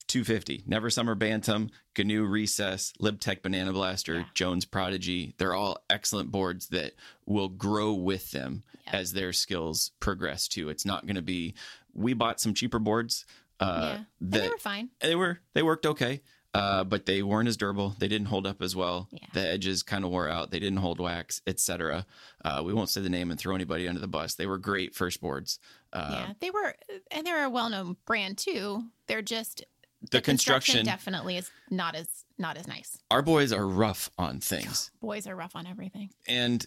250. 0.08 0.62
Never 0.66 0.88
Summer 0.90 1.14
Bantam, 1.14 1.70
GNU 1.98 2.24
Recess, 2.24 2.92
LibTech 3.00 3.42
Banana 3.42 3.72
Blaster, 3.72 4.18
Yeah. 4.18 4.24
Jones 4.34 4.64
Prodigy. 4.64 5.34
They're 5.38 5.54
all 5.54 5.78
excellent 5.90 6.30
boards 6.30 6.68
that 6.68 6.92
will 7.26 7.48
grow 7.48 7.92
with 7.92 8.30
them 8.30 8.62
Yep. 8.86 8.94
as 8.94 9.12
their 9.12 9.32
skills 9.32 9.90
progress 10.00 10.46
too. 10.48 10.68
It's 10.68 10.84
not 10.86 11.06
going 11.06 11.16
to 11.16 11.22
be 11.22 11.54
we 11.94 12.12
bought 12.12 12.40
some 12.40 12.52
cheaper 12.54 12.78
boards 12.78 13.24
uh 13.58 13.94
yeah, 13.96 14.04
that 14.20 14.42
they 14.42 14.48
were 14.50 14.58
fine. 14.58 14.90
they 15.00 15.14
were 15.14 15.40
they 15.54 15.62
worked 15.62 15.86
okay 15.86 16.20
uh, 16.52 16.84
but 16.84 17.06
they 17.06 17.22
weren't 17.22 17.48
as 17.48 17.56
durable 17.56 17.94
they 17.98 18.06
didn't 18.06 18.26
hold 18.26 18.46
up 18.46 18.60
as 18.60 18.76
well 18.76 19.08
Yeah. 19.10 19.26
the 19.32 19.48
edges 19.48 19.82
kind 19.82 20.04
of 20.04 20.10
wore 20.10 20.28
out 20.28 20.50
they 20.50 20.58
didn't 20.58 20.80
hold 20.80 21.00
wax 21.00 21.40
etc 21.46 22.04
uh, 22.44 22.62
we 22.62 22.74
won't 22.74 22.90
say 22.90 23.00
the 23.00 23.08
name 23.08 23.30
and 23.30 23.40
throw 23.40 23.54
anybody 23.54 23.88
under 23.88 23.98
the 24.00 24.06
bus 24.06 24.34
they 24.34 24.44
were 24.46 24.58
great 24.58 24.94
first 24.94 25.22
boards 25.22 25.58
uh, 25.94 26.08
yeah, 26.28 26.32
they 26.40 26.50
were, 26.50 26.74
and 27.10 27.26
they're 27.26 27.44
a 27.44 27.48
well-known 27.48 27.96
brand 28.04 28.36
too. 28.36 28.82
They're 29.06 29.22
just 29.22 29.64
the, 30.10 30.20
construction, 30.20 30.84
definitely 30.84 31.36
is 31.36 31.50
not 31.70 31.94
as 31.94 32.06
not 32.38 32.56
as 32.56 32.66
nice. 32.68 32.98
our 33.10 33.22
boys 33.22 33.52
are 33.52 33.66
rough 33.66 34.10
on 34.18 34.40
things 34.40 34.90
Boys 35.00 35.26
are 35.26 35.34
rough 35.34 35.56
on 35.56 35.66
everything. 35.66 36.10
and 36.28 36.66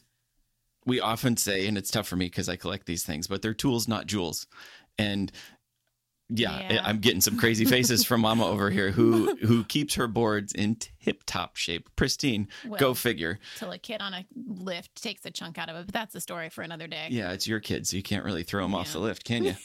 we 0.86 1.00
often 1.00 1.38
say 1.38 1.68
and 1.68 1.78
it's 1.78 1.92
tough 1.92 2.08
for 2.08 2.16
me 2.16 2.26
because 2.26 2.50
i 2.50 2.56
collect 2.56 2.86
these 2.88 3.04
things 3.04 3.28
but 3.28 3.42
they're 3.42 3.54
tools 3.54 3.88
not 3.88 4.08
jewels 4.08 4.48
and 4.98 5.32
yeah, 6.30 6.74
Yeah. 6.74 6.82
I'm 6.84 7.00
getting 7.00 7.22
some 7.22 7.38
crazy 7.38 7.66
faces 7.66 8.04
from 8.06 8.22
Mama 8.22 8.46
over 8.46 8.70
here 8.70 8.92
who 8.92 9.36
who 9.42 9.64
keeps 9.64 9.96
her 9.96 10.08
boards 10.08 10.54
in 10.54 10.76
tip 10.76 11.24
top 11.26 11.56
shape, 11.58 11.90
pristine. 11.96 12.48
Go 12.78 12.94
figure. 12.94 13.40
till 13.58 13.72
a 13.72 13.78
kid 13.78 14.02
on 14.02 14.14
a 14.14 14.26
lift 14.48 15.02
takes 15.02 15.26
a 15.26 15.32
chunk 15.32 15.58
out 15.58 15.70
of 15.70 15.76
it, 15.76 15.86
but 15.88 15.94
that's 15.94 16.14
a 16.16 16.22
story 16.22 16.50
for 16.50 16.62
another 16.62 16.88
day. 16.88 17.08
Yeah, 17.10 17.32
it's 17.32 17.48
your 17.48 17.60
kid, 17.60 17.88
so 17.88 17.98
you 17.98 18.04
can't 18.04 18.24
really 18.26 18.44
throw 18.44 18.64
them 18.64 18.76
off 18.76 18.94
the 18.94 19.00
lift, 19.00 19.24
can 19.26 19.44
you? 19.44 19.56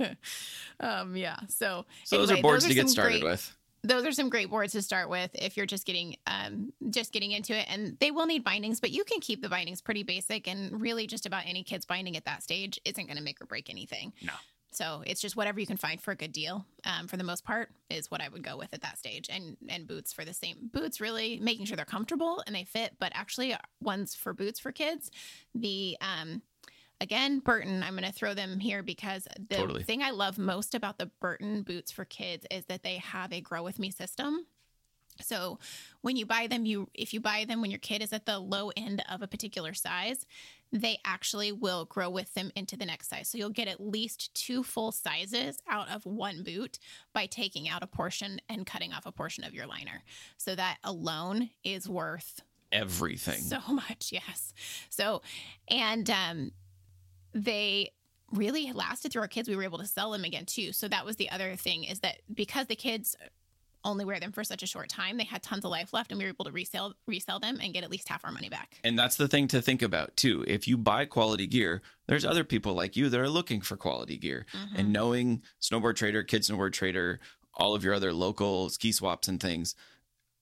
um, 0.80 1.16
yeah. 1.16 1.38
So, 1.48 1.86
So 2.04 2.18
those 2.18 2.30
are 2.30 2.34
anyway, 2.34 2.42
boards 2.42 2.64
are 2.64 2.68
to 2.68 2.74
get 2.74 2.88
started 2.88 3.20
great- 3.20 3.30
with. 3.30 3.56
those 3.84 4.04
are 4.06 4.12
some 4.12 4.28
great 4.28 4.48
boards 4.50 4.72
to 4.72 4.82
start 4.82 5.08
with 5.08 5.30
if 5.34 5.56
you're 5.56 5.66
just 5.66 5.84
getting 5.84 6.14
um 6.28 6.72
just 6.90 7.12
getting 7.12 7.32
into 7.32 7.52
it 7.58 7.66
and 7.68 7.96
they 7.98 8.12
will 8.12 8.26
need 8.26 8.44
bindings 8.44 8.78
but 8.80 8.90
you 8.92 9.02
can 9.02 9.18
keep 9.20 9.42
the 9.42 9.48
bindings 9.48 9.80
pretty 9.80 10.04
basic 10.04 10.46
and 10.46 10.80
really 10.80 11.04
just 11.08 11.26
about 11.26 11.42
any 11.46 11.64
kid's 11.64 11.84
binding 11.84 12.16
at 12.16 12.24
that 12.24 12.44
stage 12.44 12.78
isn't 12.84 13.06
going 13.06 13.16
to 13.16 13.22
make 13.24 13.40
or 13.42 13.46
break 13.46 13.68
anything 13.68 14.12
No. 14.22 14.32
So 14.74 15.02
it's 15.06 15.20
just 15.20 15.36
whatever 15.36 15.60
you 15.60 15.66
can 15.66 15.76
find 15.76 16.00
for 16.00 16.10
a 16.12 16.16
good 16.16 16.32
deal 16.32 16.64
um, 16.84 17.06
for 17.06 17.16
the 17.16 17.24
most 17.24 17.44
part 17.44 17.70
is 17.90 18.10
what 18.10 18.20
i 18.20 18.28
would 18.28 18.42
go 18.42 18.56
with 18.56 18.72
at 18.72 18.80
that 18.82 18.98
stage 18.98 19.28
and 19.30 19.56
and 19.68 19.86
boots 19.86 20.12
for 20.12 20.24
the 20.24 20.34
same 20.34 20.70
boots 20.72 21.00
really 21.00 21.38
making 21.40 21.66
sure 21.66 21.76
they're 21.76 21.84
comfortable 21.84 22.42
and 22.46 22.54
they 22.54 22.64
fit 22.64 22.92
but 22.98 23.12
actually 23.14 23.54
ones 23.80 24.14
for 24.14 24.32
boots 24.32 24.58
for 24.58 24.72
kids 24.72 25.10
the 25.54 25.96
um 26.00 26.42
Again, 27.02 27.40
Burton, 27.40 27.82
I'm 27.82 27.96
going 27.96 28.04
to 28.04 28.12
throw 28.12 28.32
them 28.32 28.60
here 28.60 28.80
because 28.80 29.26
the 29.48 29.56
Totally. 29.56 29.82
thing 29.82 30.04
I 30.04 30.12
love 30.12 30.38
most 30.38 30.72
about 30.72 30.98
the 30.98 31.06
Burton 31.20 31.62
boots 31.62 31.90
for 31.90 32.04
kids 32.04 32.46
is 32.48 32.64
that 32.66 32.84
they 32.84 32.98
have 32.98 33.32
a 33.32 33.40
grow 33.40 33.64
with 33.64 33.80
me 33.80 33.90
system. 33.90 34.46
So 35.20 35.58
when 36.02 36.16
you 36.16 36.26
buy 36.26 36.46
them, 36.46 36.64
you 36.64 36.88
if 36.94 37.12
you 37.12 37.20
buy 37.20 37.44
them 37.44 37.60
when 37.60 37.72
your 37.72 37.80
kid 37.80 38.02
is 38.02 38.12
at 38.12 38.24
the 38.24 38.38
low 38.38 38.70
end 38.76 39.02
of 39.10 39.20
a 39.20 39.26
particular 39.26 39.74
size, 39.74 40.26
they 40.72 40.98
actually 41.04 41.52
will 41.52 41.84
grow 41.84 42.08
with 42.08 42.32
them 42.34 42.50
into 42.56 42.76
the 42.76 42.86
next 42.86 43.08
size. 43.10 43.28
So 43.28 43.36
you'll 43.36 43.50
get 43.50 43.68
at 43.68 43.80
least 43.80 44.34
two 44.34 44.62
full 44.62 44.90
sizes 44.90 45.58
out 45.68 45.90
of 45.90 46.06
one 46.06 46.42
boot 46.42 46.78
by 47.12 47.26
taking 47.26 47.68
out 47.68 47.82
a 47.82 47.86
portion 47.86 48.40
and 48.48 48.64
cutting 48.64 48.92
off 48.92 49.04
a 49.04 49.12
portion 49.12 49.44
of 49.44 49.52
your 49.54 49.66
liner. 49.66 50.02
So 50.38 50.54
that 50.54 50.78
alone 50.82 51.50
is 51.62 51.88
worth 51.88 52.40
Everything. 52.72 53.40
so 53.40 53.58
much, 53.68 54.10
yes. 54.12 54.54
So, 54.88 55.20
and 55.68 56.08
um, 56.08 56.52
they 57.34 57.92
really 58.32 58.72
lasted 58.72 59.12
through 59.12 59.22
our 59.22 59.28
kids. 59.28 59.48
We 59.48 59.56
were 59.56 59.64
able 59.64 59.78
to 59.78 59.86
sell 59.86 60.10
them 60.10 60.24
again 60.24 60.46
too. 60.46 60.72
So 60.72 60.88
that 60.88 61.04
was 61.04 61.16
the 61.16 61.30
other 61.30 61.54
thing 61.54 61.84
is 61.84 62.00
that 62.00 62.22
because 62.32 62.66
the 62.66 62.76
kids 62.76 63.14
only 63.84 64.04
wear 64.04 64.20
them 64.20 64.32
for 64.32 64.44
such 64.44 64.62
a 64.62 64.66
short 64.66 64.88
time, 64.88 65.16
they 65.16 65.24
had 65.24 65.42
tons 65.42 65.64
of 65.64 65.70
life 65.70 65.92
left, 65.92 66.12
and 66.12 66.18
we 66.18 66.24
were 66.24 66.30
able 66.30 66.44
to 66.44 66.52
resell 66.52 66.94
resell 67.06 67.40
them 67.40 67.58
and 67.60 67.72
get 67.74 67.84
at 67.84 67.90
least 67.90 68.08
half 68.08 68.24
our 68.24 68.32
money 68.32 68.48
back. 68.48 68.78
And 68.84 68.98
that's 68.98 69.16
the 69.16 69.28
thing 69.28 69.48
to 69.48 69.60
think 69.62 69.82
about 69.82 70.16
too. 70.16 70.44
If 70.46 70.68
you 70.68 70.76
buy 70.76 71.04
quality 71.04 71.46
gear, 71.46 71.82
there's 72.06 72.24
other 72.24 72.44
people 72.44 72.74
like 72.74 72.96
you 72.96 73.08
that 73.08 73.20
are 73.20 73.28
looking 73.28 73.60
for 73.60 73.76
quality 73.76 74.16
gear. 74.16 74.46
Mhm. 74.52 74.78
And 74.78 74.92
knowing 74.92 75.42
Snowboard 75.60 75.96
Trader, 75.96 76.22
Kid 76.22 76.42
Snowboard 76.42 76.72
Trader, 76.72 77.20
all 77.54 77.74
of 77.74 77.84
your 77.84 77.94
other 77.94 78.12
local 78.12 78.70
ski 78.70 78.92
swaps 78.92 79.28
and 79.28 79.40
things, 79.40 79.74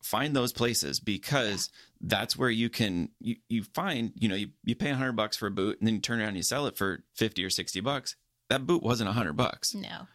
find 0.02 0.34
those 0.34 0.52
places 0.52 1.00
because 1.00 1.68
that's 2.00 2.36
where 2.36 2.50
you 2.50 2.70
can 2.70 3.10
you, 3.20 3.36
you 3.48 3.62
find, 3.62 4.12
you 4.14 4.28
know, 4.28 4.34
you, 4.34 4.50
you 4.64 4.74
pay 4.74 4.90
100 4.90 5.12
bucks 5.12 5.36
for 5.36 5.46
a 5.46 5.50
boot 5.50 5.78
and 5.78 5.86
then 5.86 5.96
you 5.96 6.00
turn 6.00 6.20
around 6.20 6.28
and 6.28 6.36
you 6.38 6.42
sell 6.42 6.66
it 6.66 6.76
for 6.76 7.04
50 7.16 7.44
or 7.44 7.50
60 7.50 7.80
bucks. 7.80 8.16
That 8.50 8.66
boot 8.66 8.82
wasn't 8.82 9.06
a 9.06 9.12
100 9.12 9.34
bucks. 9.34 9.74
No. 9.76 10.08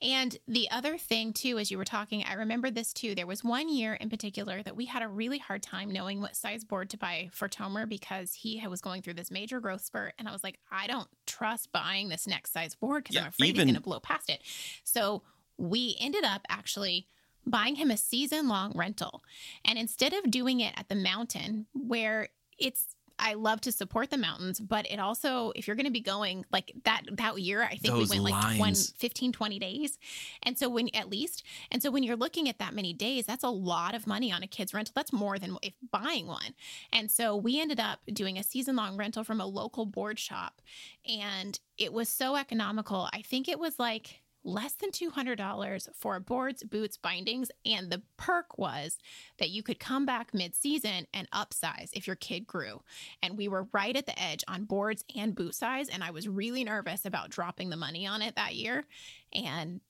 And 0.00 0.36
the 0.48 0.70
other 0.70 0.96
thing, 0.96 1.34
too, 1.34 1.58
as 1.58 1.70
you 1.70 1.76
were 1.76 1.84
talking, 1.84 2.24
I 2.24 2.32
remember 2.34 2.70
this 2.70 2.92
too. 2.92 3.14
There 3.14 3.26
was 3.26 3.44
one 3.44 3.68
year 3.68 3.92
in 3.94 4.08
particular 4.08 4.62
that 4.62 4.74
we 4.74 4.86
had 4.86 5.02
a 5.02 5.08
really 5.08 5.36
hard 5.38 5.62
time 5.62 5.90
knowing 5.92 6.20
what 6.22 6.34
size 6.34 6.64
board 6.64 6.88
to 6.90 6.96
buy 6.96 7.28
for 7.32 7.50
Tomer 7.50 7.86
because 7.86 8.32
he 8.32 8.66
was 8.66 8.80
going 8.80 9.02
through 9.02 9.14
this 9.14 9.30
major 9.30 9.60
growth 9.60 9.82
spurt. 9.84 10.14
And 10.18 10.26
I 10.26 10.32
was 10.32 10.42
like, 10.42 10.58
I 10.70 10.86
don't 10.86 11.06
trust 11.26 11.70
buying 11.70 12.08
this 12.08 12.26
next 12.26 12.52
size 12.54 12.74
board 12.74 13.04
because 13.04 13.14
Yeah, 13.16 13.22
I'm 13.22 13.28
afraid 13.28 13.48
even- 13.50 13.68
he's 13.68 13.74
going 13.74 13.82
to 13.82 13.88
blow 13.88 14.00
past 14.00 14.30
it. 14.30 14.40
So 14.84 15.22
we 15.58 15.94
ended 16.00 16.24
up 16.24 16.46
actually 16.48 17.06
buying 17.46 17.74
him 17.76 17.90
a 17.90 17.96
season 17.98 18.48
long 18.48 18.72
rental. 18.74 19.22
And 19.66 19.78
instead 19.78 20.14
of 20.14 20.30
doing 20.30 20.60
it 20.60 20.72
at 20.78 20.88
the 20.88 20.94
mountain 20.94 21.66
where 21.74 22.30
it's 22.58 22.96
I 23.24 23.34
love 23.34 23.60
to 23.62 23.72
support 23.72 24.10
the 24.10 24.18
mountains, 24.18 24.58
but 24.58 24.84
it 24.90 24.98
also 24.98 25.52
if 25.54 25.68
you're 25.68 25.76
going 25.76 25.86
to 25.86 25.92
be 25.92 26.00
going 26.00 26.44
like 26.50 26.72
that 26.82 27.02
that 27.12 27.38
year, 27.38 27.62
I 27.62 27.76
think 27.76 27.94
Those 27.94 28.10
we 28.10 28.18
went 28.18 28.34
like 28.34 28.56
20, 28.56 28.94
15 28.98 29.32
20 29.32 29.58
days. 29.60 29.98
And 30.42 30.58
so 30.58 30.68
when 30.68 30.88
at 30.92 31.08
least 31.08 31.44
and 31.70 31.80
so 31.80 31.90
when 31.92 32.02
you're 32.02 32.16
looking 32.16 32.48
at 32.48 32.58
that 32.58 32.74
many 32.74 32.92
days, 32.92 33.24
that's 33.24 33.44
a 33.44 33.48
lot 33.48 33.94
of 33.94 34.08
money 34.08 34.32
on 34.32 34.42
a 34.42 34.48
kid's 34.48 34.74
rental. 34.74 34.92
That's 34.96 35.12
more 35.12 35.38
than 35.38 35.56
if 35.62 35.74
buying 35.92 36.26
one. 36.26 36.54
And 36.92 37.10
so 37.10 37.36
we 37.36 37.60
ended 37.60 37.78
up 37.78 38.00
doing 38.12 38.38
a 38.38 38.42
season 38.42 38.74
long 38.74 38.96
rental 38.96 39.22
from 39.22 39.40
a 39.40 39.46
local 39.46 39.86
board 39.86 40.18
shop 40.18 40.60
and 41.08 41.60
it 41.78 41.92
was 41.92 42.08
so 42.08 42.34
economical. 42.34 43.08
I 43.12 43.22
think 43.22 43.48
it 43.48 43.58
was 43.58 43.78
like 43.78 44.21
less 44.44 44.72
than 44.74 44.90
$200 44.90 45.88
for 45.94 46.18
boards, 46.20 46.62
boots, 46.64 46.96
bindings. 46.96 47.50
And 47.64 47.90
the 47.90 48.02
perk 48.16 48.58
was 48.58 48.98
that 49.38 49.50
you 49.50 49.62
could 49.62 49.78
come 49.78 50.04
back 50.06 50.34
mid 50.34 50.54
season 50.54 51.06
and 51.14 51.30
upsize 51.30 51.90
if 51.92 52.06
your 52.06 52.16
kid 52.16 52.46
grew. 52.46 52.82
And 53.22 53.36
we 53.36 53.48
were 53.48 53.68
right 53.72 53.96
at 53.96 54.06
the 54.06 54.20
edge 54.20 54.44
on 54.48 54.64
boards 54.64 55.04
and 55.14 55.34
boot 55.34 55.54
size. 55.54 55.88
And 55.88 56.02
I 56.02 56.10
was 56.10 56.28
really 56.28 56.64
nervous 56.64 57.04
about 57.04 57.30
dropping 57.30 57.70
the 57.70 57.76
money 57.76 58.06
on 58.06 58.22
it 58.22 58.36
that 58.36 58.54
year. 58.54 58.84
And 59.32 59.80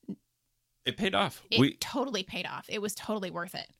It 0.84 0.96
paid 0.96 1.14
off. 1.14 1.42
it 1.50 1.60
we 1.60 1.74
totally 1.74 2.22
paid 2.22 2.46
off. 2.46 2.66
It 2.68 2.82
was 2.82 2.94
totally 2.94 3.30
worth 3.30 3.54
it. 3.54 3.70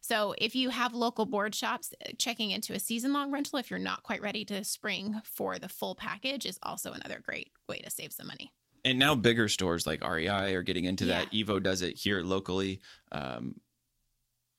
So 0.00 0.34
if 0.38 0.54
you 0.54 0.70
have 0.70 0.94
local 0.94 1.26
board 1.26 1.54
shops, 1.54 1.92
uh, 2.06 2.12
checking 2.18 2.50
into 2.52 2.72
a 2.72 2.78
season 2.78 3.12
long 3.12 3.32
rental 3.32 3.58
if 3.58 3.68
you're 3.68 3.78
not 3.80 4.04
quite 4.04 4.22
ready 4.22 4.44
to 4.44 4.62
spring 4.62 5.20
for 5.24 5.58
the 5.58 5.68
full 5.68 5.94
package 5.94 6.46
is 6.46 6.58
also 6.62 6.92
another 6.92 7.20
great 7.24 7.50
way 7.68 7.78
to 7.78 7.90
save 7.90 8.12
some 8.12 8.28
money. 8.28 8.52
And 8.90 8.98
now 8.98 9.14
bigger 9.14 9.48
stores 9.48 9.86
like 9.86 10.02
REI 10.02 10.54
are 10.54 10.62
getting 10.62 10.84
into 10.84 11.06
that. 11.06 11.30
Evo 11.32 11.62
does 11.62 11.82
it 11.82 11.96
here 11.96 12.22
locally. 12.22 12.80
Um, 13.12 13.60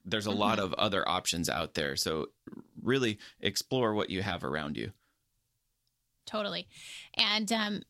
there's 0.05 0.25
a 0.25 0.31
lot 0.31 0.57
Mhm. 0.59 0.63
of 0.63 0.73
other 0.75 1.07
options 1.07 1.49
out 1.49 1.73
there. 1.75 1.95
So 1.95 2.27
really 2.81 3.19
explore 3.41 3.93
what 3.93 4.09
you 4.09 4.21
have 4.23 4.43
around 4.43 4.77
you. 4.77 4.91
Totally. 6.25 6.67
And 7.15 7.51
um 7.51 7.83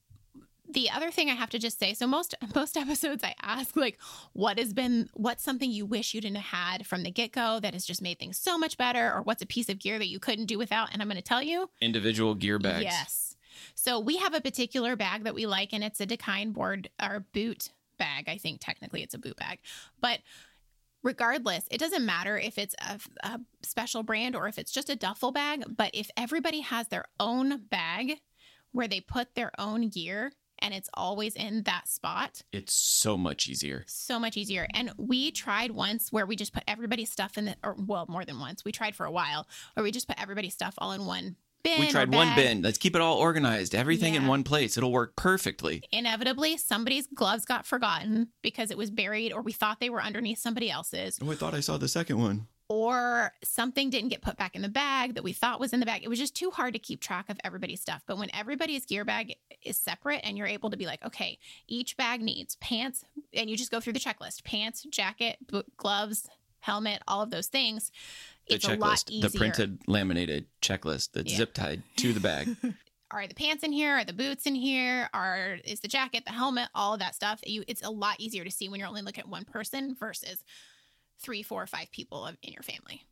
the 0.72 0.92
other 0.92 1.10
thing 1.10 1.32
I 1.32 1.34
have 1.34 1.50
to 1.50 1.58
just 1.58 1.80
say, 1.80 1.96
so 1.96 2.06
most 2.06 2.36
most 2.56 2.78
episodes 2.78 3.24
I 3.24 3.36
ask 3.42 3.76
like 3.76 3.98
what 4.34 4.58
has 4.60 4.74
been 4.74 5.10
what's 5.14 5.44
something 5.44 5.72
you 5.72 5.86
wish 5.86 6.14
you 6.14 6.22
didn't 6.22 6.38
have 6.38 6.60
had 6.78 6.88
from 6.88 7.04
the 7.04 7.12
get-go 7.12 7.60
that 7.62 7.74
has 7.74 7.86
just 7.86 8.02
made 8.02 8.20
things 8.20 8.38
so 8.38 8.58
much 8.58 8.78
better 8.78 9.12
or 9.14 9.22
what's 9.24 9.42
a 9.42 9.46
piece 9.48 9.70
of 9.70 9.80
gear 9.80 9.98
that 10.00 10.08
you 10.10 10.20
couldn't 10.20 10.46
do 10.46 10.58
without 10.58 10.90
and 10.94 11.02
I'm 11.02 11.08
going 11.08 11.16
to 11.18 11.22
tell 11.24 11.42
you 11.44 11.70
Individual 11.82 12.36
gear 12.36 12.60
bags. 12.60 12.84
Yes. 12.84 13.29
So 13.76 14.00
we 14.00 14.18
have 14.18 14.34
a 14.34 14.42
particular 14.42 14.96
bag 14.96 15.24
that 15.24 15.36
we 15.36 15.46
like, 15.46 15.74
and 15.74 15.84
it's 15.84 16.00
a 16.02 16.06
Dakine 16.08 16.54
board 16.54 16.90
or 17.02 17.26
boot 17.34 17.70
bag. 17.98 18.26
I 18.28 18.38
think 18.38 18.60
technically 18.62 19.04
it's 19.04 19.14
a 19.14 19.20
boot 19.20 19.38
bag, 19.38 19.60
but 20.00 20.20
regardless, 21.04 21.66
it 21.72 21.80
doesn't 21.80 22.06
matter 22.06 22.38
if 22.38 22.58
it's 22.58 22.76
a, 22.88 23.00
a 23.24 23.40
special 23.64 24.04
brand 24.04 24.36
or 24.36 24.48
if 24.48 24.58
it's 24.58 24.72
just 24.72 24.90
a 24.90 24.96
duffel 24.96 25.32
bag. 25.32 25.64
But 25.78 25.92
if 25.94 26.10
everybody 26.18 26.62
has 26.62 26.88
their 26.88 27.06
own 27.20 27.58
bag 27.70 28.20
where 28.72 28.88
they 28.88 29.00
put 29.02 29.36
their 29.36 29.52
own 29.58 29.90
gear 29.90 30.32
and 30.62 30.74
it's 30.74 30.90
always 30.94 31.36
in 31.36 31.64
that 31.64 31.88
spot, 31.88 32.42
It's 32.52 32.74
so 32.74 33.18
much 33.18 33.48
easier. 33.48 33.86
so 33.88 34.20
much 34.20 34.36
easier. 34.36 34.68
And 34.74 34.92
we 34.98 35.32
tried 35.32 35.72
once 35.72 36.12
where 36.12 36.26
we 36.26 36.36
just 36.36 36.54
put 36.54 36.64
everybody's 36.68 37.10
stuff 37.10 37.38
in 37.38 37.46
the, 37.46 37.56
or 37.64 37.76
well, 37.80 38.06
more 38.10 38.26
than 38.26 38.40
once. 38.40 38.66
We 38.66 38.74
tried 38.74 38.94
for 38.94 39.06
a 39.06 39.12
while 39.12 39.48
where 39.76 39.84
we 39.86 39.92
just 39.92 40.08
put 40.08 40.22
everybody's 40.22 40.54
stuff 40.54 40.74
all 40.78 40.92
in 40.92 41.06
one 41.06 41.38
bin. 41.64 41.80
We 41.80 41.88
tried 41.88 42.14
one 42.14 42.34
bin. 42.36 42.62
Let's 42.62 42.78
keep 42.78 42.96
it 42.96 43.02
all 43.02 43.18
organized. 43.18 43.76
Everything 43.76 44.16
in 44.16 44.28
one 44.28 44.44
place. 44.44 44.78
It'll 44.78 44.92
work 44.92 45.16
perfectly. 45.16 45.84
Inevitably, 45.92 46.58
somebody's 46.58 47.08
gloves 47.08 47.46
got 47.46 47.66
forgotten 47.66 48.30
because 48.42 48.72
it 48.72 48.78
was 48.78 48.90
buried, 48.92 49.34
or 49.34 49.42
we 49.42 49.52
thought 49.52 49.80
they 49.80 49.90
were 49.90 50.02
underneath 50.02 50.40
somebody 50.40 50.70
else's, 50.72 51.20
Oh, 51.22 51.32
I 51.32 51.36
thought 51.36 51.54
I 51.54 51.60
saw 51.60 51.78
the 51.78 51.88
second 51.88 52.20
one. 52.20 52.48
or 52.72 53.32
something 53.44 53.90
didn't 53.90 54.10
get 54.10 54.22
put 54.22 54.38
back 54.38 54.56
in 54.56 54.62
the 54.62 54.70
bag 54.70 55.16
that 55.16 55.24
we 55.24 55.34
thought 55.34 55.60
was 55.60 55.74
in 55.74 55.80
the 55.80 55.86
bag. 55.88 56.04
It 56.04 56.08
was 56.10 56.20
just 56.20 56.36
too 56.36 56.52
hard 56.52 56.74
to 56.74 56.80
keep 56.80 57.02
track 57.02 57.26
of 57.30 57.40
everybody's 57.44 57.82
stuff. 57.82 58.04
But 58.06 58.18
when 58.20 58.30
everybody's 58.36 58.86
gear 58.86 59.04
bag 59.04 59.36
is 59.64 59.76
separate 59.78 60.22
and 60.24 60.38
you're 60.38 60.46
able 60.48 60.70
to 60.70 60.78
be 60.78 60.86
like, 60.86 61.04
okay, 61.04 61.40
each 61.68 61.98
bag 61.98 62.22
needs 62.22 62.56
pants, 62.58 63.04
and 63.34 63.50
you 63.50 63.58
just 63.58 63.72
go 63.72 63.80
through 63.80 63.94
the 63.94 64.00
checklist 64.00 64.44
pants, 64.44 64.86
jacket, 64.92 65.38
gloves, 65.78 66.30
helmet, 66.60 67.02
all 67.08 67.22
of 67.24 67.32
those 67.32 67.48
things. 67.48 67.92
The 68.50 68.56
It's 68.56 68.68
a 68.68 68.76
lot 68.76 68.98
checklist, 68.98 69.22
the 69.32 69.38
printed 69.38 69.80
laminated 69.88 70.48
checklist 70.62 71.12
that's 71.14 71.32
Yeah. 71.32 71.38
zip 71.38 71.54
tied 71.54 71.84
to 71.98 72.14
the 72.14 72.20
bag. 72.20 72.56
Are 73.12 73.26
the 73.28 73.34
pants 73.36 73.64
in 73.64 73.72
here? 73.72 73.96
Are 73.96 74.04
the 74.06 74.14
boots 74.14 74.46
in 74.46 74.54
here? 74.56 75.10
Are 75.14 75.58
is 75.64 75.80
the 75.80 75.88
jacket, 75.88 76.26
the 76.26 76.32
helmet, 76.32 76.70
all 76.76 76.94
of 76.94 77.00
that 77.00 77.16
stuff? 77.16 77.40
You, 77.46 77.64
it's 77.68 77.82
a 77.84 77.90
lot 77.90 78.16
easier 78.20 78.44
to 78.44 78.52
see 78.52 78.70
when 78.70 78.80
you're 78.80 78.90
only 78.90 79.02
looking 79.02 79.22
at 79.24 79.30
one 79.30 79.46
person 79.46 79.96
versus 80.00 80.44
three, 81.20 81.42
four, 81.44 81.66
five 81.66 81.92
people 81.92 82.26
of- 82.26 82.38
in 82.44 82.54
your 82.54 82.62
family. 82.64 83.04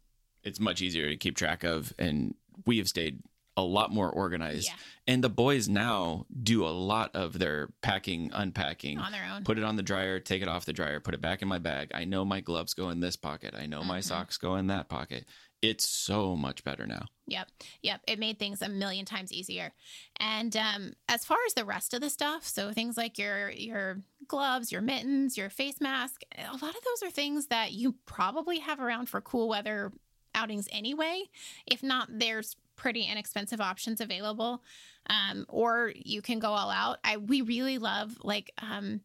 it's 0.44 0.60
much 0.60 0.82
easier 0.82 1.10
to 1.10 1.18
keep 1.18 1.36
track 1.36 1.64
of 1.64 1.94
and 2.00 2.34
we 2.66 2.78
have 2.78 2.88
stayed 2.88 3.20
a 3.58 3.62
lot 3.64 3.92
more 3.92 4.10
organized 4.10 4.68
Yeah. 4.68 4.76
and 5.08 5.24
the 5.24 5.30
boys 5.30 5.68
now 5.68 6.26
do 6.44 6.66
a 6.66 6.70
lot 6.70 7.16
of 7.16 7.38
their 7.40 7.70
packing 7.82 8.30
unpacking 8.34 9.00
On 9.00 9.12
their 9.12 9.26
own. 9.34 9.44
put 9.44 9.58
it 9.58 9.64
on 9.64 9.76
the 9.76 9.84
dryer 9.84 10.20
take 10.20 10.42
it 10.42 10.48
off 10.48 10.64
the 10.66 10.74
dryer 10.74 11.00
put 11.00 11.14
it 11.16 11.22
back 11.22 11.42
in 11.42 11.48
my 11.48 11.58
bag 11.58 11.92
i 11.94 12.06
know 12.06 12.24
my 12.24 12.40
gloves 12.40 12.74
go 12.76 12.90
in 12.92 13.00
this 13.00 13.16
pocket 13.16 13.56
i 13.58 13.66
know 13.66 13.84
my 13.84 14.00
Mhm. 14.00 14.04
socks 14.04 14.38
go 14.38 14.56
in 14.56 14.68
that 14.68 14.88
pocket 14.90 15.26
it's 15.64 15.90
so 15.90 16.36
much 16.36 16.64
better 16.64 16.86
now 16.86 17.06
Yep. 17.30 17.50
Yep. 17.82 18.02
It 18.08 18.20
made 18.20 18.40
things 18.40 18.62
a 18.62 18.70
million 18.70 19.04
times 19.04 19.34
easier. 19.34 19.74
And 20.18 20.56
um, 20.56 20.94
as 21.10 21.26
far 21.26 21.36
as 21.46 21.56
the 21.56 21.66
rest 21.66 21.94
of 21.94 22.00
the 22.00 22.10
stuff, 22.10 22.48
so 22.48 22.72
things 22.72 22.96
like 22.96 23.18
your 23.18 23.50
your 23.50 24.02
gloves, 24.30 24.72
your 24.72 24.80
mittens, 24.80 25.36
your 25.38 25.50
face 25.50 25.82
mask, 25.82 26.22
a 26.38 26.54
lot 26.54 26.74
of 26.74 26.82
those 26.86 27.04
are 27.04 27.12
things 27.12 27.48
that 27.48 27.74
you 27.74 27.96
probably 28.06 28.60
have 28.60 28.80
around 28.80 29.10
for 29.10 29.20
cool 29.20 29.50
weather 29.50 29.92
outings 30.36 30.70
anyway. 30.72 31.24
If 31.66 31.84
not, 31.84 32.08
there's 32.18 32.56
pretty 32.78 33.04
inexpensive 33.04 33.60
options 33.60 34.00
available. 34.00 34.64
Um, 35.10 35.46
or 35.50 35.92
you 35.96 36.22
can 36.22 36.40
go 36.40 36.50
all 36.52 36.70
out. 36.70 36.98
I 37.04 37.18
we 37.18 37.42
really 37.42 37.78
love 37.78 38.18
like 38.24 38.52
um, 38.62 39.02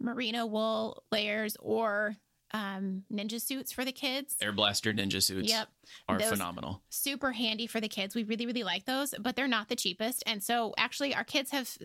merino 0.00 0.46
wool 0.46 1.02
layers 1.10 1.56
or 1.60 2.16
um, 2.52 3.02
ninja 3.12 3.40
suits 3.40 3.72
for 3.72 3.84
the 3.84 3.92
kids. 3.92 4.36
Airblaster 4.42 4.96
ninja 4.96 5.22
suits 5.22 5.48
Yep. 5.48 5.68
are 6.08 6.18
Those- 6.18 6.30
phenomenal 6.30 6.82
super 6.90 7.32
handy 7.32 7.66
for 7.66 7.80
the 7.80 7.88
kids. 7.88 8.14
We 8.14 8.24
really, 8.24 8.46
really 8.46 8.62
like 8.62 8.84
those, 8.84 9.14
but 9.20 9.36
they're 9.36 9.48
not 9.48 9.68
the 9.68 9.76
cheapest. 9.76 10.22
And 10.26 10.42
so, 10.42 10.72
actually, 10.78 11.14
our 11.14 11.24
kids 11.24 11.50
have, 11.50 11.76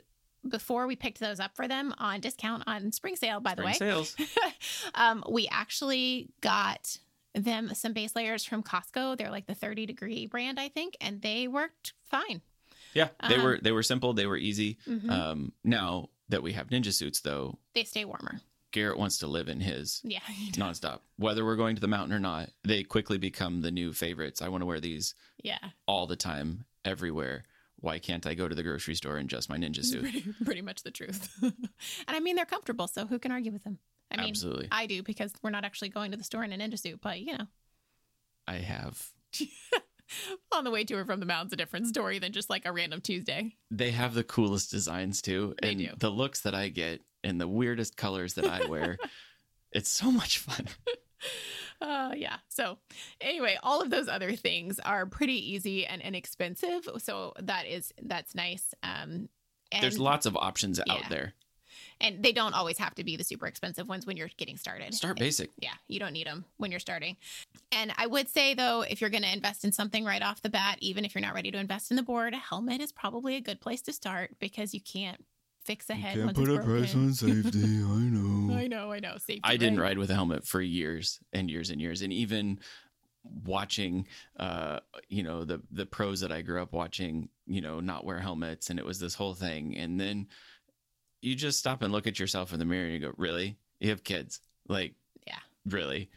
before 0.48 0.88
we 0.88 0.96
picked 0.96 1.20
those 1.20 1.40
up 1.40 1.56
for 1.56 1.68
them 1.68 1.94
on 1.98 2.20
discount 2.22 2.64
on 2.68 2.92
spring 2.92 3.16
sale, 3.16 3.40
by 3.40 3.56
the 3.56 3.64
way, 3.64 3.74
sales 3.74 4.16
um, 4.96 5.24
we 5.30 5.48
actually 5.52 6.30
got 6.42 6.98
them 7.34 7.74
some 7.74 7.94
base 7.94 8.16
layers 8.16 8.44
from 8.44 8.64
Costco. 8.64 9.18
They're 9.18 9.32
like 9.32 9.48
the 9.48 9.56
30 9.56 9.86
degree 9.86 10.26
brand, 10.26 10.60
I 10.60 10.70
think, 10.70 10.96
and 11.02 11.22
they 11.22 11.48
worked 11.48 11.94
fine. 12.04 12.42
yeah 12.94 13.10
they 13.30 13.36
Um, 13.36 13.44
were 13.44 13.58
they 13.62 13.72
were 13.72 13.84
simple 13.84 14.12
they 14.14 14.26
were 14.26 14.36
easy 14.38 14.78
Mhm. 14.86 15.10
um 15.10 15.54
now 15.64 16.10
that 16.28 16.44
we 16.44 16.52
have 16.54 16.68
ninja 16.68 16.92
suits 16.94 17.22
though 17.22 17.58
they 17.74 17.86
stay 17.86 18.04
warmer. 18.04 18.42
garrett 18.72 18.98
wants 18.98 19.18
to 19.20 19.28
live 19.28 19.48
in 19.50 19.60
his 19.62 20.02
Yeah. 20.04 20.20
nonstop. 20.54 21.00
Whether 21.18 21.46
we're 21.46 21.56
going 21.56 21.76
to 21.76 21.82
the 21.82 21.88
mountain 21.88 22.14
or 22.16 22.20
not, 22.20 22.50
they 22.64 22.84
quickly 22.84 23.18
become 23.18 23.62
the 23.62 23.72
new 23.72 23.94
favorites. 23.94 24.42
I 24.42 24.48
want 24.50 24.62
to 24.62 24.66
wear 24.66 24.80
these 24.82 25.14
Yeah. 25.44 25.60
all 25.86 26.06
the 26.08 26.16
time, 26.18 26.66
everywhere. 26.86 27.44
Why 27.78 27.98
can't 28.00 28.26
I 28.28 28.34
go 28.36 28.48
to 28.48 28.56
the 28.56 28.64
grocery 28.64 28.96
store 28.96 29.18
in 29.18 29.28
just 29.28 29.50
my 29.50 29.58
ninja 29.58 29.84
suit? 29.92 30.02
Pretty, 30.02 30.34
pretty 30.46 30.62
much 30.62 30.84
the 30.84 30.92
truth. 30.92 31.30
and 31.42 31.54
I 32.08 32.20
mean, 32.20 32.36
they're 32.36 32.46
comfortable, 32.46 32.88
so 32.88 33.06
who 33.08 33.20
can 33.20 33.32
argue 33.32 33.52
with 33.52 33.64
them? 33.64 33.80
I 34.12 34.18
mean, 34.18 34.30
Absolutely. 34.30 34.68
I 34.72 34.88
do 34.88 35.04
because 35.04 35.34
we're 35.42 35.50
not 35.52 35.64
actually 35.66 35.90
going 35.90 36.12
to 36.12 36.18
the 36.18 36.24
store 36.24 36.44
in 36.44 36.52
an 36.52 36.60
ninja 36.60 36.80
suit, 36.80 37.00
but 37.02 37.20
you 37.22 37.38
know. 37.38 37.46
I 38.48 38.56
have. 38.56 39.02
on 40.52 40.64
the 40.64 40.72
way 40.72 40.84
to 40.84 40.96
or 40.96 41.06
from 41.06 41.20
the 41.20 41.26
mountain's 41.26 41.54
a 41.54 41.56
different 41.56 41.88
story 41.88 42.20
than 42.20 42.34
just 42.34 42.50
like 42.50 42.66
a 42.66 42.72
random 42.72 43.02
Tuesday. 43.02 43.56
They 43.70 43.92
have 43.92 44.14
the 44.14 44.24
coolest 44.24 44.72
designs 44.72 45.22
too, 45.22 45.56
They 45.62 45.70
and 45.72 45.80
do. 45.80 45.90
the 45.98 46.10
looks 46.10 46.42
that 46.42 46.54
I 46.56 46.68
get 46.70 47.02
and 47.24 47.40
the 47.40 47.48
weirdest 47.48 47.96
colors 47.96 48.34
that 48.34 48.46
I 48.46 48.66
wear. 48.66 48.98
it's 49.72 49.90
so 49.90 50.12
much 50.12 50.40
fun. 50.40 50.68
Uh, 51.80 52.12
yeah. 52.16 52.36
So, 52.50 52.78
anyway, 53.20 53.58
all 53.64 53.82
of 53.82 53.90
those 53.90 54.08
other 54.08 54.34
things 54.34 54.80
are 54.80 55.08
pretty 55.08 55.54
easy 55.54 55.88
and 55.88 56.00
inexpensive. 56.00 56.88
So 57.00 57.34
that 57.40 57.66
is 57.66 57.92
that's 58.04 58.36
nice. 58.36 58.76
Um, 58.84 59.30
and, 59.72 59.82
There's 59.82 59.98
lots 59.98 60.28
of 60.28 60.38
options 60.38 60.80
Yeah. 60.86 60.94
out 60.94 61.10
there. 61.10 61.34
And 62.02 62.22
they 62.22 62.34
don't 62.34 62.54
always 62.54 62.78
have 62.80 62.96
to 62.96 63.04
be 63.04 63.16
the 63.16 63.24
super 63.24 63.48
expensive 63.48 63.88
ones 63.88 64.06
when 64.06 64.18
you're 64.18 64.30
getting 64.38 64.58
started. 64.58 64.94
Start 64.94 65.18
basic. 65.18 65.50
Yeah, 65.60 65.74
you 65.88 66.00
don't 66.00 66.12
need 66.12 66.28
them 66.28 66.44
when 66.58 66.72
you're 66.72 66.80
starting. 66.80 67.16
And 67.72 67.94
I 67.98 68.08
would 68.08 68.28
say 68.28 68.54
though, 68.54 68.82
if 68.82 69.00
you're 69.00 69.10
going 69.10 69.24
to 69.24 69.32
invest 69.32 69.64
in 69.64 69.72
something 69.72 70.04
right 70.04 70.22
off 70.22 70.42
the 70.42 70.50
bat, 70.50 70.78
even 70.82 71.06
if 71.06 71.16
you're 71.16 71.22
not 71.22 71.36
ready 71.36 71.52
to 71.52 71.58
invest 71.58 71.92
in 71.92 71.98
the 71.98 72.04
board, 72.04 72.34
a 72.34 72.38
helmet 72.38 72.82
is 72.82 72.92
probably 72.92 73.36
a 73.36 73.42
good 73.42 73.62
place 73.62 73.82
to 73.84 73.94
start 73.94 74.32
because 74.40 74.74
you 74.74 74.82
can't 74.82 75.24
fix 75.64 75.90
a 75.90 75.94
head. 75.94 76.18
once 76.18 76.38
it's 76.38 76.66
broken. 76.66 77.14
safety. 77.14 77.60
I 77.60 78.00
know. 78.10 78.56
I 78.56 78.68
know, 78.68 78.92
I 78.92 79.00
know. 79.00 79.14
Safety. 79.18 79.42
I 79.44 79.58
didn't 79.58 79.80
right? 79.80 79.90
ride 79.90 79.98
with 79.98 80.10
a 80.10 80.16
helmet 80.16 80.46
for 80.46 80.62
years 80.62 81.20
and 81.32 81.50
years 81.50 81.70
and 81.70 81.80
years, 81.80 82.02
and 82.02 82.12
even 82.12 82.60
watching, 83.46 84.08
uh, 84.38 84.80
you 85.08 85.24
know, 85.24 85.46
the 85.46 85.62
the 85.72 85.86
pros 85.86 86.22
that 86.22 86.32
I 86.32 86.42
grew 86.42 86.62
up 86.62 86.74
watching, 86.74 87.30
you 87.46 87.62
know, 87.62 87.80
not 87.80 88.06
wear 88.06 88.20
helmets, 88.20 88.70
and 88.70 88.80
it 88.80 88.86
was 88.86 89.00
this 89.00 89.16
whole 89.16 89.36
thing. 89.36 89.78
And 89.78 90.00
then 90.00 90.28
you 91.22 91.36
just 91.36 91.60
stop 91.60 91.82
and 91.82 91.92
look 91.94 92.08
at 92.08 92.20
yourself 92.20 92.54
in 92.54 92.60
the 92.60 92.66
mirror 92.66 92.86
and 92.86 92.94
you 92.94 93.00
go, 93.00 93.14
"Really? 93.18 93.58
You 93.80 93.90
have 93.90 94.04
kids? 94.04 94.42
Like, 94.68 94.94
Yeah. 95.28 95.40
really? 95.66 96.10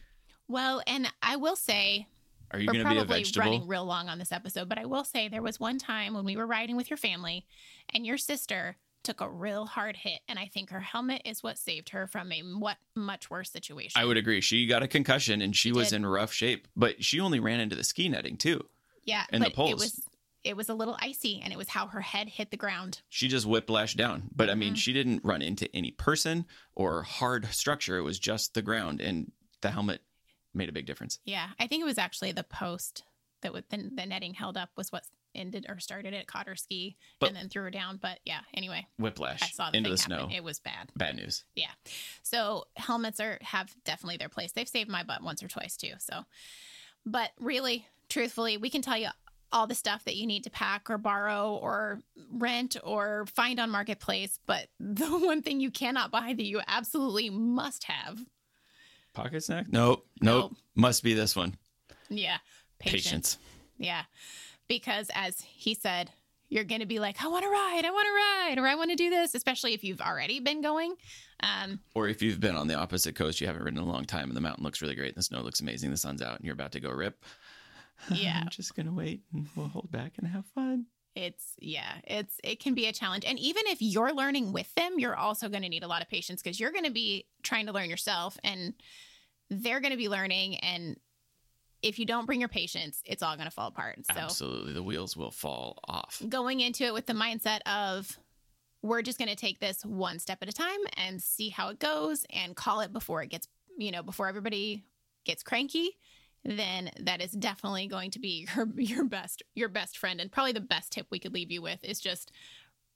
Well, 0.48 0.82
and 0.86 1.10
I 1.22 1.36
will 1.36 1.56
say 1.56 2.06
Are 2.50 2.58
you 2.60 2.66
going 2.66 2.78
to 2.80 2.84
be 2.84 2.90
a 2.96 2.98
probably 3.00 3.18
vegetable?" 3.22 3.50
running 3.52 3.66
real 3.68 3.84
long 3.84 4.08
on 4.08 4.18
this 4.18 4.32
episode, 4.32 4.68
but 4.68 4.78
I 4.78 4.84
will 4.84 5.04
say 5.04 5.28
there 5.28 5.42
was 5.42 5.58
one 5.60 5.78
time 5.78 6.14
when 6.14 6.24
we 6.24 6.36
were 6.36 6.46
riding 6.46 6.76
with 6.76 6.90
your 6.90 6.96
family 6.96 7.46
and 7.90 8.04
your 8.06 8.18
sister 8.18 8.76
took 9.02 9.20
a 9.20 9.28
real 9.28 9.66
hard 9.66 9.96
hit, 9.98 10.20
and 10.28 10.38
I 10.38 10.46
think 10.46 10.70
her 10.70 10.80
helmet 10.80 11.20
is 11.26 11.42
what 11.42 11.58
saved 11.58 11.90
her 11.90 12.06
from 12.06 12.32
a 12.32 12.40
what 12.40 12.78
much 12.94 13.28
worse 13.28 13.50
situation. 13.50 14.00
I 14.00 14.06
would 14.06 14.16
agree. 14.16 14.40
She 14.40 14.66
got 14.66 14.82
a 14.82 14.88
concussion 14.88 15.42
and 15.42 15.54
she 15.54 15.68
She 15.68 15.72
was 15.72 15.90
did. 15.90 15.96
in 15.96 16.06
rough 16.06 16.32
shape, 16.32 16.66
but 16.74 17.04
she 17.04 17.20
only 17.20 17.38
ran 17.38 17.60
into 17.60 17.76
the 17.76 17.84
ski 17.84 18.08
netting 18.08 18.38
too. 18.38 18.66
yeah, 19.04 19.26
and 19.28 19.42
the 19.42 19.46
but 19.46 19.52
it 19.52 19.56
poles. 19.56 19.74
was 19.80 20.08
it 20.44 20.56
was 20.56 20.68
a 20.68 20.74
little 20.74 20.96
icy, 21.00 21.40
and 21.42 21.52
it 21.52 21.56
was 21.56 21.68
how 21.68 21.86
her 21.88 22.00
head 22.02 22.28
hit 22.28 22.50
the 22.50 22.56
ground. 22.56 23.00
She 23.08 23.28
just 23.28 23.46
whiplashed 23.46 23.96
down. 23.96 24.30
But 24.34 24.50
I 24.50 24.54
mean, 24.54 24.74
Mhm. 24.74 24.78
she 24.78 24.92
didn't 24.92 25.24
run 25.24 25.42
into 25.42 25.74
any 25.74 25.90
person 25.90 26.46
or 26.74 27.02
hard 27.02 27.46
structure. 27.46 27.96
It 27.96 28.02
was 28.02 28.18
just 28.18 28.54
the 28.54 28.62
ground, 28.62 29.00
and 29.00 29.32
the 29.62 29.70
helmet 29.70 30.02
made 30.52 30.68
a 30.68 30.72
big 30.72 30.86
difference. 30.86 31.18
Yeah, 31.24 31.50
I 31.58 31.66
think 31.66 31.80
it 31.80 31.86
was 31.86 31.98
actually 31.98 32.32
the 32.32 32.44
post 32.44 33.02
that 33.40 33.52
with 33.52 33.68
the, 33.70 33.76
the 33.92 34.06
netting 34.06 34.34
held 34.34 34.56
up 34.56 34.70
was 34.76 34.92
what 34.92 35.04
ended 35.34 35.66
or 35.68 35.80
started 35.80 36.14
it. 36.14 36.28
Caught 36.28 36.46
her 36.46 36.54
ski 36.56 36.96
But- 37.18 37.28
and 37.28 37.36
then 37.36 37.48
threw 37.48 37.62
her 37.64 37.70
down. 37.70 37.96
But 37.96 38.20
yeah, 38.24 38.42
anyway, 38.54 38.86
Whiplash 38.98 39.42
I 39.42 39.48
saw 39.48 39.70
the 39.70 39.78
into 39.78 39.90
the 39.90 40.00
happen. 40.00 40.28
snow. 40.28 40.36
It 40.36 40.44
was 40.44 40.60
bad. 40.60 40.92
Bad 40.94 41.16
news. 41.16 41.44
Yeah. 41.56 41.72
So 42.22 42.66
helmets 42.76 43.18
are 43.18 43.38
have 43.42 43.74
definitely 43.84 44.16
their 44.18 44.28
place. 44.28 44.52
They've 44.52 44.68
saved 44.68 44.88
my 44.90 45.02
butt 45.02 45.22
once 45.24 45.42
or 45.42 45.48
twice 45.48 45.76
too. 45.76 45.94
So, 45.98 46.24
but 47.04 47.32
really, 47.40 47.88
truthfully, 48.08 48.56
we 48.56 48.70
can 48.70 48.80
tell 48.82 48.96
you 48.96 49.08
all 49.54 49.66
the 49.66 49.74
stuff 49.74 50.04
that 50.04 50.16
you 50.16 50.26
need 50.26 50.44
to 50.44 50.50
pack 50.50 50.90
or 50.90 50.98
borrow 50.98 51.54
or 51.54 52.00
rent 52.30 52.76
or 52.84 53.24
find 53.26 53.58
on 53.60 53.70
marketplace. 53.70 54.38
But 54.46 54.66
the 54.80 55.06
one 55.06 55.40
thing 55.40 55.60
you 55.60 55.70
cannot 55.70 56.10
buy 56.10 56.34
that 56.36 56.44
you 56.44 56.60
absolutely 56.68 57.30
must 57.30 57.84
have, 57.84 58.18
Pocket 59.14 59.44
snack? 59.44 59.66
Nope. 59.70 60.04
Nope. 60.20 60.50
Nope. 60.50 60.56
Must 60.74 61.02
be 61.04 61.14
this 61.14 61.36
one. 61.36 61.54
yeah, 62.10 62.38
patience. 62.80 63.04
Patience. 63.04 63.38
Yeah, 63.78 64.02
because 64.68 65.08
as 65.14 65.40
he 65.40 65.74
said. 65.74 66.10
You're 66.50 66.62
going 66.62 66.82
to 66.82 66.86
be 66.86 67.00
like, 67.00 67.24
I 67.24 67.26
want 67.26 67.42
to 67.42 67.48
ride, 67.48 67.82
I 67.84 67.90
want 67.90 68.06
to 68.06 68.12
ride, 68.12 68.58
or 68.58 68.68
I 68.68 68.76
want 68.76 68.90
to 68.90 68.96
do 68.96 69.10
this, 69.10 69.34
especially 69.34 69.72
if 69.72 69.82
you've 69.82 70.02
already 70.02 70.38
been 70.38 70.60
going. 70.62 70.94
Um, 71.42 71.80
Or 71.94 72.06
if 72.06 72.22
you've 72.22 72.38
been 72.38 72.54
on 72.54 72.68
the 72.68 72.74
opposite 72.74 73.16
coast, 73.16 73.40
you 73.40 73.46
haven't 73.48 73.62
ridden 73.64 73.78
in 73.80 73.84
a 73.88 73.90
long 73.90 74.04
time, 74.04 74.28
and 74.28 74.36
the 74.36 74.42
mountain 74.42 74.62
looks 74.62 74.80
really 74.80 74.94
great, 74.94 75.08
and 75.08 75.16
the 75.16 75.22
snow 75.22 75.40
looks 75.40 75.60
amazing, 75.60 75.90
the 75.90 75.96
sun's 75.96 76.22
out, 76.22 76.36
and 76.36 76.44
you're 76.44 76.52
about 76.54 76.70
to 76.72 76.80
go 76.80 76.90
rip. 76.90 77.24
Yeah. 78.10 78.40
I'm 78.42 78.48
just 78.50 78.74
gonna 78.74 78.92
wait, 78.92 79.22
and 79.32 79.46
we'll 79.56 79.68
hold 79.68 79.90
back 79.90 80.12
and 80.18 80.28
have 80.28 80.46
fun. 80.46 80.86
It's 81.14 81.54
yeah, 81.60 81.92
it's 82.04 82.40
it 82.42 82.60
can 82.60 82.74
be 82.74 82.86
a 82.86 82.92
challenge. 82.92 83.24
And 83.24 83.38
even 83.38 83.62
if 83.66 83.80
you're 83.80 84.12
learning 84.12 84.52
with 84.52 84.72
them, 84.74 84.98
you're 84.98 85.16
also 85.16 85.48
going 85.48 85.62
to 85.62 85.68
need 85.68 85.84
a 85.84 85.88
lot 85.88 86.02
of 86.02 86.08
patience 86.08 86.42
because 86.42 86.58
you're 86.58 86.72
going 86.72 86.84
to 86.84 86.90
be 86.90 87.26
trying 87.42 87.66
to 87.66 87.72
learn 87.72 87.88
yourself 87.88 88.36
and 88.42 88.74
they're 89.48 89.80
going 89.80 89.92
to 89.92 89.96
be 89.96 90.08
learning 90.08 90.56
and 90.58 90.96
if 91.84 91.98
you 91.98 92.06
don't 92.06 92.24
bring 92.24 92.40
your 92.40 92.48
patience, 92.48 93.02
it's 93.04 93.22
all 93.22 93.36
going 93.36 93.46
to 93.46 93.50
fall 93.50 93.68
apart. 93.68 93.98
So 94.10 94.18
Absolutely. 94.18 94.72
The 94.72 94.82
wheels 94.82 95.18
will 95.18 95.30
fall 95.30 95.78
off. 95.86 96.20
going 96.30 96.60
into 96.60 96.84
it 96.84 96.94
with 96.94 97.04
the 97.04 97.12
mindset 97.12 97.60
of 97.66 98.18
we're 98.80 99.02
just 99.02 99.18
going 99.18 99.28
to 99.28 99.36
take 99.36 99.60
this 99.60 99.84
one 99.84 100.18
step 100.18 100.38
at 100.40 100.48
a 100.48 100.52
time 100.52 100.78
and 100.96 101.22
see 101.22 101.50
how 101.50 101.68
it 101.68 101.78
goes 101.78 102.24
and 102.30 102.56
call 102.56 102.80
it 102.80 102.90
before 102.92 103.22
it 103.22 103.28
gets, 103.28 103.48
you 103.76 103.90
know, 103.90 104.02
before 104.02 104.28
everybody 104.28 104.86
gets 105.26 105.42
cranky, 105.42 105.98
then 106.44 106.90
that 107.00 107.20
is 107.22 107.32
definitely 107.32 107.86
going 107.86 108.10
to 108.12 108.18
be 108.18 108.46
your 108.56 108.68
your 108.76 109.04
best 109.04 109.42
your 109.54 109.68
best 109.68 109.96
friend 109.98 110.20
and 110.20 110.30
probably 110.30 110.52
the 110.52 110.60
best 110.60 110.92
tip 110.92 111.06
we 111.10 111.18
could 111.18 111.32
leave 111.34 111.50
you 111.50 111.62
with 111.62 111.82
is 111.82 112.00
just 112.00 112.30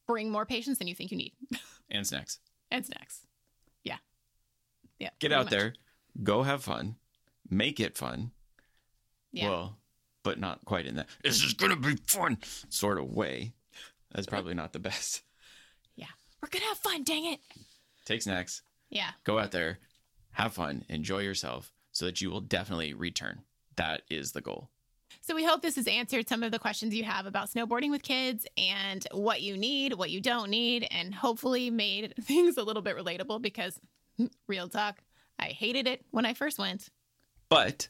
bring 0.06 0.30
more 0.30 0.46
patience 0.46 0.78
than 0.78 0.86
you 0.88 0.94
think 0.94 1.10
you 1.10 1.16
need. 1.18 1.32
And 1.90 2.06
snacks. 2.06 2.38
and 2.70 2.84
snacks. 2.84 3.24
Yeah. 3.82 3.96
Yeah. 4.98 5.08
Get 5.20 5.32
out 5.32 5.46
much. 5.46 5.52
there, 5.52 5.72
go 6.22 6.42
have 6.42 6.62
fun, 6.62 6.96
make 7.48 7.80
it 7.80 7.96
fun. 7.96 8.32
Yeah. 9.32 9.48
Well, 9.48 9.78
but 10.22 10.38
not 10.38 10.62
quite 10.66 10.84
in 10.84 10.96
that. 10.96 11.06
This 11.24 11.42
is 11.42 11.54
going 11.54 11.70
to 11.70 11.76
be 11.78 11.96
fun 12.06 12.36
sort 12.68 12.98
of 12.98 13.06
way. 13.10 13.54
That's 14.12 14.26
probably 14.26 14.52
not 14.52 14.74
the 14.74 14.78
best. 14.78 15.22
yeah. 15.96 16.08
We're 16.42 16.50
going 16.50 16.60
to 16.62 16.68
have 16.68 16.78
fun, 16.78 17.04
dang 17.04 17.24
it. 17.24 17.40
Take 18.04 18.20
snacks, 18.20 18.60
Yeah. 18.90 19.12
go 19.24 19.38
out 19.38 19.50
there, 19.52 19.78
have 20.32 20.52
fun, 20.52 20.84
enjoy 20.90 21.20
yourself 21.20 21.72
so 21.98 22.04
that 22.04 22.20
you 22.20 22.30
will 22.30 22.40
definitely 22.40 22.94
return. 22.94 23.40
That 23.74 24.02
is 24.08 24.30
the 24.30 24.40
goal. 24.40 24.70
So 25.20 25.34
we 25.34 25.44
hope 25.44 25.62
this 25.62 25.74
has 25.74 25.88
answered 25.88 26.28
some 26.28 26.44
of 26.44 26.52
the 26.52 26.58
questions 26.60 26.94
you 26.94 27.02
have 27.02 27.26
about 27.26 27.50
snowboarding 27.50 27.90
with 27.90 28.02
kids 28.04 28.46
and 28.56 29.04
what 29.10 29.42
you 29.42 29.56
need, 29.56 29.94
what 29.94 30.10
you 30.10 30.20
don't 30.20 30.48
need, 30.48 30.86
and 30.92 31.12
hopefully 31.12 31.70
made 31.70 32.14
things 32.22 32.56
a 32.56 32.62
little 32.62 32.82
bit 32.82 32.96
relatable 32.96 33.42
because 33.42 33.80
real 34.46 34.68
talk, 34.68 34.98
I 35.40 35.46
hated 35.46 35.88
it 35.88 36.04
when 36.12 36.24
I 36.24 36.34
first 36.34 36.58
went, 36.60 36.88
But 37.48 37.88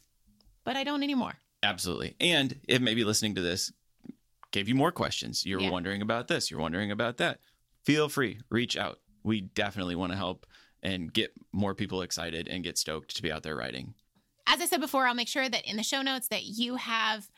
but 0.65 0.75
I 0.77 0.85
don't 0.85 1.03
anymore. 1.03 1.35
Absolutely. 1.63 2.17
And 2.19 2.59
if 2.67 2.81
maybe 2.81 3.05
listening 3.05 3.35
to 3.35 3.43
this 3.43 3.73
gave 4.53 4.69
you 4.71 4.75
more 4.75 4.93
questions, 4.93 5.45
you're 5.45 5.61
Yeah. 5.61 5.71
wondering 5.71 6.01
about 6.01 6.29
this, 6.29 6.51
you're 6.51 6.61
wondering 6.61 6.91
about 6.91 7.19
that, 7.19 7.41
feel 7.85 8.09
free, 8.09 8.41
reach 8.49 8.75
out. 8.77 9.01
We 9.23 9.43
definitely 9.43 9.97
want 9.97 10.13
to 10.13 10.17
help 10.17 10.47
and 10.83 11.13
get 11.13 11.33
more 11.53 11.75
people 11.75 12.03
excited 12.03 12.49
and 12.49 12.65
get 12.65 12.79
stoked 12.79 13.17
to 13.17 13.23
be 13.23 13.33
out 13.33 13.43
there 13.43 13.57
riding. 13.57 13.95
As 14.47 14.61
I 14.61 14.67
said 14.67 14.81
before, 14.81 15.07
I'll 15.07 15.15
make 15.15 15.29
sure 15.29 15.49
that 15.49 15.69
in 15.69 15.77
the 15.77 15.83
show 15.83 16.03
notes 16.03 16.29
that 16.29 16.45
you 16.45 16.77
have 16.77 17.29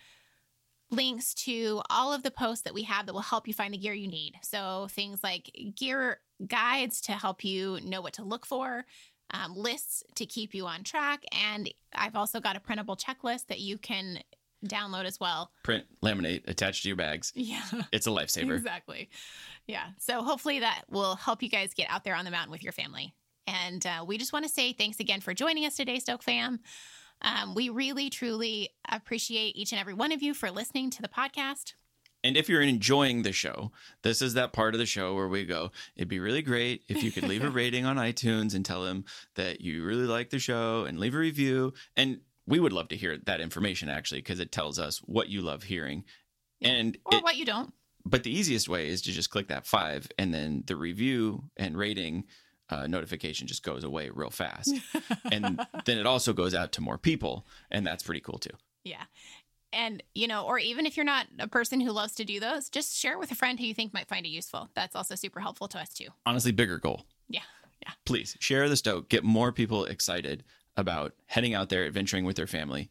links 0.90 1.34
to 1.34 1.82
all 1.88 2.12
of 2.12 2.22
the 2.22 2.30
posts 2.30 2.64
that 2.64 2.74
we 2.74 2.82
have 2.82 3.06
that 3.06 3.12
will 3.12 3.20
help 3.20 3.46
you 3.46 3.54
find 3.54 3.72
the 3.74 3.78
gear 3.78 3.92
you 3.92 4.08
need. 4.08 4.34
So 4.42 4.88
things 4.90 5.22
like 5.22 5.50
gear 5.76 6.20
guides 6.46 7.00
to 7.02 7.12
help 7.12 7.44
you 7.44 7.78
know 7.84 8.00
what 8.00 8.14
to 8.14 8.24
look 8.24 8.46
for, 8.46 8.84
um, 9.32 9.54
lists 9.56 10.02
to 10.16 10.26
keep 10.26 10.54
you 10.54 10.66
on 10.66 10.82
track, 10.82 11.22
and 11.32 11.72
I've 11.94 12.16
also 12.16 12.40
got 12.40 12.56
a 12.56 12.60
printable 12.60 12.96
checklist 12.96 13.46
that 13.46 13.60
you 13.60 13.78
can 13.78 14.20
download 14.66 15.04
as 15.04 15.18
well. 15.18 15.50
Print, 15.62 15.84
laminate, 16.02 16.48
attach 16.48 16.82
to 16.82 16.88
your 16.88 16.96
bags. 16.96 17.32
Yeah. 17.34 17.62
It's 17.92 18.06
a 18.06 18.10
lifesaver. 18.10 18.54
Exactly. 18.60 19.08
Yeah. 19.66 19.86
So 19.98 20.22
hopefully 20.22 20.60
that 20.60 20.82
will 20.90 21.16
help 21.16 21.42
you 21.42 21.48
guys 21.48 21.72
get 21.72 21.88
out 21.88 22.04
there 22.04 22.14
on 22.14 22.24
the 22.24 22.30
mountain 22.30 22.50
with 22.50 22.62
your 22.62 22.72
family. 22.72 23.14
And 23.50 23.84
uh, 23.86 24.04
we 24.06 24.16
just 24.18 24.32
want 24.32 24.44
to 24.44 24.50
say 24.50 24.72
thanks 24.72 25.00
again 25.00 25.20
for 25.20 25.34
joining 25.34 25.64
us 25.66 25.76
today, 25.76 25.98
Stoke 25.98 26.22
fam. 26.22 26.60
Um, 27.22 27.54
we 27.54 27.68
really, 27.68 28.08
truly 28.08 28.70
appreciate 28.88 29.56
each 29.56 29.72
and 29.72 29.80
every 29.80 29.94
one 29.94 30.12
of 30.12 30.22
you 30.22 30.34
for 30.34 30.50
listening 30.50 30.90
to 30.90 31.02
the 31.02 31.08
podcast. 31.08 31.74
And 32.22 32.36
if 32.36 32.48
you're 32.48 32.62
enjoying 32.62 33.22
the 33.22 33.32
show, 33.32 33.72
this 34.02 34.20
is 34.22 34.34
that 34.34 34.52
part 34.52 34.74
of 34.74 34.78
the 34.78 34.86
show 34.86 35.14
where 35.14 35.28
we 35.28 35.44
go, 35.44 35.70
it'd 35.96 36.08
be 36.08 36.18
really 36.20 36.42
great 36.42 36.82
if 36.88 37.02
you 37.02 37.10
could 37.10 37.24
leave 37.24 37.42
a 37.44 37.50
rating 37.60 37.86
on 37.86 37.96
iTunes 37.96 38.54
and 38.54 38.64
tell 38.64 38.82
them 38.84 39.04
that 39.36 39.60
you 39.62 39.84
really 39.84 40.06
like 40.06 40.30
the 40.30 40.38
show 40.38 40.84
and 40.84 40.98
leave 41.00 41.14
a 41.14 41.18
review. 41.18 41.72
And 41.96 42.20
we 42.46 42.60
would 42.60 42.72
love 42.74 42.88
to 42.88 42.96
hear 42.96 43.16
that 43.24 43.40
information 43.40 43.88
actually, 43.88 44.20
because 44.20 44.38
it 44.40 44.52
tells 44.52 44.78
us 44.78 44.98
what 44.98 45.28
you 45.28 45.40
love 45.42 45.62
hearing. 45.64 46.04
And 46.62 46.96
Or 47.06 47.18
it- 47.18 47.24
what 47.24 47.36
you 47.36 47.46
don't. 47.46 47.72
but 48.04 48.22
the 48.22 48.30
easiest 48.38 48.68
way 48.68 48.88
is 48.88 49.00
to 49.02 49.12
just 49.12 49.30
click 49.30 49.48
that 49.48 49.66
five 49.66 50.06
and 50.18 50.32
then 50.32 50.62
the 50.66 50.76
review 50.76 51.44
and 51.56 51.76
rating 51.76 52.24
uh, 52.70 52.86
notification 52.86 53.46
just 53.46 53.62
goes 53.62 53.84
away 53.84 54.10
real 54.12 54.30
fast. 54.30 54.74
and 55.32 55.60
then 55.84 55.98
it 55.98 56.06
also 56.06 56.32
goes 56.32 56.54
out 56.54 56.72
to 56.72 56.80
more 56.80 56.98
people. 56.98 57.46
And 57.70 57.86
that's 57.86 58.02
pretty 58.02 58.20
cool 58.20 58.38
too. 58.38 58.54
Yeah. 58.84 59.02
And, 59.72 60.02
you 60.14 60.26
know, 60.26 60.46
or 60.46 60.58
even 60.58 60.84
if 60.84 60.96
you're 60.96 61.04
not 61.04 61.26
a 61.38 61.46
person 61.46 61.80
who 61.80 61.92
loves 61.92 62.14
to 62.16 62.24
do 62.24 62.40
those, 62.40 62.68
just 62.68 62.96
share 62.96 63.12
it 63.12 63.18
with 63.20 63.30
a 63.30 63.36
friend 63.36 63.58
who 63.58 63.66
you 63.66 63.74
think 63.74 63.94
might 63.94 64.08
find 64.08 64.26
it 64.26 64.30
useful. 64.30 64.68
That's 64.74 64.96
also 64.96 65.14
super 65.14 65.38
helpful 65.40 65.68
to 65.68 65.78
us 65.78 65.90
too. 65.90 66.08
Honestly, 66.26 66.52
bigger 66.52 66.78
goal. 66.78 67.04
Yeah. 67.28 67.42
Yeah. 67.82 67.92
please 68.04 68.36
share 68.40 68.68
the 68.68 68.76
stoke 68.76 69.08
get 69.08 69.24
more 69.24 69.52
people 69.52 69.86
excited 69.86 70.44
about 70.76 71.14
heading 71.24 71.54
out 71.54 71.70
there 71.70 71.86
adventuring 71.86 72.26
with 72.26 72.36
their 72.36 72.46
family 72.46 72.90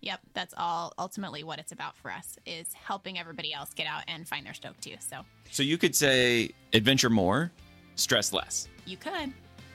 Yep. 0.00 0.20
That's 0.32 0.54
all 0.56 0.92
ultimately 0.98 1.42
what 1.42 1.58
it's 1.58 1.72
about 1.72 1.96
for 1.96 2.10
us 2.10 2.36
is 2.46 2.72
helping 2.72 3.18
everybody 3.18 3.52
else 3.52 3.74
get 3.74 3.86
out 3.86 4.04
and 4.06 4.28
find 4.28 4.46
their 4.46 4.54
stoke 4.54 4.80
too. 4.80 4.94
So 5.00 5.22
so 5.50 5.62
you 5.62 5.78
could 5.78 5.94
say 5.94 6.50
adventure 6.72 7.10
more 7.10 7.50
stress 7.98 8.32
less 8.32 8.68
you 8.86 8.96
could. 8.96 9.12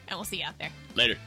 And 0.07 0.17
we'll 0.17 0.23
see 0.23 0.37
you 0.37 0.45
out 0.45 0.57
there. 0.59 0.69
later 0.95 1.17